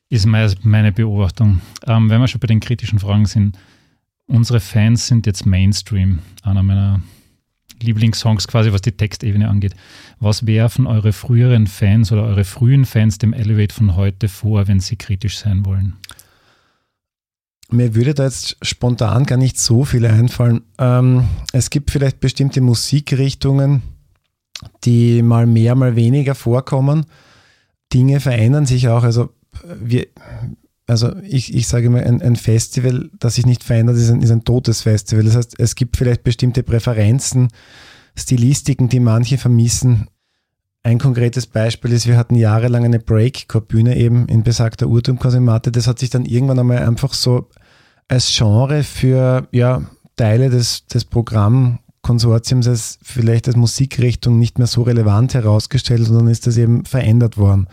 Ist 0.08 0.26
meine 0.26 0.92
Beobachtung. 0.92 1.60
Ähm, 1.86 2.10
wenn 2.10 2.20
wir 2.20 2.28
schon 2.28 2.40
bei 2.40 2.46
den 2.46 2.60
kritischen 2.60 3.00
Fragen 3.00 3.26
sind, 3.26 3.58
unsere 4.26 4.60
Fans 4.60 5.08
sind 5.08 5.26
jetzt 5.26 5.46
Mainstream, 5.46 6.20
einer 6.42 6.62
meiner 6.62 7.00
Lieblingssongs 7.82 8.46
quasi, 8.46 8.72
was 8.72 8.82
die 8.82 8.92
Textebene 8.92 9.48
angeht. 9.48 9.74
Was 10.20 10.46
werfen 10.46 10.86
eure 10.86 11.12
früheren 11.12 11.66
Fans 11.66 12.12
oder 12.12 12.22
eure 12.22 12.44
frühen 12.44 12.84
Fans 12.84 13.18
dem 13.18 13.32
Elevate 13.32 13.74
von 13.74 13.96
heute 13.96 14.28
vor, 14.28 14.68
wenn 14.68 14.80
sie 14.80 14.96
kritisch 14.96 15.38
sein 15.38 15.64
wollen? 15.66 15.96
Mir 17.70 17.94
würde 17.94 18.14
da 18.14 18.24
jetzt 18.24 18.56
spontan 18.62 19.24
gar 19.24 19.36
nicht 19.36 19.58
so 19.58 19.84
viel 19.84 20.06
einfallen. 20.06 20.62
Ähm, 20.78 21.24
es 21.52 21.70
gibt 21.70 21.90
vielleicht 21.90 22.20
bestimmte 22.20 22.60
Musikrichtungen, 22.60 23.82
die 24.84 25.22
mal 25.22 25.46
mehr, 25.46 25.74
mal 25.74 25.96
weniger 25.96 26.34
vorkommen. 26.34 27.06
Dinge 27.92 28.20
verändern 28.20 28.66
sich 28.66 28.88
auch. 28.88 29.02
Also 29.02 29.30
wir, 29.80 30.06
also 30.86 31.16
ich, 31.22 31.54
ich 31.54 31.66
sage 31.66 31.86
immer, 31.86 32.00
ein, 32.00 32.20
ein, 32.20 32.36
Festival, 32.36 33.10
das 33.18 33.36
sich 33.36 33.46
nicht 33.46 33.64
verändert, 33.64 33.96
ist 33.96 34.10
ein, 34.10 34.20
ist 34.20 34.30
ein 34.30 34.44
totes 34.44 34.82
Festival. 34.82 35.24
Das 35.24 35.36
heißt, 35.36 35.58
es 35.58 35.74
gibt 35.74 35.96
vielleicht 35.96 36.22
bestimmte 36.22 36.62
Präferenzen, 36.62 37.48
Stilistiken, 38.16 38.88
die 38.88 39.00
manche 39.00 39.38
vermissen. 39.38 40.08
Ein 40.86 40.98
konkretes 40.98 41.46
Beispiel 41.46 41.92
ist, 41.92 42.06
wir 42.06 42.18
hatten 42.18 42.34
jahrelang 42.34 42.84
eine 42.84 42.98
Breakcore-Bühne 42.98 43.96
eben 43.96 44.28
in 44.28 44.42
besagter 44.42 44.86
Urturmkasematte. 44.86 45.72
Das 45.72 45.86
hat 45.86 45.98
sich 45.98 46.10
dann 46.10 46.26
irgendwann 46.26 46.58
einmal 46.58 46.86
einfach 46.86 47.14
so 47.14 47.48
als 48.06 48.30
Genre 48.36 48.82
für 48.82 49.48
ja, 49.50 49.80
Teile 50.16 50.50
des, 50.50 50.86
des 50.86 51.06
Programmkonsortiums 51.06 52.68
als 52.68 52.98
vielleicht 53.02 53.48
als 53.48 53.56
Musikrichtung 53.56 54.38
nicht 54.38 54.58
mehr 54.58 54.66
so 54.66 54.82
relevant 54.82 55.32
herausgestellt, 55.32 56.04
sondern 56.04 56.28
ist 56.28 56.46
das 56.46 56.58
eben 56.58 56.84
verändert 56.84 57.38
worden. 57.38 57.66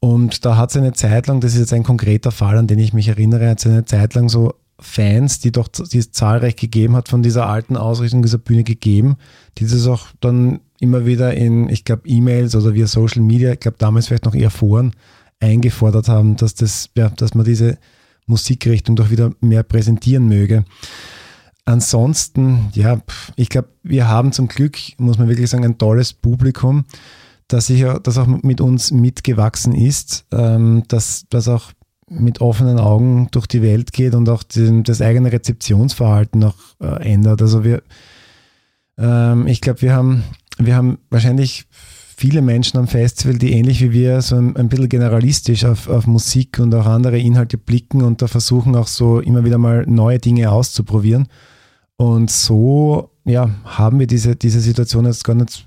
Und 0.00 0.44
da 0.44 0.56
hat 0.56 0.70
es 0.70 0.76
eine 0.76 0.94
Zeit 0.94 1.28
lang, 1.28 1.40
das 1.40 1.54
ist 1.54 1.60
jetzt 1.60 1.72
ein 1.72 1.84
konkreter 1.84 2.32
Fall, 2.32 2.58
an 2.58 2.66
den 2.66 2.80
ich 2.80 2.92
mich 2.92 3.06
erinnere, 3.06 3.50
hat 3.50 3.60
es 3.60 3.66
eine 3.66 3.84
Zeit 3.84 4.14
lang 4.14 4.28
so 4.28 4.52
Fans, 4.78 5.38
die 5.40 5.52
doch 5.52 5.68
die 5.68 5.98
es 5.98 6.10
zahlreich 6.10 6.56
gegeben 6.56 6.96
hat, 6.96 7.08
von 7.08 7.22
dieser 7.22 7.46
alten 7.46 7.76
Ausrichtung 7.76 8.22
dieser 8.22 8.38
Bühne 8.38 8.64
gegeben, 8.64 9.16
die 9.58 9.66
das 9.66 9.86
auch 9.86 10.08
dann 10.20 10.60
immer 10.80 11.06
wieder 11.06 11.34
in, 11.34 11.68
ich 11.68 11.84
glaube, 11.84 12.06
E-Mails 12.06 12.54
oder 12.54 12.74
via 12.74 12.86
Social 12.86 13.22
Media, 13.22 13.52
ich 13.52 13.60
glaube 13.60 13.78
damals 13.78 14.08
vielleicht 14.08 14.26
noch 14.26 14.34
eher 14.34 14.50
Foren, 14.50 14.92
eingefordert 15.40 16.08
haben, 16.08 16.36
dass 16.36 16.54
das, 16.54 16.90
ja, 16.96 17.08
dass 17.10 17.34
man 17.34 17.44
diese 17.44 17.78
Musikrichtung 18.26 18.96
doch 18.96 19.10
wieder 19.10 19.32
mehr 19.40 19.62
präsentieren 19.62 20.28
möge. 20.28 20.64
Ansonsten, 21.64 22.68
ja, 22.74 23.00
ich 23.34 23.48
glaube, 23.48 23.68
wir 23.82 24.08
haben 24.08 24.32
zum 24.32 24.48
Glück, 24.48 24.78
muss 24.98 25.18
man 25.18 25.28
wirklich 25.28 25.50
sagen, 25.50 25.64
ein 25.64 25.78
tolles 25.78 26.12
Publikum, 26.12 26.84
das, 27.48 27.70
ich, 27.70 27.84
das 28.02 28.18
auch 28.18 28.26
mit 28.26 28.60
uns 28.60 28.90
mitgewachsen 28.90 29.72
ist, 29.72 30.26
ähm, 30.32 30.82
dass 30.88 31.26
das 31.30 31.48
auch 31.48 31.72
mit 32.08 32.40
offenen 32.40 32.78
Augen 32.78 33.28
durch 33.32 33.46
die 33.46 33.62
Welt 33.62 33.92
geht 33.92 34.14
und 34.14 34.28
auch 34.28 34.42
den, 34.42 34.84
das 34.84 35.00
eigene 35.00 35.32
Rezeptionsverhalten 35.32 36.40
noch 36.40 36.56
äh, 36.80 37.12
ändert. 37.12 37.42
Also 37.42 37.64
wir, 37.64 37.82
ähm, 38.96 39.46
ich 39.46 39.60
glaube, 39.60 39.82
wir 39.82 39.92
haben, 39.92 40.22
wir 40.58 40.76
haben 40.76 40.98
wahrscheinlich 41.10 41.66
viele 42.16 42.42
Menschen 42.42 42.78
am 42.78 42.86
Festival, 42.86 43.36
die 43.36 43.52
ähnlich 43.52 43.82
wie 43.82 43.92
wir 43.92 44.22
so 44.22 44.36
ein, 44.36 44.56
ein 44.56 44.68
bisschen 44.68 44.88
generalistisch 44.88 45.64
auf, 45.64 45.88
auf 45.88 46.06
Musik 46.06 46.58
und 46.58 46.74
auch 46.74 46.86
andere 46.86 47.18
Inhalte 47.18 47.58
blicken 47.58 48.02
und 48.02 48.22
da 48.22 48.28
versuchen 48.28 48.74
auch 48.76 48.86
so 48.86 49.20
immer 49.20 49.44
wieder 49.44 49.58
mal 49.58 49.84
neue 49.86 50.18
Dinge 50.18 50.50
auszuprobieren. 50.50 51.28
Und 51.96 52.30
so 52.30 53.10
ja, 53.24 53.50
haben 53.64 53.98
wir 53.98 54.06
diese, 54.06 54.36
diese 54.36 54.60
Situation 54.60 55.04
jetzt 55.06 55.24
gar 55.24 55.34
nicht, 55.34 55.66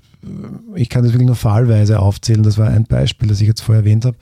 ich 0.74 0.88
kann 0.88 1.04
das 1.04 1.12
wirklich 1.12 1.26
nur 1.26 1.36
fallweise 1.36 2.00
aufzählen, 2.00 2.42
das 2.42 2.58
war 2.58 2.68
ein 2.68 2.84
Beispiel, 2.84 3.28
das 3.28 3.40
ich 3.40 3.46
jetzt 3.46 3.60
vorher 3.60 3.82
erwähnt 3.82 4.04
habe. 4.04 4.16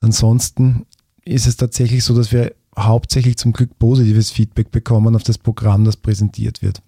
Ansonsten 0.00 0.86
ist 1.26 1.46
es 1.46 1.56
tatsächlich 1.56 2.04
so, 2.04 2.16
dass 2.16 2.32
wir 2.32 2.54
hauptsächlich 2.78 3.36
zum 3.36 3.52
Glück 3.52 3.78
positives 3.78 4.30
Feedback 4.30 4.70
bekommen 4.70 5.14
auf 5.16 5.22
das 5.22 5.38
Programm, 5.38 5.84
das 5.84 5.96
präsentiert 5.96 6.62
wird. 6.62 6.82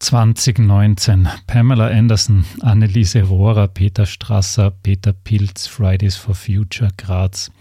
2019. 0.00 1.28
Pamela 1.46 1.86
Anderson, 1.86 2.44
Anneliese 2.60 3.22
Rohrer, 3.22 3.68
Peter 3.68 4.04
Strasser, 4.04 4.72
Peter 4.82 5.12
Pilz, 5.12 5.68
Fridays 5.68 6.16
for 6.16 6.34
Future, 6.34 6.90
Graz. 6.96 7.52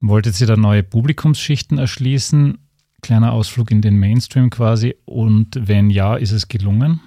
Wolltet 0.00 0.40
ihr 0.40 0.46
da 0.46 0.56
neue 0.56 0.84
Publikumsschichten 0.84 1.78
erschließen? 1.78 2.58
Kleiner 3.02 3.32
Ausflug 3.32 3.72
in 3.72 3.82
den 3.82 3.98
Mainstream 3.98 4.50
quasi. 4.50 4.94
Und 5.04 5.58
wenn 5.60 5.90
ja, 5.90 6.14
ist 6.14 6.32
es 6.32 6.46
gelungen? 6.46 7.00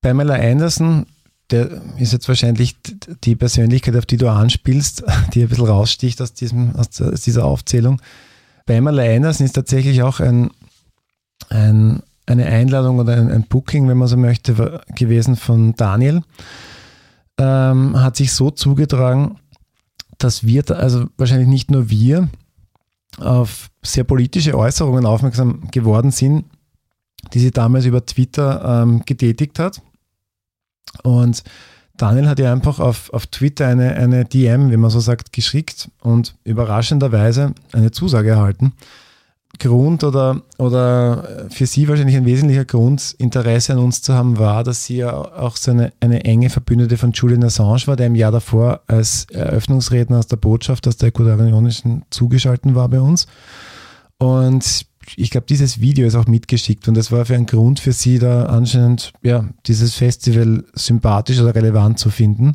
Pamela 0.00 0.36
Anderson 0.36 1.06
der 1.50 1.80
ist 1.96 2.12
jetzt 2.12 2.28
wahrscheinlich 2.28 2.76
die 3.24 3.36
Persönlichkeit, 3.36 3.96
auf 3.96 4.06
die 4.06 4.16
du 4.16 4.28
anspielst, 4.28 5.02
die 5.34 5.42
ein 5.42 5.48
bisschen 5.48 5.66
raussticht 5.66 6.20
aus, 6.20 6.34
diesem, 6.34 6.76
aus 6.76 6.90
dieser 6.90 7.44
Aufzählung. 7.44 8.00
Beim 8.66 8.86
Alleiners 8.86 9.40
ist 9.40 9.52
tatsächlich 9.52 10.02
auch 10.02 10.20
ein, 10.20 10.50
ein, 11.48 12.02
eine 12.26 12.46
Einladung 12.46 12.98
oder 12.98 13.16
ein, 13.16 13.30
ein, 13.30 13.44
Booking, 13.44 13.88
wenn 13.88 13.96
man 13.96 14.08
so 14.08 14.16
möchte, 14.16 14.82
gewesen 14.94 15.36
von 15.36 15.74
Daniel. 15.74 16.22
Ähm, 17.38 17.98
hat 18.00 18.16
sich 18.16 18.32
so 18.32 18.50
zugetragen, 18.50 19.38
dass 20.18 20.44
wir, 20.44 20.68
also 20.70 21.06
wahrscheinlich 21.16 21.48
nicht 21.48 21.70
nur 21.70 21.88
wir, 21.88 22.28
auf 23.18 23.70
sehr 23.82 24.04
politische 24.04 24.56
Äußerungen 24.56 25.06
aufmerksam 25.06 25.70
geworden 25.70 26.10
sind, 26.10 26.44
die 27.32 27.38
sie 27.38 27.50
damals 27.50 27.86
über 27.86 28.04
Twitter 28.04 28.82
ähm, 28.82 29.02
getätigt 29.06 29.58
hat. 29.58 29.80
Und 31.02 31.42
Daniel 31.96 32.28
hat 32.28 32.38
ihr 32.38 32.52
einfach 32.52 32.78
auf, 32.78 33.12
auf 33.12 33.26
Twitter 33.26 33.66
eine, 33.66 33.94
eine 33.96 34.24
DM, 34.24 34.70
wie 34.70 34.76
man 34.76 34.90
so 34.90 35.00
sagt, 35.00 35.32
geschickt 35.32 35.90
und 36.00 36.36
überraschenderweise 36.44 37.54
eine 37.72 37.90
Zusage 37.90 38.30
erhalten. 38.30 38.72
Grund 39.58 40.04
oder, 40.04 40.42
oder 40.58 41.48
für 41.50 41.66
sie 41.66 41.88
wahrscheinlich 41.88 42.16
ein 42.16 42.26
wesentlicher 42.26 42.64
Grund, 42.64 43.16
Interesse 43.18 43.72
an 43.72 43.80
uns 43.80 44.02
zu 44.02 44.14
haben, 44.14 44.38
war, 44.38 44.62
dass 44.62 44.84
sie 44.84 44.98
ja 44.98 45.12
auch 45.12 45.56
so 45.56 45.72
eine, 45.72 45.92
eine 46.00 46.24
enge 46.24 46.50
Verbündete 46.50 46.96
von 46.96 47.12
Julian 47.12 47.42
Assange 47.42 47.86
war, 47.86 47.96
der 47.96 48.06
im 48.06 48.14
Jahr 48.14 48.30
davor 48.30 48.82
als 48.86 49.26
Eröffnungsredner 49.32 50.18
aus 50.18 50.28
der 50.28 50.36
Botschaft 50.36 50.86
aus 50.86 50.96
der 50.96 51.08
Ecuadorianischen 51.08 52.04
zugeschaltet 52.10 52.74
war 52.74 52.88
bei 52.88 53.00
uns. 53.00 53.26
Und 54.18 54.86
ich 55.16 55.30
glaube, 55.30 55.46
dieses 55.48 55.80
Video 55.80 56.06
ist 56.06 56.14
auch 56.14 56.26
mitgeschickt 56.26 56.88
und 56.88 56.96
das 56.96 57.10
war 57.12 57.24
für 57.24 57.34
einen 57.34 57.46
Grund 57.46 57.80
für 57.80 57.92
sie 57.92 58.18
da 58.18 58.46
anscheinend, 58.46 59.12
ja, 59.22 59.48
dieses 59.66 59.94
Festival 59.94 60.64
sympathisch 60.74 61.40
oder 61.40 61.54
relevant 61.54 61.98
zu 61.98 62.10
finden. 62.10 62.54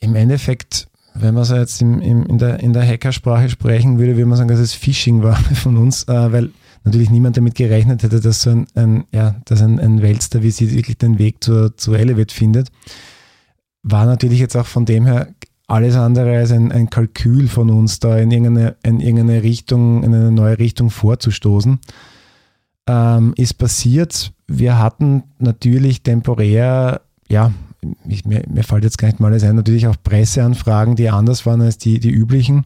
Im 0.00 0.14
Endeffekt, 0.14 0.88
wenn 1.14 1.34
man 1.34 1.44
so 1.44 1.56
jetzt 1.56 1.80
im, 1.80 2.00
im, 2.00 2.26
in, 2.26 2.38
der, 2.38 2.60
in 2.60 2.72
der 2.72 2.86
Hackersprache 2.86 3.48
sprechen 3.48 3.98
würde, 3.98 4.16
würde 4.16 4.26
man 4.26 4.36
sagen, 4.36 4.48
dass 4.48 4.58
es 4.58 4.74
Phishing 4.74 5.22
war 5.22 5.36
von 5.54 5.76
uns, 5.76 6.04
äh, 6.04 6.32
weil 6.32 6.50
natürlich 6.84 7.10
niemand 7.10 7.36
damit 7.36 7.54
gerechnet 7.54 8.02
hätte, 8.02 8.20
dass 8.20 8.42
so 8.42 8.50
ein, 8.50 8.66
ein 8.74 9.04
ja, 9.12 9.36
dass 9.46 9.62
ein, 9.62 9.80
ein 9.80 10.02
Weltstar 10.02 10.42
wie 10.42 10.50
sie 10.50 10.70
wirklich 10.72 10.98
den 10.98 11.18
Weg 11.18 11.42
zur, 11.42 11.76
zur 11.76 11.98
Elevate 11.98 12.34
findet. 12.34 12.68
War 13.82 14.06
natürlich 14.06 14.38
jetzt 14.38 14.56
auch 14.56 14.66
von 14.66 14.84
dem 14.84 15.06
her 15.06 15.28
alles 15.74 15.96
andere 15.96 16.38
als 16.38 16.52
ein, 16.52 16.70
ein 16.70 16.88
Kalkül 16.88 17.48
von 17.48 17.68
uns, 17.68 17.98
da 17.98 18.16
in 18.16 18.30
irgendeine, 18.30 18.76
in 18.84 19.00
irgendeine 19.00 19.42
Richtung, 19.42 20.04
in 20.04 20.14
eine 20.14 20.30
neue 20.30 20.58
Richtung 20.58 20.88
vorzustoßen. 20.88 21.80
Ähm, 22.86 23.34
ist 23.36 23.54
passiert. 23.54 24.32
Wir 24.46 24.78
hatten 24.78 25.24
natürlich 25.38 26.02
temporär, 26.02 27.00
ja, 27.28 27.52
ich, 28.06 28.24
mir, 28.24 28.44
mir 28.48 28.62
fällt 28.62 28.84
jetzt 28.84 28.98
gar 28.98 29.08
nicht 29.08 29.18
mal 29.18 29.28
alles 29.28 29.42
ein, 29.42 29.56
natürlich 29.56 29.88
auch 29.88 29.96
Presseanfragen, 30.00 30.94
die 30.94 31.10
anders 31.10 31.44
waren 31.44 31.60
als 31.60 31.76
die, 31.76 31.98
die 31.98 32.10
üblichen. 32.10 32.64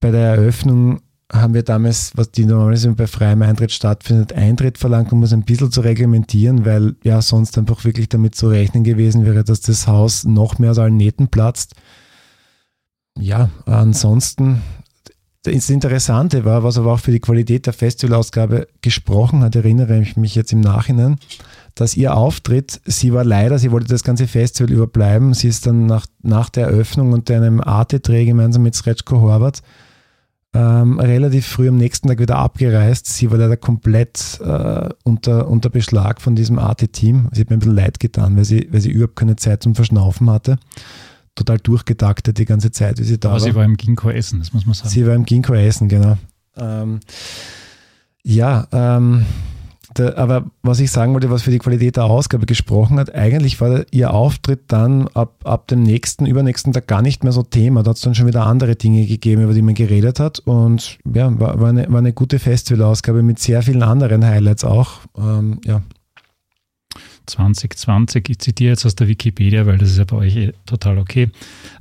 Bei 0.00 0.10
der 0.10 0.34
Eröffnung 0.34 1.00
haben 1.32 1.54
wir 1.54 1.62
damals, 1.62 2.12
was 2.16 2.30
die 2.30 2.44
normalerweise 2.44 2.90
bei 2.92 3.06
freiem 3.06 3.42
Eintritt 3.42 3.72
stattfindet, 3.72 4.32
Eintritt 4.32 4.78
verlangt, 4.78 5.12
um 5.12 5.22
es 5.22 5.32
ein 5.32 5.44
bisschen 5.44 5.72
zu 5.72 5.80
reglementieren, 5.80 6.64
weil 6.64 6.96
ja 7.02 7.22
sonst 7.22 7.56
einfach 7.56 7.84
wirklich 7.84 8.08
damit 8.08 8.34
zu 8.34 8.48
rechnen 8.48 8.84
gewesen 8.84 9.24
wäre, 9.24 9.42
dass 9.42 9.60
das 9.60 9.86
Haus 9.86 10.24
noch 10.24 10.58
mehr 10.58 10.72
aus 10.72 10.78
allen 10.78 10.96
Nähten 10.96 11.28
platzt. 11.28 11.74
Ja, 13.18 13.48
ansonsten, 13.64 14.60
das 15.44 15.70
Interessante 15.70 16.44
war, 16.44 16.62
was 16.62 16.78
aber 16.78 16.92
auch 16.92 17.00
für 17.00 17.12
die 17.12 17.20
Qualität 17.20 17.66
der 17.66 17.72
Festivalausgabe 17.72 18.66
gesprochen 18.82 19.42
hat, 19.42 19.56
erinnere 19.56 20.00
ich 20.00 20.16
mich 20.16 20.34
jetzt 20.34 20.52
im 20.52 20.60
Nachhinein, 20.60 21.16
dass 21.74 21.96
ihr 21.96 22.16
Auftritt, 22.16 22.80
sie 22.84 23.12
war 23.12 23.24
leider, 23.24 23.58
sie 23.58 23.70
wollte 23.70 23.88
das 23.88 24.04
ganze 24.04 24.26
Festival 24.26 24.72
überbleiben, 24.72 25.32
sie 25.32 25.48
ist 25.48 25.66
dann 25.66 25.86
nach, 25.86 26.06
nach 26.22 26.50
der 26.50 26.66
Eröffnung 26.66 27.12
unter 27.12 27.36
einem 27.36 27.60
Arte-Dreh 27.60 28.26
gemeinsam 28.26 28.62
mit 28.62 28.74
Sretschko 28.74 29.20
Horvath 29.20 29.62
ähm, 30.54 31.00
relativ 31.00 31.46
früh 31.46 31.68
am 31.68 31.76
nächsten 31.76 32.06
Tag 32.08 32.20
wieder 32.20 32.36
abgereist. 32.36 33.06
Sie 33.06 33.30
war 33.30 33.38
leider 33.38 33.56
komplett 33.56 34.40
äh, 34.40 34.88
unter, 35.02 35.48
unter 35.48 35.68
Beschlag 35.68 36.20
von 36.20 36.36
diesem 36.36 36.60
Arte-Team. 36.60 37.28
Sie 37.32 37.40
hat 37.40 37.50
mir 37.50 37.56
ein 37.56 37.58
bisschen 37.58 37.74
leid 37.74 37.98
getan, 37.98 38.36
weil 38.36 38.44
sie, 38.44 38.68
weil 38.70 38.80
sie 38.80 38.90
überhaupt 38.90 39.16
keine 39.16 39.34
Zeit 39.36 39.64
zum 39.64 39.74
Verschnaufen 39.74 40.30
hatte. 40.30 40.58
Total 41.34 41.58
durchgetaktet 41.58 42.38
die 42.38 42.44
ganze 42.44 42.70
Zeit, 42.70 43.00
wie 43.00 43.04
sie 43.04 43.18
da 43.18 43.30
Aber 43.30 43.40
war. 43.40 43.40
sie 43.40 43.54
war 43.56 43.64
im 43.64 43.76
Ginkgo 43.76 44.10
essen, 44.10 44.38
das 44.38 44.52
muss 44.52 44.64
man 44.64 44.74
sagen. 44.74 44.90
Sie 44.90 45.04
war 45.04 45.14
im 45.14 45.24
Ginkgo 45.24 45.54
essen, 45.54 45.88
genau. 45.88 46.16
Ähm, 46.56 47.00
ja, 48.22 48.68
ähm, 48.70 49.26
der, 49.98 50.18
aber 50.18 50.44
was 50.62 50.80
ich 50.80 50.90
sagen 50.90 51.14
wollte, 51.14 51.30
was 51.30 51.42
für 51.42 51.50
die 51.50 51.58
Qualität 51.58 51.96
der 51.96 52.04
Ausgabe 52.04 52.46
gesprochen 52.46 52.98
hat, 52.98 53.14
eigentlich 53.14 53.60
war 53.60 53.84
ihr 53.90 54.12
Auftritt 54.12 54.60
dann 54.68 55.08
ab, 55.08 55.34
ab 55.44 55.68
dem 55.68 55.82
nächsten, 55.82 56.26
übernächsten 56.26 56.72
Tag 56.72 56.86
gar 56.86 57.02
nicht 57.02 57.24
mehr 57.24 57.32
so 57.32 57.42
Thema. 57.42 57.82
Da 57.82 57.90
hat 57.90 57.96
es 57.96 58.02
dann 58.02 58.14
schon 58.14 58.26
wieder 58.26 58.46
andere 58.46 58.76
Dinge 58.76 59.06
gegeben, 59.06 59.42
über 59.42 59.54
die 59.54 59.62
man 59.62 59.74
geredet 59.74 60.20
hat. 60.20 60.40
Und 60.40 60.98
ja, 61.12 61.38
war, 61.38 61.60
war, 61.60 61.68
eine, 61.68 61.90
war 61.90 61.98
eine 61.98 62.12
gute 62.12 62.38
Festivalausgabe 62.38 63.22
mit 63.22 63.38
sehr 63.38 63.62
vielen 63.62 63.82
anderen 63.82 64.24
Highlights 64.24 64.64
auch. 64.64 65.00
Ähm, 65.16 65.60
ja, 65.64 65.82
2020. 67.26 68.28
Ich 68.28 68.38
zitiere 68.38 68.70
jetzt 68.70 68.86
aus 68.86 68.94
der 68.94 69.08
Wikipedia, 69.08 69.66
weil 69.66 69.78
das 69.78 69.90
ist 69.90 69.98
ja 69.98 70.04
bei 70.04 70.16
euch 70.16 70.36
eh 70.36 70.52
total 70.66 70.98
okay. 70.98 71.30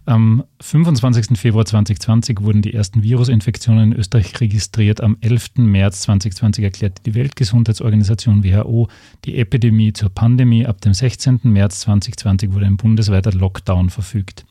Am 0.05 0.43
25. 0.61 1.37
Februar 1.37 1.65
2020 1.65 2.41
wurden 2.41 2.61
die 2.61 2.73
ersten 2.73 3.03
Virusinfektionen 3.03 3.91
in 3.91 3.99
Österreich 3.99 4.39
registriert. 4.39 5.01
Am 5.01 5.17
11. 5.21 5.51
März 5.57 6.01
2020 6.01 6.63
erklärte 6.63 7.01
die 7.03 7.15
Weltgesundheitsorganisation 7.15 8.43
WHO 8.43 8.87
die 9.25 9.37
Epidemie 9.37 9.93
zur 9.93 10.09
Pandemie. 10.09 10.65
Ab 10.65 10.81
dem 10.81 10.93
16. 10.93 11.41
März 11.43 11.81
2020 11.81 12.53
wurde 12.53 12.65
ein 12.65 12.77
bundesweiter 12.77 13.31
Lockdown 13.31 13.89
verfügt. 13.89 14.45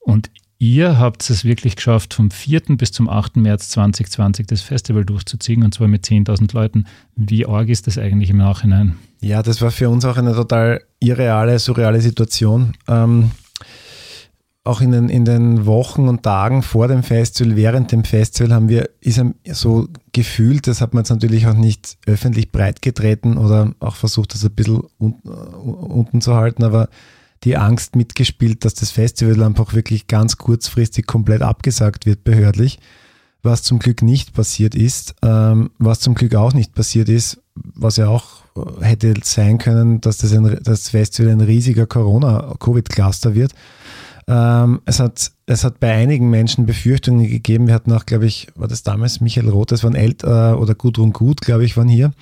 Und 0.00 0.30
ihr 0.58 0.98
habt 0.98 1.28
es 1.28 1.44
wirklich 1.44 1.76
geschafft, 1.76 2.14
vom 2.14 2.30
4. 2.30 2.76
bis 2.76 2.92
zum 2.92 3.08
8. 3.08 3.36
März 3.36 3.70
2020 3.70 4.46
das 4.46 4.62
Festival 4.62 5.04
durchzuziehen 5.04 5.64
und 5.64 5.74
zwar 5.74 5.88
mit 5.88 6.04
10.000 6.04 6.54
Leuten. 6.54 6.86
Wie 7.16 7.46
arg 7.46 7.68
ist 7.68 7.86
das 7.86 7.98
eigentlich 7.98 8.30
im 8.30 8.38
Nachhinein? 8.38 8.96
Ja, 9.22 9.42
das 9.42 9.62
war 9.62 9.70
für 9.70 9.88
uns 9.88 10.04
auch 10.04 10.16
eine 10.16 10.34
total 10.34 10.82
irreale, 10.98 11.58
surreale 11.60 12.00
Situation. 12.00 12.72
Ähm, 12.88 13.30
auch 14.64 14.80
in 14.80 14.90
den, 14.90 15.08
in 15.08 15.24
den 15.24 15.64
Wochen 15.66 16.08
und 16.08 16.24
Tagen 16.24 16.62
vor 16.62 16.88
dem 16.88 17.04
Festival, 17.04 17.56
während 17.56 17.92
dem 17.92 18.04
Festival 18.04 18.52
haben 18.52 18.68
wir, 18.68 18.90
ist 19.00 19.20
so 19.52 19.88
gefühlt, 20.12 20.66
das 20.66 20.80
hat 20.80 20.92
man 20.92 21.02
jetzt 21.02 21.10
natürlich 21.10 21.46
auch 21.46 21.54
nicht 21.54 21.98
öffentlich 22.06 22.50
breitgetreten 22.50 23.38
oder 23.38 23.72
auch 23.80 23.96
versucht, 23.96 24.34
das 24.34 24.44
ein 24.44 24.52
bisschen 24.52 24.82
unten, 24.98 25.28
uh, 25.28 25.32
unten 25.32 26.20
zu 26.20 26.34
halten, 26.34 26.62
aber 26.62 26.88
die 27.44 27.56
Angst 27.56 27.96
mitgespielt, 27.96 28.64
dass 28.64 28.74
das 28.74 28.92
Festival 28.92 29.42
einfach 29.42 29.74
wirklich 29.74 30.06
ganz 30.06 30.36
kurzfristig 30.36 31.06
komplett 31.06 31.42
abgesagt 31.42 32.06
wird 32.06 32.22
behördlich, 32.22 32.78
was 33.42 33.64
zum 33.64 33.80
Glück 33.80 34.02
nicht 34.02 34.32
passiert 34.32 34.76
ist, 34.76 35.14
ähm, 35.22 35.70
was 35.78 35.98
zum 35.98 36.14
Glück 36.14 36.36
auch 36.36 36.54
nicht 36.54 36.72
passiert 36.72 37.08
ist, 37.08 37.40
was 37.54 37.96
ja 37.96 38.06
auch 38.06 38.41
hätte 38.80 39.14
sein 39.22 39.58
können, 39.58 40.00
dass 40.00 40.18
das, 40.18 40.32
ein, 40.32 40.58
das 40.62 40.90
Festival 40.90 41.32
ein 41.32 41.40
riesiger 41.40 41.86
Corona-Covid-Cluster 41.86 43.34
wird. 43.34 43.52
Ähm, 44.28 44.80
es, 44.84 45.00
hat, 45.00 45.32
es 45.46 45.64
hat 45.64 45.80
bei 45.80 45.92
einigen 45.92 46.30
Menschen 46.30 46.66
Befürchtungen 46.66 47.28
gegeben. 47.28 47.66
Wir 47.66 47.74
hatten 47.74 47.92
auch, 47.92 48.06
glaube 48.06 48.26
ich, 48.26 48.48
war 48.54 48.68
das 48.68 48.82
damals 48.82 49.20
Michael 49.20 49.48
Roth, 49.48 49.72
das 49.72 49.82
waren 49.82 49.94
älter 49.94 50.60
oder 50.60 50.74
Gudrun 50.74 51.12
Gut, 51.12 51.40
glaube 51.40 51.64
ich, 51.64 51.76
waren 51.76 51.88
hier. 51.88 52.12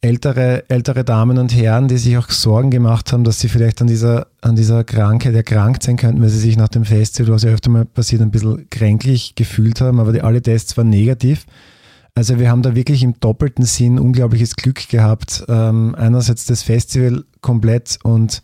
Ältere, 0.00 0.62
ältere 0.70 1.02
Damen 1.02 1.38
und 1.38 1.52
Herren, 1.52 1.88
die 1.88 1.98
sich 1.98 2.16
auch 2.16 2.30
Sorgen 2.30 2.70
gemacht 2.70 3.12
haben, 3.12 3.24
dass 3.24 3.40
sie 3.40 3.48
vielleicht 3.48 3.80
an 3.80 3.88
dieser, 3.88 4.28
an 4.40 4.54
dieser 4.54 4.84
Krankheit 4.84 5.34
erkrankt 5.34 5.82
sein 5.82 5.96
könnten, 5.96 6.22
weil 6.22 6.28
sie 6.28 6.38
sich 6.38 6.56
nach 6.56 6.68
dem 6.68 6.84
Festival, 6.84 7.34
was 7.34 7.42
ja 7.42 7.50
öfter 7.50 7.70
mal 7.70 7.84
passiert, 7.84 8.22
ein 8.22 8.30
bisschen 8.30 8.70
kränklich 8.70 9.34
gefühlt 9.34 9.80
haben. 9.80 9.98
Aber 9.98 10.12
die, 10.12 10.20
alle 10.20 10.40
Tests 10.40 10.76
waren 10.76 10.88
negativ. 10.88 11.46
Also 12.18 12.40
wir 12.40 12.50
haben 12.50 12.62
da 12.62 12.74
wirklich 12.74 13.04
im 13.04 13.14
doppelten 13.20 13.64
Sinn 13.64 14.00
unglaubliches 14.00 14.56
Glück 14.56 14.88
gehabt. 14.88 15.44
Ähm, 15.46 15.94
einerseits 15.94 16.46
das 16.46 16.64
Festival 16.64 17.24
komplett 17.42 18.00
und 18.02 18.42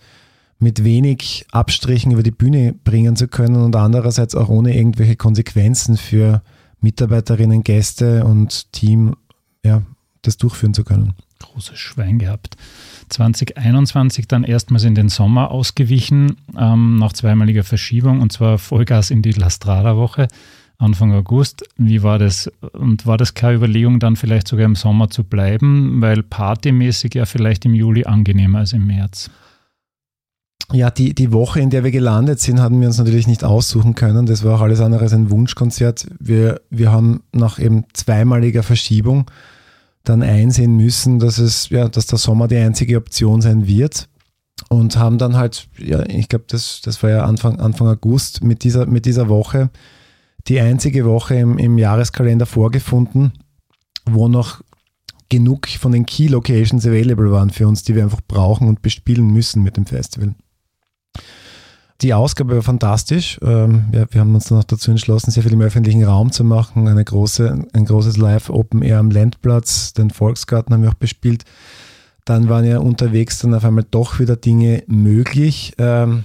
mit 0.61 0.85
wenig 0.85 1.45
Abstrichen 1.51 2.13
über 2.13 2.23
die 2.23 2.31
Bühne 2.31 2.73
bringen 2.73 3.17
zu 3.17 3.27
können 3.27 3.57
und 3.57 3.75
andererseits 3.75 4.37
auch 4.37 4.49
ohne 4.49 4.77
irgendwelche 4.77 5.17
Konsequenzen 5.17 5.97
für 5.97 6.41
Mitarbeiterinnen, 6.83 7.65
Gäste 7.65 8.25
und 8.25 8.71
Team 8.71 9.17
ja, 9.65 9.83
das 10.23 10.37
durchführen 10.37 10.73
zu 10.73 10.85
können. 10.85 11.15
Großes 11.41 11.77
Schwein 11.77 12.21
gehabt. 12.21 12.57
2021 13.09 14.29
dann 14.29 14.45
erstmals 14.45 14.85
in 14.85 14.95
den 14.95 15.09
Sommer 15.09 15.51
ausgewichen, 15.51 16.37
ähm, 16.57 16.99
nach 16.99 17.13
zweimaliger 17.13 17.65
Verschiebung 17.65 18.21
und 18.21 18.31
zwar 18.33 18.59
Vollgas 18.59 19.11
in 19.11 19.23
die 19.23 19.33
Lastrada-Woche. 19.33 20.29
Anfang 20.79 21.13
August. 21.13 21.65
Wie 21.77 22.03
war 22.03 22.19
das? 22.19 22.51
Und 22.73 23.07
war 23.07 23.17
das 23.17 23.35
keine 23.35 23.57
Überlegung, 23.57 24.01
dann 24.01 24.17
vielleicht 24.17 24.49
sogar 24.49 24.67
im 24.67 24.75
Sommer 24.75 25.09
zu 25.09 25.25
bleiben, 25.25 26.01
weil 26.01 26.23
partymäßig 26.23 27.15
ja 27.15 27.27
vielleicht 27.27 27.65
im 27.65 27.75
Juli 27.75 28.05
angenehmer 28.05 28.61
als 28.61 28.73
im 28.73 28.87
März? 28.87 29.31
Ja, 30.73 30.91
die, 30.91 31.15
die 31.15 31.31
Woche, 31.31 31.61
in 31.61 31.71
der 31.71 31.85
wir 31.85 31.91
gelandet 31.91 32.41
sind, 32.41 32.61
hatten 32.61 32.81
wir 32.81 32.89
uns 32.89 32.99
natürlich 32.99 33.27
nicht 33.27 33.45
aussuchen 33.45 33.95
können. 33.95 34.27
Das 34.27 34.43
war 34.45 34.57
auch 34.57 34.63
alles 34.63 34.81
andere 34.81 35.03
als 35.03 35.13
ein 35.13 35.31
Wunschkonzert. 35.31 36.07
Wir, 36.19 36.61
wir 36.71 36.91
haben 36.91 37.23
nach 37.33 37.59
eben 37.59 37.85
zweimaliger 37.93 38.63
Verschiebung 38.63 39.31
dann 40.05 40.23
einsehen 40.23 40.77
müssen, 40.77 41.19
dass 41.19 41.39
es, 41.39 41.69
ja, 41.69 41.89
dass 41.89 42.07
der 42.07 42.19
Sommer 42.19 42.49
die 42.49 42.57
einzige 42.57 42.97
Option 42.97 43.43
sein 43.43 43.67
wird. 43.67 44.09
und 44.69 44.97
haben 44.97 45.19
dann 45.19 45.37
halt, 45.37 45.69
ja, 45.79 46.05
ich 46.07 46.29
glaube, 46.29 46.45
das, 46.49 46.81
das 46.83 47.03
war 47.03 47.11
ja 47.11 47.25
Anfang, 47.25 47.61
Anfang 47.61 47.89
August 47.89 48.43
mit 48.43 48.65
dieser, 48.65 48.87
mit 48.87 49.05
dieser 49.05 49.29
Woche 49.29 49.71
die 50.49 50.61
einzige 50.61 51.05
Woche 51.05 51.37
im, 51.37 51.59
im 51.59 51.79
Jahreskalender 51.79 52.47
vorgefunden, 52.47 53.33
wo 54.05 54.29
noch 54.29 54.63
genug 55.29 55.69
von 55.69 55.93
den 55.93 56.07
Key 56.07 56.29
Locations 56.29 56.87
available 56.87 57.31
waren 57.31 57.51
für 57.51 57.67
uns, 57.67 57.83
die 57.83 57.95
wir 57.95 58.05
einfach 58.05 58.21
brauchen 58.27 58.69
und 58.69 58.83
bespielen 58.83 59.29
müssen 59.29 59.63
mit 59.63 59.77
dem 59.77 59.87
Festival. 59.87 60.35
Die 62.03 62.13
Ausgabe 62.13 62.57
war 62.57 62.63
fantastisch. 62.63 63.39
Ähm, 63.43 63.87
ja, 63.93 64.05
wir 64.11 64.21
haben 64.21 64.35
uns 64.35 64.47
dann 64.47 64.59
auch 64.59 64.65
dazu 64.65 64.91
entschlossen, 64.91 65.31
sehr 65.31 65.43
viel 65.43 65.53
im 65.53 65.61
öffentlichen 65.61 66.05
Raum 66.05 66.33
zu 66.33 66.45
machen. 66.45 66.87
Eine 66.89 67.05
große, 67.05 67.67
ein 67.73 67.85
großes 67.85 68.17
Live 68.17 68.51
Open 68.51 68.83
Air 68.83 68.99
am 68.99 69.11
Landplatz, 69.11 69.93
den 69.93 70.11
Volksgarten 70.11 70.75
haben 70.75 70.83
wir 70.83 70.91
auch 70.91 70.95
bespielt. 70.95 71.45
Dann 72.25 72.49
waren 72.49 72.65
ja 72.65 72.79
unterwegs 72.79 73.39
dann 73.39 73.55
auf 73.55 73.65
einmal 73.65 73.87
doch 73.91 74.19
wieder 74.19 74.37
Dinge 74.37 74.83
möglich, 74.87 75.75
ähm, 75.79 76.25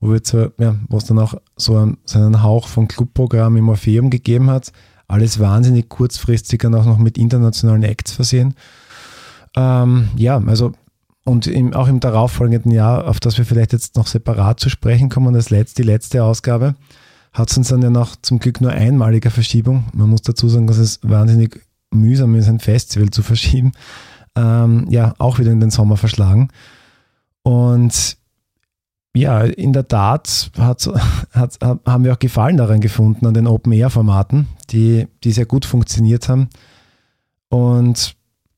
wo, 0.00 0.12
wir 0.12 0.22
zwar, 0.24 0.50
ja, 0.58 0.76
wo 0.88 0.96
es 0.96 1.04
dann 1.04 1.18
auch 1.18 1.34
so 1.56 1.76
einen, 1.76 1.98
so 2.04 2.18
einen 2.18 2.42
Hauch 2.42 2.68
von 2.68 2.88
Clubprogramm 2.88 3.56
im 3.56 3.68
Orpheum 3.68 4.10
gegeben 4.10 4.50
hat. 4.50 4.72
Alles 5.06 5.40
wahnsinnig 5.40 5.88
kurzfristig 5.88 6.64
und 6.64 6.74
auch 6.74 6.86
noch 6.86 6.98
mit 6.98 7.18
internationalen 7.18 7.82
Acts 7.82 8.12
versehen. 8.12 8.54
Ähm, 9.56 10.08
ja, 10.16 10.40
also 10.46 10.72
und 11.24 11.46
im, 11.46 11.74
auch 11.74 11.88
im 11.88 12.00
darauffolgenden 12.00 12.72
Jahr, 12.72 13.06
auf 13.06 13.20
das 13.20 13.36
wir 13.36 13.44
vielleicht 13.44 13.72
jetzt 13.72 13.96
noch 13.96 14.06
separat 14.06 14.58
zu 14.58 14.70
sprechen 14.70 15.10
kommen, 15.10 15.34
das 15.34 15.50
letzte, 15.50 15.82
die 15.82 15.88
letzte 15.88 16.24
Ausgabe, 16.24 16.74
hat 17.32 17.50
es 17.50 17.56
uns 17.56 17.68
dann 17.68 17.82
ja 17.82 17.90
noch 17.90 18.16
zum 18.16 18.38
Glück 18.38 18.60
nur 18.60 18.72
einmalige 18.72 19.30
Verschiebung. 19.30 19.84
Man 19.92 20.08
muss 20.08 20.22
dazu 20.22 20.48
sagen, 20.48 20.66
dass 20.66 20.78
es 20.78 20.98
wahnsinnig 21.02 21.60
mühsam 21.90 22.34
ist, 22.34 22.48
ein 22.48 22.58
Festival 22.58 23.10
zu 23.10 23.22
verschieben. 23.22 23.72
Ähm, 24.34 24.86
ja, 24.90 25.14
auch 25.18 25.38
wieder 25.38 25.52
in 25.52 25.60
den 25.60 25.70
Sommer 25.70 25.96
verschlagen. 25.96 26.48
Und 27.42 28.16
ja, 29.14 29.40
in 29.42 29.72
der 29.72 29.88
Tat 29.88 30.50
hat, 30.58 30.88
hat, 31.32 31.58
haben 31.60 32.04
wir 32.04 32.12
auch 32.12 32.18
Gefallen 32.18 32.56
daran 32.56 32.80
gefunden, 32.80 33.26
an 33.26 33.34
den 33.34 33.46
Open-Air-Formaten, 33.46 34.46
die, 34.70 35.06
die 35.24 35.32
sehr 35.32 35.46
gut 35.46 35.64
funktioniert 35.64 36.28
haben. 36.28 36.48
Und 37.48 38.14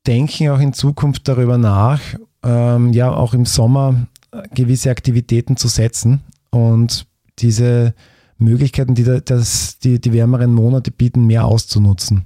denken 0.07 0.51
auch 0.51 0.61
in 0.61 0.73
Zukunft 0.73 1.27
darüber 1.29 1.57
nach, 1.57 2.01
ähm, 2.43 2.93
ja 2.93 3.11
auch 3.11 3.35
im 3.35 3.47
Sommer 3.47 4.07
gewisse 4.55 4.91
Aktivitäten 4.91 5.57
zu 5.57 5.69
setzen 5.69 6.21
und 6.51 7.07
diese 7.39 7.95
Möglichkeiten, 8.39 8.95
die 8.95 9.05
das, 9.05 9.79
die, 9.79 10.01
die 10.01 10.13
wärmeren 10.13 10.53
Monate 10.53 10.91
bieten, 10.91 11.27
mehr 11.27 11.45
auszunutzen. 11.45 12.25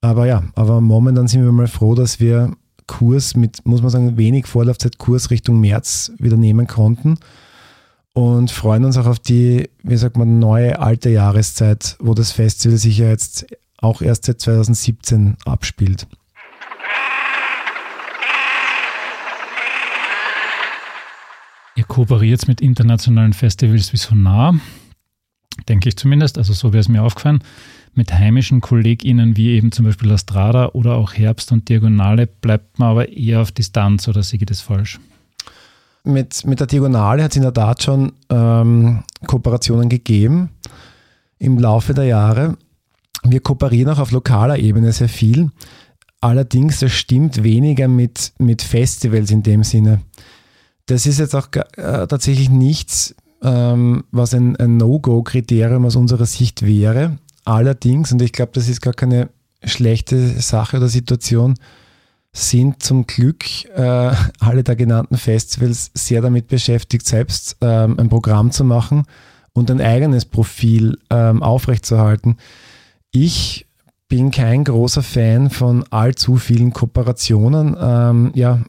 Aber 0.00 0.26
ja, 0.26 0.44
aber 0.54 0.80
momentan 0.80 1.28
sind 1.28 1.44
wir 1.44 1.52
mal 1.52 1.66
froh, 1.66 1.94
dass 1.94 2.20
wir 2.20 2.52
Kurs 2.86 3.36
mit, 3.36 3.64
muss 3.64 3.82
man 3.82 3.90
sagen, 3.90 4.16
wenig 4.16 4.46
Vorlaufzeit 4.46 4.98
Kurs 4.98 5.30
Richtung 5.30 5.60
März 5.60 6.12
wieder 6.18 6.36
nehmen 6.36 6.66
konnten 6.66 7.18
und 8.12 8.50
freuen 8.50 8.84
uns 8.84 8.96
auch 8.96 9.06
auf 9.06 9.18
die, 9.18 9.70
wie 9.82 9.96
sagt 9.96 10.16
man, 10.16 10.38
neue 10.38 10.78
alte 10.78 11.10
Jahreszeit, 11.10 11.96
wo 12.00 12.14
das 12.14 12.32
Festival 12.32 12.76
sich 12.76 12.98
ja 12.98 13.08
jetzt 13.08 13.46
auch 13.78 14.02
erst 14.02 14.26
seit 14.26 14.40
2017 14.40 15.36
abspielt. 15.44 16.06
Ihr 21.74 21.84
kooperiert 21.84 22.46
mit 22.48 22.60
internationalen 22.60 23.32
Festivals 23.32 23.92
wie 23.94 23.96
Sonar, 23.96 24.54
denke 25.68 25.88
ich 25.88 25.96
zumindest, 25.96 26.36
also 26.36 26.52
so 26.52 26.72
wäre 26.72 26.80
es 26.80 26.88
mir 26.88 27.02
aufgefallen, 27.02 27.42
mit 27.94 28.12
heimischen 28.12 28.60
KollegInnen 28.60 29.36
wie 29.36 29.50
eben 29.50 29.72
zum 29.72 29.86
Beispiel 29.86 30.12
Astrada 30.12 30.68
oder 30.68 30.94
auch 30.94 31.14
Herbst 31.14 31.50
und 31.50 31.68
Diagonale 31.68 32.26
bleibt 32.26 32.78
man 32.78 32.90
aber 32.90 33.08
eher 33.08 33.40
auf 33.40 33.52
Distanz 33.52 34.06
oder 34.06 34.22
sehe 34.22 34.38
ich 34.40 34.46
das 34.46 34.60
falsch? 34.60 35.00
Mit, 36.04 36.44
mit 36.44 36.58
der 36.58 36.66
Diagonale 36.66 37.22
hat 37.22 37.30
es 37.30 37.36
in 37.36 37.42
der 37.42 37.54
Tat 37.54 37.82
schon 37.82 38.12
ähm, 38.28 39.04
Kooperationen 39.26 39.88
gegeben 39.88 40.50
im 41.38 41.58
Laufe 41.58 41.94
der 41.94 42.04
Jahre. 42.04 42.56
Wir 43.24 43.40
kooperieren 43.40 43.92
auch 43.92 44.00
auf 44.00 44.10
lokaler 44.10 44.58
Ebene 44.58 44.92
sehr 44.92 45.08
viel. 45.08 45.50
Allerdings, 46.20 46.80
das 46.80 46.92
stimmt 46.92 47.42
weniger 47.42 47.88
mit, 47.88 48.32
mit 48.38 48.62
Festivals 48.62 49.30
in 49.30 49.42
dem 49.42 49.64
Sinne. 49.64 50.00
Das 50.86 51.06
ist 51.06 51.18
jetzt 51.18 51.34
auch 51.34 51.48
äh, 51.52 52.06
tatsächlich 52.06 52.50
nichts, 52.50 53.14
ähm, 53.42 54.04
was 54.10 54.34
ein, 54.34 54.56
ein 54.56 54.76
No-Go-Kriterium 54.76 55.84
aus 55.84 55.96
unserer 55.96 56.26
Sicht 56.26 56.64
wäre. 56.64 57.18
Allerdings, 57.44 58.12
und 58.12 58.22
ich 58.22 58.32
glaube, 58.32 58.52
das 58.54 58.68
ist 58.68 58.80
gar 58.80 58.92
keine 58.92 59.30
schlechte 59.64 60.40
Sache 60.40 60.76
oder 60.76 60.88
Situation, 60.88 61.54
sind 62.32 62.82
zum 62.82 63.06
Glück 63.06 63.44
äh, 63.76 64.12
alle 64.40 64.62
der 64.64 64.76
genannten 64.76 65.18
Festivals 65.18 65.90
sehr 65.94 66.22
damit 66.22 66.48
beschäftigt, 66.48 67.06
selbst 67.06 67.56
ähm, 67.60 67.98
ein 67.98 68.08
Programm 68.08 68.50
zu 68.50 68.64
machen 68.64 69.04
und 69.52 69.70
ein 69.70 69.80
eigenes 69.80 70.24
Profil 70.24 70.98
ähm, 71.10 71.42
aufrechtzuerhalten. 71.42 72.38
Ich 73.10 73.66
bin 74.08 74.30
kein 74.30 74.64
großer 74.64 75.02
Fan 75.02 75.50
von 75.50 75.84
allzu 75.90 76.36
vielen 76.36 76.72
Kooperationen. 76.72 77.76
Ähm, 77.78 78.30
ja, 78.34 78.60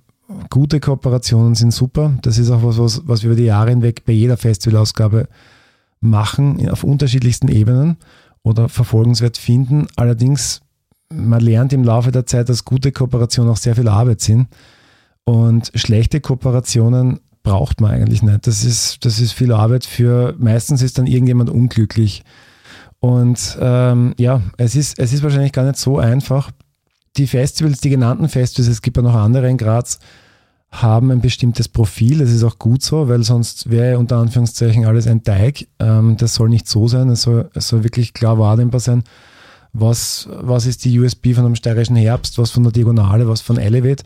gute 0.49 0.79
Kooperationen 0.79 1.55
sind 1.55 1.73
super. 1.73 2.13
Das 2.21 2.37
ist 2.37 2.49
auch 2.49 2.63
was, 2.63 2.77
was, 2.77 3.01
was 3.05 3.23
wir 3.23 3.31
über 3.31 3.39
die 3.39 3.45
Jahre 3.45 3.69
hinweg 3.69 4.03
bei 4.05 4.13
jeder 4.13 4.37
Festivalausgabe 4.37 5.27
machen, 6.01 6.69
auf 6.69 6.83
unterschiedlichsten 6.83 7.47
Ebenen 7.47 7.97
oder 8.43 8.67
verfolgenswert 8.67 9.37
finden. 9.37 9.87
Allerdings, 9.95 10.61
man 11.15 11.41
lernt 11.41 11.73
im 11.73 11.83
Laufe 11.83 12.11
der 12.11 12.25
Zeit, 12.25 12.49
dass 12.49 12.65
gute 12.65 12.91
Kooperationen 12.91 13.51
auch 13.51 13.57
sehr 13.57 13.75
viel 13.75 13.87
Arbeit 13.87 14.21
sind. 14.21 14.47
Und 15.25 15.71
schlechte 15.75 16.19
Kooperationen 16.19 17.19
braucht 17.43 17.81
man 17.81 17.91
eigentlich 17.91 18.23
nicht. 18.23 18.47
Das 18.47 18.63
ist, 18.63 19.05
das 19.05 19.19
ist 19.19 19.33
viel 19.33 19.51
Arbeit 19.51 19.85
für, 19.85 20.33
meistens 20.37 20.81
ist 20.81 20.97
dann 20.97 21.07
irgendjemand 21.07 21.49
unglücklich. 21.49 22.23
Und 22.99 23.57
ähm, 23.59 24.13
ja, 24.17 24.41
es 24.57 24.75
ist, 24.75 24.97
es 24.97 25.11
ist 25.13 25.23
wahrscheinlich 25.23 25.51
gar 25.51 25.65
nicht 25.65 25.77
so 25.77 25.99
einfach. 25.99 26.51
Die 27.17 27.27
Festivals, 27.27 27.81
die 27.81 27.89
genannten 27.89 28.29
Festivals, 28.29 28.69
es 28.69 28.81
gibt 28.81 28.97
ja 28.97 29.03
noch 29.03 29.15
andere 29.15 29.49
in 29.49 29.57
Graz, 29.57 29.99
haben 30.71 31.11
ein 31.11 31.21
bestimmtes 31.21 31.67
Profil. 31.67 32.19
Das 32.19 32.31
ist 32.31 32.43
auch 32.43 32.57
gut 32.57 32.81
so, 32.81 33.07
weil 33.09 33.23
sonst 33.23 33.69
wäre 33.69 33.99
unter 33.99 34.17
Anführungszeichen 34.17 34.85
alles 34.85 35.05
ein 35.05 35.23
Teig. 35.23 35.67
Ähm, 35.79 36.17
das 36.17 36.35
soll 36.35 36.49
nicht 36.49 36.67
so 36.67 36.87
sein. 36.87 37.09
Es 37.09 37.23
soll, 37.23 37.49
es 37.53 37.67
soll 37.67 37.83
wirklich 37.83 38.13
klar 38.13 38.39
wahrnehmbar 38.39 38.79
sein, 38.79 39.03
was, 39.73 40.27
was 40.31 40.65
ist 40.65 40.85
die 40.85 40.99
USB 40.99 41.33
von 41.33 41.45
einem 41.45 41.55
steirischen 41.55 41.95
Herbst, 41.95 42.37
was 42.37 42.51
von 42.51 42.63
der 42.63 42.71
Diagonale, 42.71 43.27
was 43.27 43.41
von 43.41 43.57
Elevate. 43.57 44.03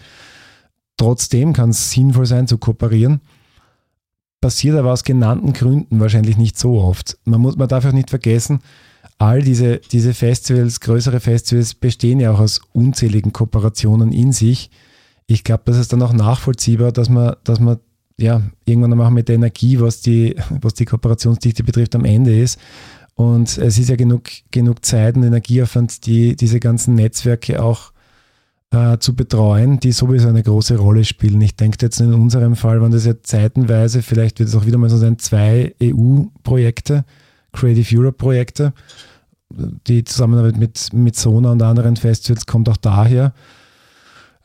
Trotzdem 0.98 1.54
kann 1.54 1.70
es 1.70 1.92
sinnvoll 1.92 2.26
sein 2.26 2.48
zu 2.48 2.58
kooperieren. 2.58 3.22
Passiert 4.42 4.78
aber 4.78 4.94
aus 4.94 5.04
genannten 5.04 5.54
Gründen 5.54 6.00
wahrscheinlich 6.00 6.38
nicht 6.38 6.58
so 6.58 6.82
oft. 6.82 7.18
Man, 7.26 7.42
muss, 7.42 7.58
man 7.58 7.68
darf 7.68 7.86
auch 7.86 7.92
nicht 7.92 8.10
vergessen, 8.10 8.60
all 9.18 9.42
diese, 9.42 9.78
diese 9.78 10.14
Festivals, 10.14 10.80
größere 10.80 11.20
Festivals 11.20 11.74
bestehen 11.74 12.20
ja 12.20 12.32
auch 12.32 12.40
aus 12.40 12.62
unzähligen 12.74 13.34
Kooperationen 13.34 14.12
in 14.12 14.32
sich 14.32 14.70
ich 15.28 15.44
glaube, 15.44 15.64
das 15.66 15.78
ist 15.78 15.92
dann 15.94 16.02
auch 16.02 16.14
nachvollziehbar, 16.14 16.94
dass 16.94 17.10
man, 17.10 17.36
dass 17.44 17.60
man 17.60 17.78
ja 18.18 18.42
irgendwann 18.66 18.94
einmal 18.94 19.12
mit 19.12 19.28
der 19.28 19.36
Energie, 19.36 19.80
was 19.80 20.02
die, 20.02 20.36
was 20.50 20.74
die 20.74 20.86
Kooperationsdichte 20.86 21.64
betrifft, 21.64 21.96
am 21.96 22.06
Ende 22.06 22.40
ist. 22.40 22.60
Und 23.18 23.58
es 23.58 23.80
ist 23.80 23.90
ja 23.90 23.96
genug, 23.96 24.26
genug 24.52 24.86
Zeit 24.86 25.18
und 25.18 25.24
Energieaufwand, 25.24 26.06
die, 26.06 26.36
diese 26.36 26.60
ganzen 26.60 26.94
Netzwerke 26.94 27.64
auch 27.64 27.92
äh, 28.70 29.00
zu 29.00 29.16
betreuen, 29.16 29.80
die 29.80 29.92
sowieso 29.92 30.28
eine 30.28 30.44
große 30.44 30.78
Rolle 30.78 31.04
spielen. 31.04 31.42
Ich 31.42 31.56
denke 31.56 31.80
jetzt 31.82 32.00
in 32.00 32.14
unserem 32.14 32.56
Fall 32.56 32.80
waren 32.80 32.92
das 32.92 33.08
ja 33.08 33.20
zeitenweise, 33.20 34.04
vielleicht 34.04 34.38
wird 34.38 34.50
es 34.50 34.56
auch 34.56 34.68
wieder 34.68 34.78
mal 34.78 34.92
so 34.92 34.98
sein, 34.98 35.18
zwei 35.18 35.74
EU-Projekte, 35.82 37.06
Creative 37.54 38.00
Europe-Projekte. 38.00 38.74
Die 39.50 40.04
Zusammenarbeit 40.04 40.58
mit, 40.58 40.94
mit 40.94 41.16
Sona 41.16 41.54
und 41.54 41.64
anderen 41.64 41.96
Festivals 41.96 42.46
kommt 42.46 42.70
auch 42.70 42.78
daher. 42.78 43.34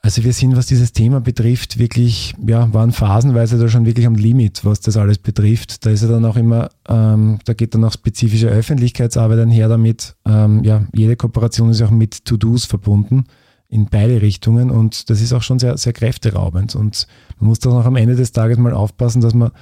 Also 0.05 0.25
wir 0.25 0.33
sind, 0.33 0.57
was 0.57 0.67
dieses 0.67 0.93
Thema 0.93 1.21
betrifft, 1.21 1.79
wirklich, 1.79 2.35
ja, 2.45 2.75
waren 2.75 2.91
phasenweise 2.91 3.57
da 3.57 3.69
schon 3.69 3.87
wirklich 3.87 4.05
am 4.05 4.17
Limit, 4.17 4.65
was 4.65 4.81
das 4.81 4.97
alles 4.97 5.19
betrifft. 5.19 5.87
Da 5.87 5.91
ist 5.91 6.03
ja 6.03 6.09
dann 6.09 6.25
auch 6.25 6.35
immer, 6.35 6.71
ähm, 6.89 7.39
da 7.45 7.53
geht 7.53 7.73
dann 7.73 7.85
auch 7.85 7.93
spezifische 7.93 8.49
Öffentlichkeitsarbeit 8.49 9.39
einher 9.39 9.69
damit. 9.69 10.17
Ähm, 10.27 10.65
ja, 10.65 10.85
jede 10.93 11.15
Kooperation 11.15 11.71
ist 11.71 11.83
auch 11.83 11.93
mit 11.93 12.25
To-Dos 12.25 12.65
verbunden 12.65 13.27
in 13.69 13.87
beide 13.87 14.21
Richtungen 14.21 14.73
und 14.73 15.09
das 15.09 15.21
ist 15.23 15.33
auch 15.33 15.43
schon 15.43 15.61
sehr, 15.61 15.79
sehr 15.79 15.93
kräfteraubend. 15.93 16.75
Und 16.75 17.07
man 17.39 17.49
muss 17.49 17.61
dann 17.61 17.73
auch 17.73 17.87
am 17.87 17.97
Ende 17.97 18.17
des 18.17 18.33
Tages 18.33 18.59
mal 18.59 18.75
aufpassen, 18.75 19.23
dass 19.23 19.35
man 19.35 19.53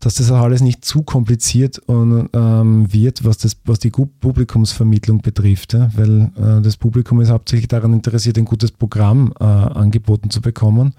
dass 0.00 0.16
das 0.16 0.30
auch 0.30 0.42
alles 0.42 0.60
nicht 0.60 0.84
zu 0.84 1.02
kompliziert 1.02 1.78
und, 1.80 2.28
ähm, 2.32 2.92
wird, 2.92 3.24
was, 3.24 3.38
das, 3.38 3.56
was 3.64 3.78
die 3.78 3.90
Publikumsvermittlung 3.90 5.22
betrifft. 5.22 5.72
Ja? 5.72 5.90
Weil 5.94 6.30
äh, 6.36 6.62
das 6.62 6.76
Publikum 6.76 7.20
ist 7.20 7.30
hauptsächlich 7.30 7.68
daran 7.68 7.92
interessiert, 7.92 8.38
ein 8.38 8.44
gutes 8.44 8.72
Programm 8.72 9.32
äh, 9.40 9.44
angeboten 9.44 10.30
zu 10.30 10.40
bekommen 10.40 10.94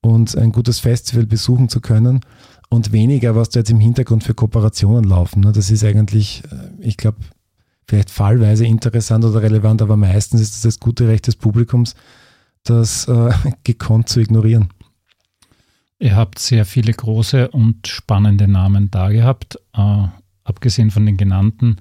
und 0.00 0.36
ein 0.36 0.52
gutes 0.52 0.78
Festival 0.80 1.26
besuchen 1.26 1.68
zu 1.68 1.80
können 1.80 2.20
und 2.68 2.92
weniger, 2.92 3.34
was 3.34 3.48
da 3.48 3.60
jetzt 3.60 3.70
im 3.70 3.80
Hintergrund 3.80 4.24
für 4.24 4.34
Kooperationen 4.34 5.04
laufen. 5.04 5.40
Ne? 5.40 5.52
Das 5.52 5.70
ist 5.70 5.84
eigentlich, 5.84 6.42
äh, 6.50 6.86
ich 6.86 6.96
glaube, 6.96 7.18
vielleicht 7.86 8.10
fallweise 8.10 8.66
interessant 8.66 9.24
oder 9.24 9.42
relevant, 9.42 9.82
aber 9.82 9.96
meistens 9.96 10.40
ist 10.40 10.54
es 10.56 10.60
das, 10.62 10.74
das 10.74 10.80
gute 10.80 11.08
Recht 11.08 11.26
des 11.26 11.36
Publikums, 11.36 11.94
das 12.64 13.08
äh, 13.08 13.30
gekonnt 13.64 14.08
zu 14.08 14.20
ignorieren. 14.20 14.68
Ihr 16.04 16.16
habt 16.16 16.38
sehr 16.38 16.66
viele 16.66 16.92
große 16.92 17.48
und 17.48 17.88
spannende 17.88 18.46
Namen 18.46 18.90
da 18.90 19.08
gehabt, 19.08 19.58
äh, 19.74 20.06
abgesehen 20.44 20.90
von 20.90 21.06
den 21.06 21.16
genannten. 21.16 21.76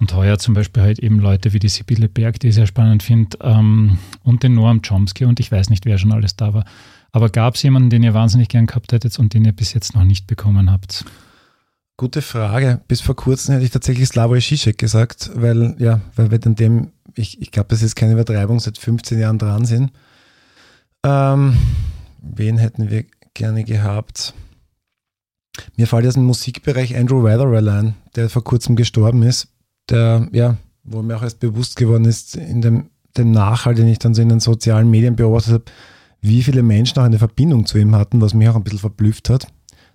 Und 0.00 0.12
heuer 0.12 0.38
zum 0.40 0.54
Beispiel 0.54 0.82
halt 0.82 0.98
eben 0.98 1.20
Leute 1.20 1.52
wie 1.52 1.60
die 1.60 1.68
Sibylle 1.68 2.08
Berg, 2.08 2.40
die 2.40 2.48
ich 2.48 2.56
sehr 2.56 2.66
spannend 2.66 3.04
finde, 3.04 3.38
ähm, 3.42 3.98
und 4.24 4.42
den 4.42 4.54
Noam 4.54 4.82
Chomsky 4.82 5.24
und 5.24 5.38
ich 5.38 5.52
weiß 5.52 5.70
nicht, 5.70 5.86
wer 5.86 5.98
schon 5.98 6.10
alles 6.10 6.34
da 6.34 6.52
war. 6.52 6.64
Aber 7.12 7.30
gab 7.30 7.54
es 7.54 7.62
jemanden, 7.62 7.90
den 7.90 8.02
ihr 8.02 8.12
wahnsinnig 8.12 8.48
gern 8.48 8.66
gehabt 8.66 8.90
hättet 8.90 9.16
und 9.20 9.34
den 9.34 9.44
ihr 9.44 9.52
bis 9.52 9.72
jetzt 9.72 9.94
noch 9.94 10.02
nicht 10.02 10.26
bekommen 10.26 10.68
habt? 10.68 11.04
Gute 11.96 12.22
Frage. 12.22 12.80
Bis 12.88 13.02
vor 13.02 13.14
kurzem 13.14 13.52
hätte 13.52 13.66
ich 13.66 13.70
tatsächlich 13.70 14.08
Slavoj 14.08 14.40
Žižek 14.40 14.78
gesagt, 14.78 15.30
weil, 15.32 15.76
ja, 15.78 16.00
weil 16.16 16.32
wir 16.32 16.40
dann 16.40 16.56
dem, 16.56 16.90
ich, 17.14 17.40
ich 17.40 17.52
glaube, 17.52 17.68
das 17.68 17.82
ist 17.82 17.94
keine 17.94 18.14
Übertreibung, 18.14 18.58
seit 18.58 18.78
15 18.78 19.20
Jahren 19.20 19.38
dran 19.38 19.64
sind. 19.64 19.92
Ähm, 21.06 21.56
wen 22.24 22.58
hätten 22.58 22.90
wir 22.90 23.04
gerne 23.34 23.64
gehabt? 23.64 24.34
Mir 25.76 25.86
fällt 25.86 26.04
jetzt 26.04 26.16
im 26.16 26.24
Musikbereich 26.24 26.96
Andrew 26.96 27.22
Weatherall 27.22 27.68
ein, 27.68 27.94
der 28.16 28.28
vor 28.28 28.42
kurzem 28.42 28.76
gestorben 28.76 29.22
ist, 29.22 29.48
der, 29.88 30.28
ja, 30.32 30.56
wo 30.82 31.02
mir 31.02 31.16
auch 31.16 31.22
erst 31.22 31.40
bewusst 31.40 31.76
geworden 31.76 32.04
ist, 32.04 32.36
in 32.36 32.60
dem, 32.60 32.90
dem 33.16 33.30
Nachhalt, 33.30 33.78
den 33.78 33.88
ich 33.88 33.98
dann 33.98 34.14
so 34.14 34.22
in 34.22 34.28
den 34.28 34.40
sozialen 34.40 34.90
Medien 34.90 35.16
beobachtet 35.16 35.52
habe, 35.52 35.64
wie 36.20 36.42
viele 36.42 36.62
Menschen 36.62 36.98
auch 36.98 37.04
eine 37.04 37.18
Verbindung 37.18 37.66
zu 37.66 37.78
ihm 37.78 37.94
hatten, 37.94 38.20
was 38.20 38.34
mich 38.34 38.48
auch 38.48 38.56
ein 38.56 38.64
bisschen 38.64 38.78
verblüfft 38.78 39.28
hat. 39.30 39.46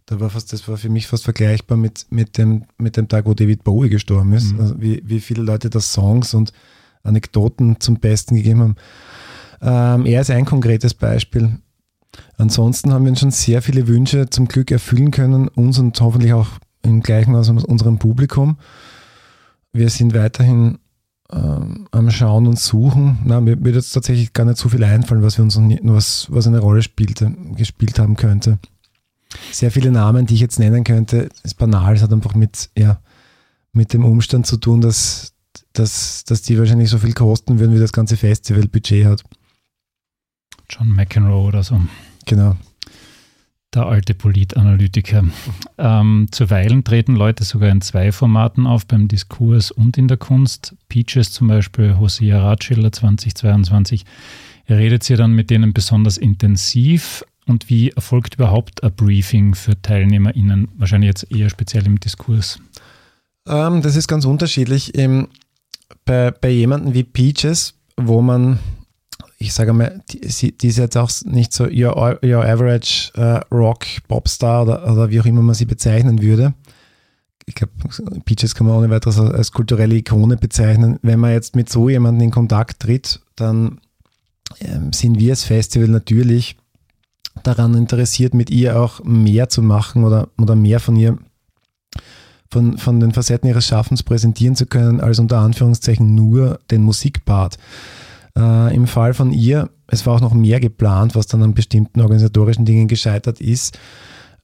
Da 0.05 0.19
war 0.19 0.29
fast, 0.29 0.53
das 0.53 0.67
war 0.67 0.77
für 0.77 0.89
mich 0.89 1.07
fast 1.07 1.23
vergleichbar 1.23 1.77
mit, 1.77 2.07
mit, 2.09 2.37
dem, 2.37 2.65
mit 2.77 2.97
dem 2.97 3.07
Tag, 3.07 3.25
wo 3.25 3.33
David 3.33 3.63
Bowie 3.63 3.89
gestorben 3.89 4.33
ist. 4.33 4.53
Mhm. 4.53 4.59
Also 4.59 4.81
wie, 4.81 5.01
wie 5.05 5.19
viele 5.19 5.43
Leute 5.43 5.69
da 5.69 5.79
Songs 5.79 6.33
und 6.33 6.51
Anekdoten 7.03 7.79
zum 7.79 7.99
Besten 7.99 8.35
gegeben 8.35 8.61
haben. 8.61 8.75
Ähm, 9.61 10.05
er 10.05 10.21
ist 10.21 10.31
ein 10.31 10.45
konkretes 10.45 10.93
Beispiel. 10.93 11.59
Ansonsten 12.37 12.91
haben 12.91 13.05
wir 13.05 13.15
schon 13.15 13.31
sehr 13.31 13.61
viele 13.61 13.87
Wünsche 13.87 14.29
zum 14.29 14.47
Glück 14.47 14.71
erfüllen 14.71 15.11
können, 15.11 15.47
uns 15.47 15.79
und 15.79 15.99
hoffentlich 16.01 16.33
auch 16.33 16.47
im 16.81 17.01
gleichen 17.01 17.35
aus 17.35 17.49
unserem 17.49 17.99
Publikum. 17.99 18.57
Wir 19.71 19.89
sind 19.89 20.13
weiterhin 20.13 20.79
ähm, 21.31 21.87
am 21.91 22.09
Schauen 22.09 22.47
und 22.47 22.59
Suchen. 22.59 23.19
Na, 23.25 23.39
mir 23.41 23.63
wird 23.63 23.75
jetzt 23.75 23.91
tatsächlich 23.91 24.33
gar 24.33 24.45
nicht 24.45 24.57
so 24.57 24.69
viel 24.69 24.83
einfallen, 24.83 25.21
was 25.21 25.37
wir 25.37 25.43
uns 25.43 25.59
was, 25.83 26.27
was 26.29 26.47
eine 26.47 26.59
Rolle 26.59 26.81
spielte, 26.81 27.31
gespielt 27.55 27.99
haben 27.99 28.15
könnte. 28.15 28.59
Sehr 29.51 29.69
viele 29.69 29.91
Namen, 29.91 30.25
die 30.25 30.33
ich 30.33 30.39
jetzt 30.39 30.59
nennen 30.59 30.83
könnte, 30.83 31.29
ist 31.43 31.57
banal. 31.57 31.95
Es 31.95 32.01
hat 32.01 32.11
einfach 32.11 32.33
mit, 32.33 32.71
ja, 32.77 32.99
mit 33.73 33.93
dem 33.93 34.05
Umstand 34.05 34.47
zu 34.47 34.57
tun, 34.57 34.81
dass, 34.81 35.33
dass, 35.73 36.23
dass 36.23 36.41
die 36.41 36.57
wahrscheinlich 36.57 36.89
so 36.89 36.97
viel 36.97 37.13
kosten 37.13 37.59
würden, 37.59 37.75
wie 37.75 37.79
das 37.79 37.93
ganze 37.93 38.17
Festivalbudget 38.17 39.05
hat. 39.05 39.23
John 40.69 40.89
McEnroe 40.89 41.47
oder 41.47 41.63
so. 41.63 41.81
Genau 42.25 42.55
der 43.73 43.85
alte 43.85 44.13
Politanalytiker. 44.13 45.25
Ähm, 45.77 46.27
zuweilen 46.31 46.83
treten 46.83 47.15
Leute 47.15 47.43
sogar 47.43 47.69
in 47.69 47.81
zwei 47.81 48.11
Formaten 48.11 48.65
auf, 48.65 48.87
beim 48.87 49.07
Diskurs 49.07 49.71
und 49.71 49.97
in 49.97 50.07
der 50.07 50.17
Kunst. 50.17 50.75
Peaches 50.87 51.31
zum 51.31 51.47
Beispiel, 51.47 51.97
Hosea 51.97 52.41
Ratschiller 52.41 52.91
2022. 52.91 54.05
Redet 54.67 55.09
ihr 55.09 55.17
dann 55.17 55.33
mit 55.33 55.49
denen 55.49 55.73
besonders 55.73 56.17
intensiv? 56.17 57.23
Und 57.45 57.69
wie 57.69 57.89
erfolgt 57.89 58.35
überhaupt 58.35 58.83
ein 58.83 58.93
Briefing 58.93 59.55
für 59.55 59.79
TeilnehmerInnen? 59.79 60.69
Wahrscheinlich 60.75 61.07
jetzt 61.07 61.31
eher 61.31 61.49
speziell 61.49 61.85
im 61.85 61.99
Diskurs. 61.99 62.59
Ähm, 63.47 63.81
das 63.81 63.95
ist 63.95 64.07
ganz 64.07 64.25
unterschiedlich. 64.25 64.95
Im, 64.95 65.27
bei, 66.05 66.31
bei 66.31 66.49
jemandem 66.49 66.93
wie 66.93 67.03
Peaches, 67.03 67.75
wo 67.97 68.21
man 68.21 68.59
ich 69.41 69.53
sage 69.53 69.71
mal, 69.71 70.03
die, 70.11 70.51
die 70.57 70.67
ist 70.67 70.77
jetzt 70.77 70.97
auch 70.97 71.09
nicht 71.23 71.53
so 71.53 71.63
your, 71.63 72.19
your 72.23 72.43
average 72.43 73.11
uh, 73.17 73.39
Rock, 73.55 73.85
Popstar 74.09 74.63
oder, 74.63 74.91
oder 74.91 75.09
wie 75.09 75.21
auch 75.21 75.25
immer 75.25 75.41
man 75.41 75.55
sie 75.55 75.65
bezeichnen 75.65 76.21
würde. 76.21 76.53
Ich 77.45 77.55
glaube, 77.55 77.71
Peaches 78.25 78.53
kann 78.53 78.67
man 78.67 78.75
ohne 78.75 78.89
weiteres 78.89 79.17
als 79.17 79.53
kulturelle 79.53 79.95
Ikone 79.95 80.35
bezeichnen. 80.35 80.99
Wenn 81.01 81.19
man 81.19 81.31
jetzt 81.31 81.55
mit 81.55 81.69
so 81.69 81.89
jemandem 81.89 82.25
in 82.25 82.31
Kontakt 82.31 82.81
tritt, 82.81 83.21
dann 83.37 83.79
ähm, 84.59 84.91
sind 84.91 85.19
wir 85.19 85.31
als 85.31 85.45
Festival 85.45 85.87
natürlich 85.87 86.57
daran 87.41 87.75
interessiert, 87.75 88.33
mit 88.33 88.49
ihr 88.49 88.79
auch 88.79 89.03
mehr 89.05 89.47
zu 89.47 89.61
machen 89.61 90.03
oder, 90.03 90.27
oder 90.37 90.55
mehr 90.55 90.81
von 90.81 90.97
ihr, 90.97 91.17
von, 92.51 92.77
von 92.77 92.99
den 92.99 93.13
Facetten 93.13 93.47
ihres 93.47 93.65
Schaffens 93.65 94.03
präsentieren 94.03 94.57
zu 94.57 94.65
können, 94.65 94.99
als 94.99 95.17
unter 95.17 95.39
Anführungszeichen 95.39 96.13
nur 96.13 96.59
den 96.69 96.83
Musikpart. 96.83 97.57
Äh, 98.37 98.75
Im 98.75 98.87
Fall 98.87 99.13
von 99.13 99.31
ihr, 99.31 99.69
es 99.87 100.05
war 100.05 100.15
auch 100.15 100.21
noch 100.21 100.33
mehr 100.33 100.59
geplant, 100.59 101.15
was 101.15 101.27
dann 101.27 101.43
an 101.43 101.53
bestimmten 101.53 102.01
organisatorischen 102.01 102.65
Dingen 102.65 102.87
gescheitert 102.87 103.41
ist. 103.41 103.77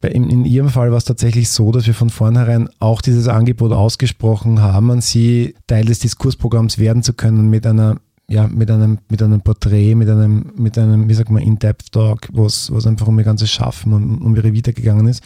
In, 0.01 0.29
in 0.29 0.45
ihrem 0.45 0.69
Fall 0.69 0.91
war 0.91 0.97
es 0.97 1.05
tatsächlich 1.05 1.49
so, 1.49 1.71
dass 1.71 1.87
wir 1.87 1.93
von 1.93 2.09
vornherein 2.09 2.69
auch 2.79 3.01
dieses 3.01 3.27
Angebot 3.27 3.71
ausgesprochen 3.71 4.61
haben, 4.61 4.91
an 4.91 5.01
sie 5.01 5.55
Teil 5.67 5.85
des 5.85 5.99
Diskursprogramms 5.99 6.77
werden 6.77 7.01
zu 7.01 7.13
können 7.13 7.49
mit 7.49 7.65
einer 7.65 7.97
ja, 8.27 8.47
mit 8.47 8.71
einem, 8.71 8.97
mit 9.09 9.21
einem 9.21 9.41
Porträt, 9.41 9.93
mit 9.95 10.09
einem, 10.09 10.51
mit 10.55 10.77
einem, 10.77 11.07
wie 11.07 11.13
sagt 11.13 11.29
man, 11.29 11.43
In-Depth-Talk, 11.43 12.29
was, 12.33 12.71
was 12.71 12.87
einfach 12.87 13.07
um 13.07 13.19
ihr 13.19 13.25
ganzes 13.25 13.51
Schaffen 13.51 13.93
und 13.93 14.19
um 14.19 14.35
ihre 14.35 14.53
Vita 14.53 14.71
gegangen 14.71 15.07
ist. 15.07 15.21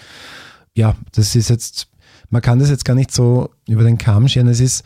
Ja, 0.73 0.95
das 1.13 1.35
ist 1.35 1.49
jetzt, 1.49 1.87
man 2.29 2.41
kann 2.41 2.59
das 2.59 2.69
jetzt 2.69 2.85
gar 2.85 2.95
nicht 2.95 3.11
so 3.11 3.51
über 3.67 3.83
den 3.83 3.97
Kamm 3.97 4.27
scheren. 4.27 4.49
Es 4.49 4.59
ist, 4.59 4.83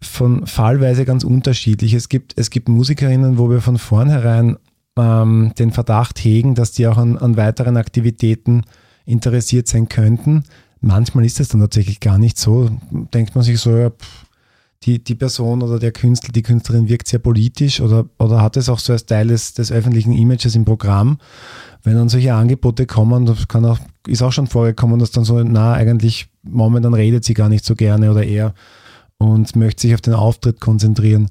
von 0.00 0.46
fallweise 0.46 1.04
ganz 1.04 1.24
unterschiedlich. 1.24 1.94
Es 1.94 2.08
gibt, 2.08 2.34
es 2.36 2.50
gibt 2.50 2.68
Musikerinnen, 2.68 3.38
wo 3.38 3.50
wir 3.50 3.60
von 3.60 3.78
vornherein 3.78 4.56
ähm, 4.96 5.52
den 5.58 5.72
Verdacht 5.72 6.18
hegen, 6.18 6.54
dass 6.54 6.72
die 6.72 6.86
auch 6.86 6.98
an, 6.98 7.16
an 7.16 7.36
weiteren 7.36 7.76
Aktivitäten 7.76 8.62
interessiert 9.04 9.66
sein 9.66 9.88
könnten. 9.88 10.44
Manchmal 10.80 11.24
ist 11.24 11.40
es 11.40 11.48
dann 11.48 11.60
tatsächlich 11.60 11.98
gar 12.00 12.18
nicht 12.18 12.38
so. 12.38 12.70
Denkt 13.12 13.34
man 13.34 13.42
sich 13.42 13.58
so, 13.60 13.76
ja, 13.76 13.90
die, 14.84 15.02
die 15.02 15.16
Person 15.16 15.62
oder 15.62 15.80
der 15.80 15.90
Künstler, 15.90 16.32
die 16.32 16.42
Künstlerin 16.42 16.88
wirkt 16.88 17.08
sehr 17.08 17.18
politisch 17.18 17.80
oder, 17.80 18.06
oder 18.18 18.40
hat 18.40 18.56
es 18.56 18.68
auch 18.68 18.78
so 18.78 18.92
als 18.92 19.06
Teil 19.06 19.26
des, 19.26 19.54
des 19.54 19.72
öffentlichen 19.72 20.12
Images 20.12 20.54
im 20.54 20.64
Programm. 20.64 21.18
Wenn 21.82 21.96
dann 21.96 22.08
solche 22.08 22.34
Angebote 22.34 22.86
kommen, 22.86 23.26
das 23.26 23.48
kann 23.48 23.64
auch, 23.64 23.78
ist 24.06 24.22
auch 24.22 24.32
schon 24.32 24.46
vorgekommen, 24.46 25.00
dass 25.00 25.10
dann 25.10 25.24
so, 25.24 25.42
na, 25.42 25.72
eigentlich 25.72 26.28
momentan 26.42 26.94
redet 26.94 27.24
sie 27.24 27.34
gar 27.34 27.48
nicht 27.48 27.64
so 27.64 27.74
gerne 27.74 28.10
oder 28.10 28.22
eher 28.22 28.54
und 29.18 29.56
möchte 29.56 29.82
sich 29.82 29.94
auf 29.94 30.00
den 30.00 30.14
Auftritt 30.14 30.60
konzentrieren. 30.60 31.30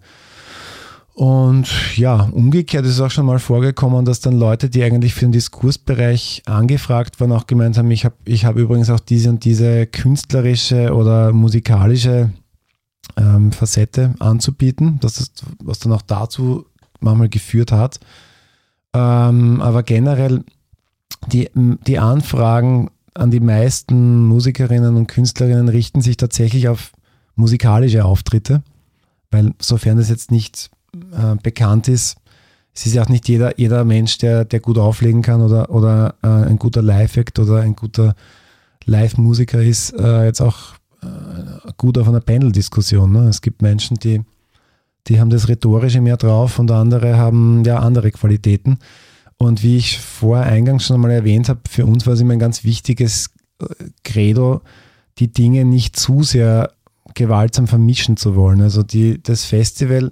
Und 1.13 1.67
ja, 1.97 2.29
umgekehrt 2.31 2.85
ist 2.85 2.91
es 2.91 3.01
auch 3.01 3.09
schon 3.09 3.25
mal 3.25 3.39
vorgekommen, 3.39 4.05
dass 4.05 4.19
dann 4.19 4.38
Leute, 4.38 4.69
die 4.69 4.83
eigentlich 4.83 5.15
für 5.15 5.25
den 5.25 5.31
Diskursbereich 5.31 6.43
angefragt 6.45 7.19
waren, 7.19 7.31
auch 7.31 7.47
gemeint 7.47 7.75
haben, 7.77 7.89
ich 7.89 8.05
habe 8.05 8.15
ich 8.25 8.45
hab 8.45 8.55
übrigens 8.55 8.91
auch 8.91 8.99
diese 8.99 9.31
und 9.31 9.43
diese 9.43 9.88
künstlerische 9.88 10.93
oder 10.93 11.33
musikalische 11.33 12.29
ähm, 13.15 13.51
Facette 13.51 14.13
anzubieten, 14.19 14.99
das, 15.01 15.31
was 15.63 15.79
dann 15.79 15.93
auch 15.93 16.03
dazu 16.03 16.65
manchmal 16.99 17.29
geführt 17.29 17.71
hat. 17.71 17.99
Ähm, 18.93 19.59
aber 19.59 19.81
generell 19.81 20.43
die, 21.31 21.49
die 21.55 21.97
Anfragen 21.97 22.91
an 23.15 23.31
die 23.31 23.39
meisten 23.39 24.23
Musikerinnen 24.25 24.95
und 24.95 25.07
Künstlerinnen 25.07 25.69
richten 25.69 26.01
sich 26.01 26.17
tatsächlich 26.17 26.67
auf 26.67 26.91
musikalische 27.38 28.03
Auftritte, 28.03 28.63
weil 29.31 29.53
sofern 29.59 29.97
das 29.97 30.09
jetzt 30.09 30.31
nicht 30.31 30.69
äh, 30.93 31.35
bekannt 31.41 31.88
ist, 31.88 32.17
es 32.77 32.85
ist 32.85 32.93
ja 32.93 33.01
auch 33.01 33.09
nicht 33.09 33.27
jeder, 33.27 33.57
jeder 33.59 33.83
Mensch, 33.83 34.19
der, 34.19 34.45
der 34.45 34.59
gut 34.59 34.77
auflegen 34.77 35.23
kann 35.23 35.41
oder, 35.41 35.71
oder 35.71 36.13
äh, 36.21 36.27
ein 36.27 36.59
guter 36.59 36.83
Live-Act 36.83 37.39
oder 37.39 37.61
ein 37.61 37.75
guter 37.75 38.15
Live-Musiker 38.85 39.63
ist, 39.63 39.93
äh, 39.93 40.25
jetzt 40.25 40.41
auch 40.41 40.75
äh, 41.01 41.71
gut 41.77 41.97
auf 41.97 42.07
einer 42.07 42.19
Panel-Diskussion. 42.19 43.11
Ne? 43.11 43.29
Es 43.29 43.41
gibt 43.41 43.63
Menschen, 43.63 43.97
die, 43.97 44.21
die 45.07 45.19
haben 45.19 45.31
das 45.31 45.47
Rhetorische 45.47 46.01
mehr 46.01 46.17
drauf 46.17 46.59
und 46.59 46.69
andere 46.69 47.17
haben 47.17 47.63
ja 47.65 47.79
andere 47.79 48.11
Qualitäten. 48.11 48.77
Und 49.38 49.63
wie 49.63 49.77
ich 49.77 49.99
vorher 49.99 50.45
eingangs 50.45 50.85
schon 50.85 50.97
einmal 50.97 51.11
erwähnt 51.11 51.49
habe, 51.49 51.61
für 51.67 51.88
uns 51.88 52.05
war 52.05 52.13
es 52.13 52.21
immer 52.21 52.33
ein 52.33 52.39
ganz 52.39 52.63
wichtiges 52.63 53.31
äh, 53.59 53.65
Credo, 54.03 54.61
die 55.17 55.31
Dinge 55.31 55.65
nicht 55.65 55.95
zu 55.95 56.21
sehr 56.21 56.73
gewaltsam 57.18 57.68
vermischen 57.68 58.15
zu 58.15 58.36
wollen. 58.36 58.61
Also 58.61 58.84
die, 58.84 59.22
das 59.22 59.43
Festival, 59.43 60.11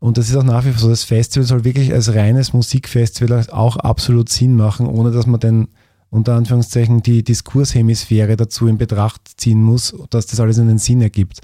und 0.00 0.18
das 0.18 0.28
ist 0.28 0.36
auch 0.36 0.42
nach 0.42 0.64
wie 0.64 0.72
vor 0.72 0.80
so, 0.80 0.88
das 0.90 1.04
Festival 1.04 1.46
soll 1.46 1.64
wirklich 1.64 1.92
als 1.92 2.14
reines 2.14 2.52
Musikfestival 2.52 3.46
auch 3.50 3.76
absolut 3.76 4.28
Sinn 4.28 4.54
machen, 4.54 4.86
ohne 4.86 5.12
dass 5.12 5.26
man 5.26 5.40
den 5.40 5.68
unter 6.10 6.34
Anführungszeichen 6.34 7.02
die 7.02 7.24
Diskurshemisphäre 7.24 8.36
dazu 8.36 8.66
in 8.66 8.76
Betracht 8.76 9.22
ziehen 9.38 9.62
muss, 9.62 9.94
dass 10.10 10.26
das 10.26 10.40
alles 10.40 10.58
einen 10.58 10.76
Sinn 10.76 11.00
ergibt. 11.00 11.40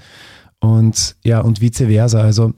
Und 0.59 1.15
ja, 1.23 1.39
und 1.39 1.59
vice 1.59 1.87
versa. 1.87 2.21
Also 2.21 2.53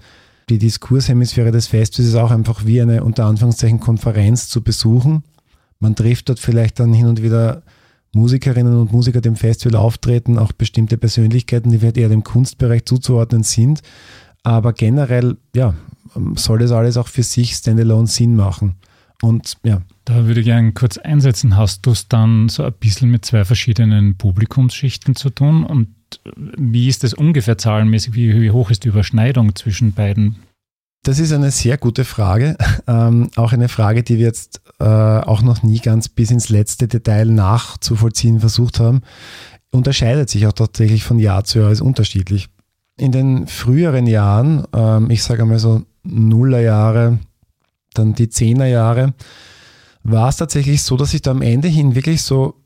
die 0.50 0.58
Diskurshemisphäre 0.58 1.52
des 1.52 1.68
Festivals 1.68 2.10
ist 2.10 2.16
auch 2.16 2.32
einfach 2.32 2.66
wie 2.66 2.82
eine 2.82 3.06
unter 3.06 3.26
Anführungszeichen 3.26 3.80
Konferenz 3.80 4.50
zu 4.50 4.62
besuchen. 4.62 5.24
Man 5.80 5.96
trifft 5.96 6.28
dort 6.28 6.40
vielleicht 6.40 6.80
dann 6.82 6.92
hin 6.92 7.08
und 7.08 7.24
wieder 7.24 7.64
Musikerinnen 8.14 8.78
und 8.78 8.92
Musiker 8.92 9.22
dem 9.22 9.36
Festival 9.36 9.80
auftreten, 9.80 10.38
auch 10.38 10.52
bestimmte 10.52 10.98
Persönlichkeiten, 10.98 11.72
die 11.72 11.80
vielleicht 11.80 11.98
eher 11.98 12.10
dem 12.10 12.24
Kunstbereich 12.24 12.86
zuzuordnen 12.86 13.44
sind. 13.44 13.82
Aber 14.44 14.74
generell, 14.74 15.38
ja, 15.56 15.74
soll 16.36 16.60
das 16.60 16.72
alles 16.72 16.98
auch 16.98 17.08
für 17.08 17.24
sich 17.24 17.54
standalone 17.54 18.08
Sinn 18.08 18.36
machen. 18.36 18.76
Und 19.22 19.58
ja. 19.64 19.82
Da 20.04 20.26
würde 20.26 20.42
ich 20.42 20.48
gerne 20.48 20.74
kurz 20.74 20.98
einsetzen. 20.98 21.56
Hast 21.56 21.86
du 21.86 21.92
es 21.92 22.08
dann 22.08 22.50
so 22.50 22.64
ein 22.64 22.74
bisschen 22.74 23.12
mit 23.12 23.24
zwei 23.24 23.46
verschiedenen 23.46 24.18
Publikumsschichten 24.18 25.16
zu 25.16 25.30
tun? 25.30 25.64
Und 25.64 25.90
wie 26.58 26.88
ist 26.88 27.04
das 27.04 27.14
ungefähr 27.14 27.58
zahlenmäßig? 27.58 28.14
Wie, 28.14 28.42
wie 28.42 28.52
hoch 28.52 28.72
ist 28.72 28.84
die 28.84 28.90
Überschneidung 28.90 29.56
zwischen 29.56 29.94
beiden? 29.94 30.38
Das 31.04 31.18
ist 31.18 31.34
eine 31.34 31.52
sehr 31.52 31.78
gute 31.78 32.06
Frage. 32.06 32.58
Ähm, 32.88 33.30
auch 33.36 33.54
eine 33.54 33.70
Frage, 33.70 34.04
die 34.04 34.18
wir 34.18 34.26
jetzt 34.26 34.60
äh, 34.80 34.84
auch 34.84 35.44
noch 35.44 35.64
nie 35.64 35.80
ganz 35.80 36.10
bis 36.10 36.32
ins 36.32 36.50
letzte 36.50 36.88
Detail 36.88 37.26
nachzuvollziehen 37.26 38.40
versucht 38.40 38.80
haben. 38.80 39.02
Unterscheidet 39.72 40.30
sich 40.30 40.48
auch 40.48 40.52
tatsächlich 40.52 41.04
von 41.04 41.20
Jahr 41.20 41.44
zu 41.44 41.60
Jahr, 41.60 41.72
ist 41.72 41.80
unterschiedlich. 41.80 42.50
In 42.98 43.12
den 43.12 43.48
früheren 43.48 44.08
Jahren, 44.08 44.66
ähm, 44.74 45.10
ich 45.10 45.24
sage 45.24 45.44
einmal 45.44 45.60
so 45.60 45.84
Nullerjahre, 46.04 47.20
dann 47.94 48.14
die 48.14 48.30
Zehnerjahre, 48.30 49.14
war 50.04 50.30
es 50.30 50.38
tatsächlich 50.38 50.82
so, 50.82 50.98
dass 50.98 51.12
sich 51.12 51.22
da 51.22 51.32
am 51.32 51.44
Ende 51.44 51.68
hin 51.68 51.96
wirklich 51.96 52.24
so 52.24 52.61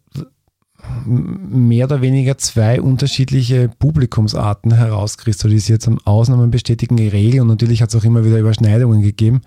mehr 1.06 1.86
oder 1.86 2.02
weniger 2.02 2.38
zwei 2.38 2.82
unterschiedliche 2.82 3.70
Publikumsarten 3.80 4.74
herauskristallisiert 4.74 5.86
haben. 5.86 6.00
Ausnahmen 6.06 6.52
bestätigen 6.52 6.98
die 6.98 7.08
Regel 7.08 7.42
und 7.42 7.48
natürlich 7.48 7.82
hat 7.82 7.90
es 7.90 7.96
auch 7.96 8.04
immer 8.04 8.26
wieder 8.26 8.40
Überschneidungen 8.40 9.02
gegeben. 9.02 9.42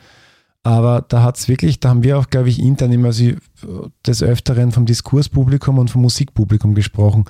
Aber 0.62 1.04
da 1.08 1.22
hat 1.22 1.38
es 1.38 1.48
wirklich, 1.48 1.80
da 1.80 1.90
haben 1.90 2.02
wir 2.02 2.18
auch, 2.18 2.28
glaube 2.28 2.48
ich, 2.48 2.60
intern 2.60 2.92
immer 2.92 3.10
des 4.06 4.22
Öfteren 4.22 4.72
vom 4.72 4.86
Diskurspublikum 4.86 5.78
und 5.78 5.90
vom 5.90 6.02
Musikpublikum 6.02 6.74
gesprochen. 6.74 7.24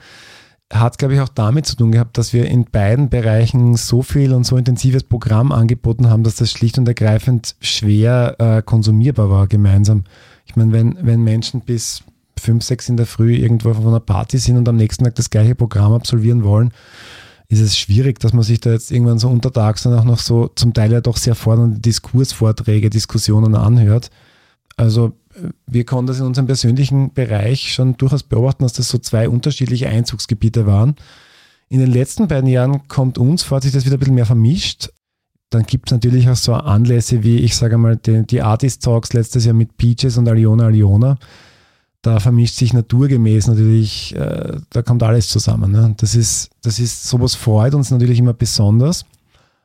Hat, 0.73 0.99
glaube 0.99 1.15
ich, 1.15 1.21
auch 1.21 1.29
damit 1.29 1.65
zu 1.67 1.77
tun 1.77 1.93
gehabt, 1.93 2.19
dass 2.19 2.33
wir 2.33 2.47
in 2.47 2.65
beiden 2.65 3.09
Bereichen 3.09 3.77
so 3.77 4.03
viel 4.03 4.35
und 4.35 4.45
so 4.45 4.57
intensives 4.57 5.03
Programm 5.03 5.53
angeboten 5.53 6.11
haben, 6.11 6.25
dass 6.25 6.37
das 6.37 6.51
schlicht 6.51 6.79
und 6.79 6.89
ergreifend 6.89 7.57
schwer 7.61 8.37
äh, 8.39 8.63
konsumierbar 8.63 9.31
war 9.31 9.47
gemeinsam. 9.47 10.05
Ich 10.45 10.57
meine, 10.57 10.73
wenn, 10.73 10.99
wenn 11.01 11.23
Menschen 11.23 11.61
bis 11.61 12.03
fünf, 12.39 12.65
sechs 12.65 12.89
in 12.89 12.97
der 12.97 13.07
Früh 13.07 13.35
irgendwo 13.35 13.71
auf 13.71 13.85
einer 13.85 14.01
Party 14.01 14.39
sind 14.39 14.57
und 14.57 14.69
am 14.69 14.77
nächsten 14.77 15.05
Tag 15.05 15.15
das 15.15 15.31
gleiche 15.31 15.55
Programm 15.55 15.93
absolvieren 15.93 16.45
wollen, 16.45 16.73
ist 17.49 17.61
es 17.61 17.79
schwierig, 17.79 18.19
dass 18.21 18.33
man 18.33 18.43
sich 18.43 18.61
da 18.61 18.71
jetzt 18.71 18.91
irgendwann 18.91 19.19
so 19.19 19.29
untertags 19.29 19.83
dann 19.83 19.99
auch 19.99 20.05
noch 20.05 20.19
so 20.19 20.49
zum 20.55 20.75
Teil 20.75 20.93
ja 20.93 21.01
doch 21.01 21.17
sehr 21.17 21.35
fordernde 21.35 21.81
Diskursvorträge, 21.81 22.91
Diskussionen 22.91 23.55
anhört. 23.55 24.11
Also 24.77 25.13
wir 25.67 25.85
konnten 25.85 26.09
das 26.09 26.21
in 26.21 26.27
unserem 26.27 26.47
persönlichen 26.47 27.13
Bereich 27.13 27.73
schon 27.73 27.97
durchaus 27.97 28.23
beobachten, 28.23 28.65
dass 28.65 28.75
das 28.75 28.89
so 28.89 28.99
zwei 28.99 29.29
unterschiedliche 29.29 29.89
Einzugsgebiete 29.89 30.67
waren. 30.67 30.97
In 31.69 31.81
den 31.81 31.91
letzten 31.91 32.29
beiden 32.29 32.49
Jahren 32.49 32.87
kommt 32.89 33.19
uns 33.19 33.43
vor, 33.43 33.57
hat 33.57 33.63
sich 33.63 33.73
das 33.73 33.85
wieder 33.85 33.97
ein 33.97 33.99
bisschen 34.01 34.15
mehr 34.15 34.27
vermischt. 34.27 34.91
Dann 35.51 35.65
gibt 35.65 35.89
es 35.89 35.93
natürlich 35.93 36.29
auch 36.29 36.37
so 36.37 36.55
Anlässe 36.55 37.23
wie, 37.23 37.39
ich 37.39 37.57
sage 37.57 37.79
mal, 37.79 37.97
die, 37.97 38.27
die 38.27 38.43
Artist 38.43 38.83
Talks 38.83 39.13
letztes 39.13 39.45
Jahr 39.45 39.55
mit 39.55 39.77
Peaches 39.77 40.19
und 40.19 40.29
Aliona 40.29 40.67
Aliona 40.67 41.19
da 42.03 42.21
vermischt 42.21 42.55
sich 42.55 42.73
naturgemäß 42.73 43.49
natürlich, 43.49 44.15
äh, 44.15 44.59
da 44.71 44.83
kommt 44.83 45.03
alles 45.03 45.29
zusammen. 45.29 45.73
Ne? 45.73 45.95
Das 45.99 46.15
ist, 46.15 46.51
das 46.63 46.79
ist, 46.79 47.05
sowas 47.05 47.35
freut 47.35 47.75
uns 47.75 47.91
natürlich 47.91 48.19
immer 48.19 48.35
besonders. 48.35 49.05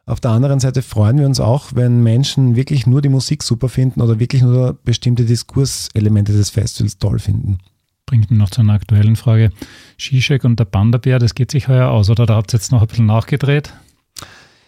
Auf 0.06 0.20
der 0.20 0.32
anderen 0.32 0.60
Seite 0.60 0.82
freuen 0.82 1.18
wir 1.18 1.26
uns 1.26 1.40
auch, 1.40 1.68
wenn 1.76 2.04
Menschen 2.04 2.56
wirklich 2.56 2.86
nur 2.88 3.02
die 3.02 3.10
Musik 3.10 3.42
super 3.42 3.70
finden 3.70 4.02
oder 4.02 4.20
wirklich 4.20 4.42
nur 4.42 4.78
bestimmte 4.84 5.24
Diskurselemente 5.24 6.34
des 6.34 6.50
Festivals 6.50 6.98
toll 6.98 7.20
finden. 7.20 7.60
Bringt 8.06 8.30
mich 8.30 8.38
noch 8.38 8.50
zu 8.50 8.62
einer 8.62 8.74
aktuellen 8.74 9.16
Frage. 9.16 9.52
Zizek 9.98 10.44
und 10.44 10.60
der 10.60 10.66
Panda-Bär, 10.66 11.20
das 11.20 11.36
geht 11.36 11.52
sich 11.52 11.70
heuer 11.70 11.90
aus, 11.90 12.10
oder 12.10 12.26
da 12.26 12.36
habt 12.36 12.54
ihr 12.54 12.58
jetzt 12.58 12.74
noch 12.74 12.82
ein 12.82 12.88
bisschen 12.88 13.06
nachgedreht? 13.06 13.74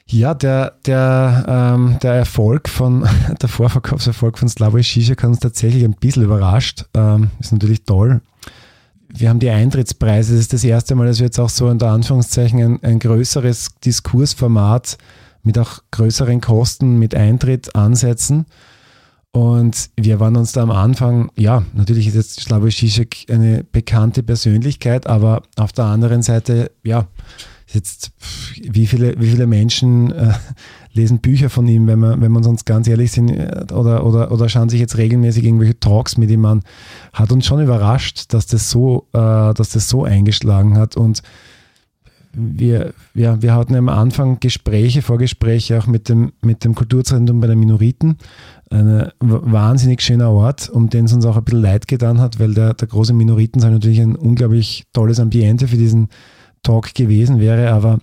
Ja, 0.07 0.35
der, 0.35 0.75
der, 0.85 1.45
ähm, 1.47 1.97
der 2.01 2.13
Erfolg 2.13 2.69
von, 2.69 3.07
der 3.41 3.49
Vorverkaufserfolg 3.49 4.37
von 4.37 4.47
Slavoj 4.47 4.81
Žižek 4.81 5.23
hat 5.23 5.29
uns 5.29 5.39
tatsächlich 5.39 5.83
ein 5.83 5.95
bisschen 5.95 6.23
überrascht. 6.23 6.85
Ähm, 6.93 7.31
ist 7.39 7.51
natürlich 7.51 7.83
toll. 7.83 8.21
Wir 9.07 9.29
haben 9.29 9.39
die 9.39 9.49
Eintrittspreise. 9.49 10.33
Das 10.33 10.41
ist 10.41 10.53
das 10.53 10.63
erste 10.63 10.93
Mal, 10.93 11.07
dass 11.07 11.19
wir 11.19 11.25
jetzt 11.25 11.39
auch 11.39 11.49
so 11.49 11.67
unter 11.67 11.89
Anführungszeichen 11.89 12.61
ein, 12.61 12.83
ein 12.83 12.99
größeres 12.99 13.75
Diskursformat 13.83 14.97
mit 15.41 15.57
auch 15.57 15.79
größeren 15.91 16.39
Kosten 16.41 16.99
mit 16.99 17.15
Eintritt 17.15 17.75
ansetzen. 17.75 18.45
Und 19.31 19.89
wir 19.97 20.19
waren 20.19 20.37
uns 20.37 20.51
da 20.51 20.61
am 20.61 20.71
Anfang, 20.71 21.29
ja, 21.35 21.63
natürlich 21.73 22.07
ist 22.07 22.15
jetzt 22.15 22.41
Slavoj 22.41 22.69
Žižek 22.69 23.31
eine 23.31 23.63
bekannte 23.63 24.23
Persönlichkeit, 24.23 25.07
aber 25.07 25.41
auf 25.57 25.71
der 25.71 25.85
anderen 25.85 26.21
Seite, 26.21 26.71
ja, 26.83 27.07
jetzt, 27.67 28.11
wie 28.61 28.87
viele, 28.87 29.19
wie 29.19 29.29
viele 29.29 29.47
Menschen 29.47 30.11
äh, 30.11 30.33
lesen 30.93 31.19
Bücher 31.19 31.49
von 31.49 31.67
ihm, 31.67 31.87
wenn 31.87 31.99
wir, 31.99 32.19
wenn 32.21 32.31
wir 32.31 32.47
uns 32.47 32.65
ganz 32.65 32.87
ehrlich 32.87 33.11
sind, 33.11 33.29
äh, 33.29 33.65
oder, 33.73 34.05
oder, 34.05 34.31
oder 34.31 34.49
schauen 34.49 34.69
sich 34.69 34.79
jetzt 34.79 34.97
regelmäßig 34.97 35.43
irgendwelche 35.43 35.79
Talks 35.79 36.17
mit 36.17 36.29
ihm 36.29 36.45
an, 36.45 36.61
hat 37.13 37.31
uns 37.31 37.45
schon 37.45 37.61
überrascht, 37.61 38.33
dass 38.33 38.47
das 38.47 38.69
so, 38.69 39.07
äh, 39.13 39.53
dass 39.53 39.69
das 39.69 39.89
so 39.89 40.03
eingeschlagen 40.03 40.77
hat. 40.77 40.95
Und 40.95 41.21
wir, 42.37 42.93
ja, 43.13 43.41
wir 43.41 43.53
hatten 43.53 43.75
am 43.75 43.89
Anfang 43.89 44.39
Gespräche, 44.39 45.01
Vorgespräche 45.01 45.79
auch 45.79 45.87
mit 45.87 46.09
dem, 46.09 46.33
mit 46.41 46.63
dem 46.63 46.75
Kulturzentrum 46.75 47.39
bei 47.39 47.47
den 47.47 47.59
Minoriten. 47.59 48.17
Ein 48.69 49.11
wahnsinnig 49.19 50.01
schöner 50.01 50.31
Ort, 50.31 50.69
um 50.69 50.89
den 50.89 51.05
es 51.05 51.13
uns 51.13 51.25
auch 51.25 51.37
ein 51.37 51.43
bisschen 51.45 51.61
leid 51.61 51.87
getan 51.87 52.19
hat, 52.19 52.39
weil 52.39 52.53
der, 52.53 52.73
der 52.73 52.87
große 52.87 53.13
Minoritensaal 53.13 53.71
natürlich 53.71 54.01
ein 54.01 54.15
unglaublich 54.15 54.85
tolles 54.91 55.19
Ambiente 55.19 55.67
für 55.67 55.77
diesen 55.77 56.09
Talk 56.65 56.93
gewesen 56.93 57.39
wäre, 57.39 57.71
aber 57.71 57.99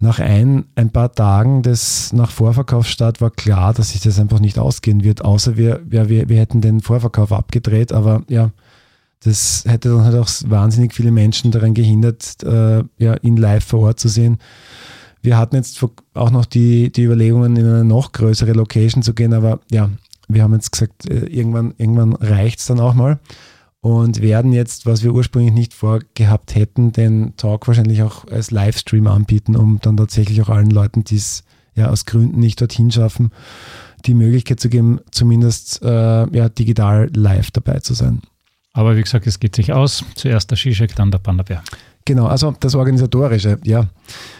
nach 0.00 0.18
ein, 0.18 0.66
ein 0.74 0.90
paar 0.90 1.12
Tagen 1.12 1.62
des 1.62 2.12
nach 2.12 2.30
Vorverkaufsstart 2.30 3.20
war 3.20 3.30
klar, 3.30 3.72
dass 3.72 3.90
sich 3.90 4.02
das 4.02 4.18
einfach 4.18 4.40
nicht 4.40 4.58
ausgehen 4.58 5.02
wird, 5.02 5.24
außer 5.24 5.56
wir, 5.56 5.80
wir, 5.86 6.10
wir 6.10 6.38
hätten 6.38 6.60
den 6.60 6.80
Vorverkauf 6.80 7.32
abgedreht, 7.32 7.92
aber 7.92 8.22
ja, 8.28 8.50
das 9.24 9.64
hätte 9.66 9.88
dann 9.88 10.04
halt 10.04 10.16
auch 10.16 10.28
wahnsinnig 10.46 10.92
viele 10.92 11.10
Menschen 11.10 11.50
daran 11.50 11.72
gehindert, 11.72 12.42
äh, 12.42 12.82
ja, 12.98 13.14
ihn 13.22 13.38
live 13.38 13.64
vor 13.64 13.80
Ort 13.80 13.98
zu 13.98 14.08
sehen. 14.08 14.38
Wir 15.22 15.38
hatten 15.38 15.56
jetzt 15.56 15.82
auch 16.12 16.30
noch 16.30 16.44
die, 16.44 16.92
die 16.92 17.04
Überlegungen, 17.04 17.56
in 17.56 17.66
eine 17.66 17.84
noch 17.84 18.12
größere 18.12 18.52
Location 18.52 19.02
zu 19.02 19.14
gehen, 19.14 19.32
aber 19.32 19.60
ja, 19.70 19.88
wir 20.28 20.42
haben 20.42 20.52
jetzt 20.52 20.72
gesagt, 20.72 21.08
äh, 21.08 21.26
irgendwann, 21.26 21.72
irgendwann 21.78 22.14
reicht 22.14 22.58
es 22.58 22.66
dann 22.66 22.80
auch 22.80 22.92
mal 22.92 23.18
und 23.84 24.22
werden 24.22 24.54
jetzt, 24.54 24.86
was 24.86 25.02
wir 25.02 25.12
ursprünglich 25.12 25.52
nicht 25.52 25.74
vorgehabt 25.74 26.54
hätten, 26.54 26.92
den 26.92 27.36
Talk 27.36 27.68
wahrscheinlich 27.68 28.02
auch 28.02 28.26
als 28.28 28.50
Livestream 28.50 29.06
anbieten, 29.06 29.56
um 29.56 29.78
dann 29.82 29.98
tatsächlich 29.98 30.40
auch 30.40 30.48
allen 30.48 30.70
Leuten, 30.70 31.04
die 31.04 31.16
es 31.16 31.44
ja 31.74 31.90
aus 31.90 32.06
Gründen 32.06 32.40
nicht 32.40 32.62
dorthin 32.62 32.90
schaffen, 32.90 33.30
die 34.06 34.14
Möglichkeit 34.14 34.58
zu 34.58 34.70
geben, 34.70 35.00
zumindest 35.10 35.82
äh, 35.82 35.86
ja, 36.34 36.48
digital 36.48 37.10
live 37.14 37.50
dabei 37.50 37.80
zu 37.80 37.92
sein. 37.92 38.22
Aber 38.72 38.96
wie 38.96 39.02
gesagt, 39.02 39.26
es 39.26 39.38
geht 39.38 39.54
sich 39.54 39.74
aus. 39.74 40.02
Zuerst 40.14 40.50
der 40.50 40.56
Zizek, 40.56 40.96
dann 40.96 41.10
der 41.10 41.18
Panda-Bär. 41.18 41.62
Genau, 42.06 42.24
also 42.24 42.54
das 42.58 42.74
Organisatorische, 42.74 43.58
ja. 43.64 43.88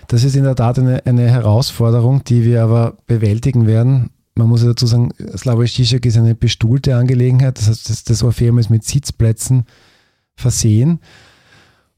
Das 0.08 0.24
ist 0.24 0.36
in 0.36 0.44
der 0.44 0.56
Tat 0.56 0.78
eine, 0.78 1.04
eine 1.04 1.28
Herausforderung, 1.30 2.24
die 2.24 2.44
wir 2.44 2.62
aber 2.62 2.96
bewältigen 3.06 3.66
werden 3.66 4.08
man 4.34 4.48
muss 4.48 4.62
ja 4.62 4.68
dazu 4.68 4.86
sagen, 4.86 5.10
Slavoj 5.36 5.66
Žižek 5.66 6.06
ist 6.06 6.16
eine 6.16 6.34
bestuhlte 6.34 6.96
Angelegenheit, 6.96 7.58
das 7.58 7.68
heißt, 7.68 7.90
das, 7.90 8.04
das 8.04 8.22
Orpheum 8.22 8.58
ist 8.58 8.70
mit 8.70 8.84
Sitzplätzen 8.84 9.64
versehen. 10.34 11.00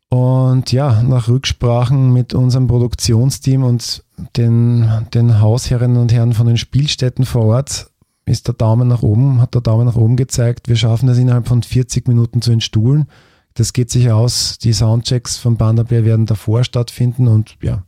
Und 0.09 0.71
ja, 0.71 1.03
nach 1.03 1.29
Rücksprachen 1.29 2.13
mit 2.13 2.33
unserem 2.33 2.69
Produktionsteam 2.69 3.65
und 3.65 4.05
den, 4.37 4.89
den 5.15 5.41
Hausherrinnen 5.41 5.97
und 5.97 6.13
Herren 6.13 6.33
von 6.33 6.47
den 6.47 6.57
Spielstätten 6.57 7.25
vor 7.25 7.47
Ort 7.47 7.91
ist 8.25 8.47
der 8.47 8.55
Daumen 8.55 8.89
nach 8.89 9.03
oben, 9.03 9.41
hat 9.41 9.55
der 9.55 9.63
Daumen 9.63 9.87
nach 9.87 9.97
oben 9.97 10.17
gezeigt. 10.17 10.69
Wir 10.69 10.77
schaffen 10.77 11.09
es 11.09 11.19
innerhalb 11.19 11.49
von 11.49 11.63
40 11.63 12.07
Minuten 12.09 12.43
zu 12.43 12.53
entstuhlen. 12.53 13.07
Das 13.55 13.73
geht 13.73 13.91
sich 13.91 14.11
aus. 14.11 14.59
Die 14.59 14.73
Soundchecks 14.73 15.39
von 15.39 15.57
Bandabär 15.57 16.05
werden 16.05 16.27
davor 16.27 16.63
stattfinden 16.63 17.27
und 17.27 17.57
ja, 17.63 17.85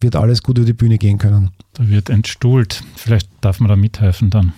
wird 0.00 0.16
alles 0.16 0.42
gut 0.42 0.58
über 0.58 0.66
die 0.66 0.74
Bühne 0.74 0.98
gehen 0.98 1.18
können. 1.18 1.50
Da 1.78 1.88
wird 1.88 2.10
entstuhlt. 2.10 2.82
Vielleicht 2.96 3.30
darf 3.40 3.60
man 3.60 3.68
da 3.68 3.76
mithelfen 3.76 4.30
dann. 4.30 4.52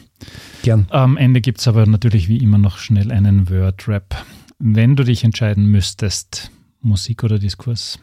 Gern. 0.63 0.87
Am 0.89 1.19
Ende 1.19 1.43
gibt 1.43 1.61
es 1.61 1.69
aber 1.69 1.87
natürlich 1.87 2.29
wie 2.29 2.39
immer 2.39 2.59
noch 2.59 2.79
schnell 2.79 3.13
einen 3.13 3.51
Word-Rap. 3.51 4.25
Wenn 4.59 4.97
du 4.97 5.05
dich 5.05 5.23
entscheiden 5.23 5.67
müsstest, 5.67 6.51
Musik 6.81 7.23
oder 7.23 7.39
Diskurs? 7.39 7.99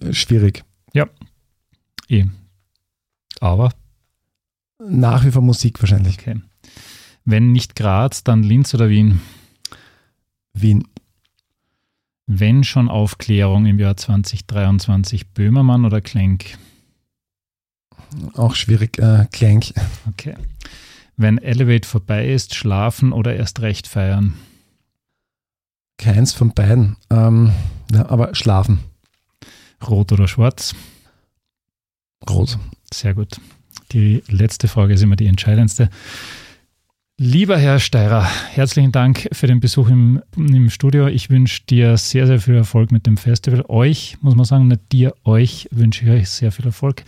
Äh, 0.00 0.14
schwierig. 0.14 0.64
Ja. 0.94 1.06
Eh. 2.08 2.24
Aber? 3.40 3.72
Nach 4.78 5.24
wie 5.24 5.30
vor 5.30 5.42
Musik 5.42 5.82
wahrscheinlich. 5.82 6.18
Okay. 6.18 6.40
Wenn 7.26 7.52
nicht 7.52 7.76
Graz, 7.76 8.24
dann 8.24 8.42
Linz 8.42 8.74
oder 8.74 8.88
Wien? 8.88 9.20
Wien. 10.54 10.88
Wenn 12.26 12.64
schon 12.64 12.88
Aufklärung 12.88 13.66
im 13.66 13.78
Jahr 13.78 13.96
2023, 13.96 15.28
Böhmermann 15.28 15.84
oder 15.84 16.00
Klenk? 16.00 16.58
Auch 18.34 18.54
schwierig, 18.54 18.98
äh, 18.98 19.26
Klenk. 19.32 19.72
Okay. 20.10 20.36
Wenn 21.16 21.38
Elevate 21.38 21.88
vorbei 21.88 22.28
ist, 22.28 22.54
schlafen 22.54 23.12
oder 23.12 23.34
erst 23.34 23.60
recht 23.60 23.86
feiern? 23.86 24.34
Keins 25.98 26.32
von 26.32 26.52
beiden. 26.52 26.96
Ähm, 27.10 27.52
ja, 27.90 28.08
aber 28.10 28.34
schlafen. 28.34 28.80
Rot 29.86 30.12
oder 30.12 30.28
schwarz? 30.28 30.74
Rot. 32.28 32.58
Sehr 32.92 33.14
gut. 33.14 33.40
Die 33.92 34.22
letzte 34.28 34.68
Frage 34.68 34.94
ist 34.94 35.02
immer 35.02 35.16
die 35.16 35.26
entscheidendste. 35.26 35.88
Lieber 37.18 37.56
Herr 37.56 37.78
Steirer, 37.78 38.28
herzlichen 38.50 38.92
Dank 38.92 39.26
für 39.32 39.46
den 39.46 39.58
Besuch 39.58 39.88
im, 39.88 40.22
im 40.36 40.68
Studio. 40.68 41.06
Ich 41.06 41.30
wünsche 41.30 41.62
dir 41.64 41.96
sehr, 41.96 42.26
sehr 42.26 42.40
viel 42.40 42.56
Erfolg 42.56 42.92
mit 42.92 43.06
dem 43.06 43.16
Festival. 43.16 43.64
Euch, 43.68 44.18
muss 44.20 44.34
man 44.36 44.44
sagen, 44.44 44.68
nicht 44.68 44.92
dir, 44.92 45.14
euch 45.24 45.66
wünsche 45.70 46.04
ich 46.04 46.10
euch 46.10 46.28
sehr 46.28 46.52
viel 46.52 46.66
Erfolg. 46.66 47.04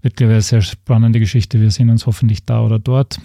Wird, 0.00 0.22
eine 0.22 0.42
sehr 0.42 0.62
spannende 0.62 1.18
Geschichte. 1.18 1.60
Wir 1.60 1.72
sehen 1.72 1.90
uns 1.90 2.06
hoffentlich 2.06 2.44
da 2.44 2.62
oder 2.62 2.78
dort. 2.78 3.18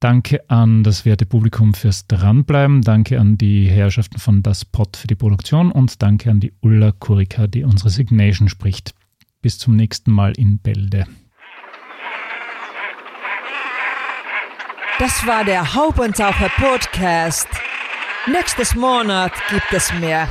Danke 0.00 0.50
an 0.50 0.84
das 0.84 1.06
werte 1.06 1.24
Publikum 1.24 1.72
fürs 1.72 2.06
Dranbleiben. 2.08 2.82
Danke 2.82 3.18
an 3.18 3.38
die 3.38 3.70
Herrschaften 3.70 4.18
von 4.18 4.42
Das 4.42 4.66
Pod 4.66 4.98
für 4.98 5.06
die 5.06 5.14
Produktion 5.14 5.72
und 5.72 6.02
danke 6.02 6.30
an 6.30 6.40
die 6.40 6.52
Ulla 6.60 6.92
Kurika, 6.92 7.46
die 7.46 7.64
unsere 7.64 7.88
Signation 7.88 8.50
spricht. 8.50 8.92
Bis 9.40 9.58
zum 9.58 9.76
nächsten 9.76 10.10
Mal 10.10 10.34
in 10.36 10.58
Bälde. 10.58 11.06
Das 14.98 15.26
war 15.26 15.44
der 15.44 15.74
Haubentaucher 15.74 16.48
Podcast. 16.50 17.48
Nächstes 18.26 18.74
Monat 18.74 19.32
gibt 19.50 19.72
es 19.72 19.92
mehr. 19.94 20.28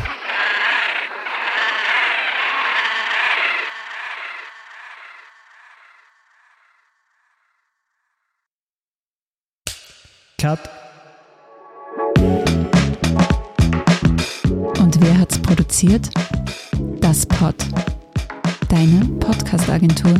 Cut. 10.39 10.59
Und 14.79 15.01
wer 15.01 15.19
hat's 15.19 15.39
produziert? 15.41 16.09
Das 16.99 17.25
Pod. 17.25 17.55
Deine 18.69 19.05
Podcast-Agentur. 19.19 20.15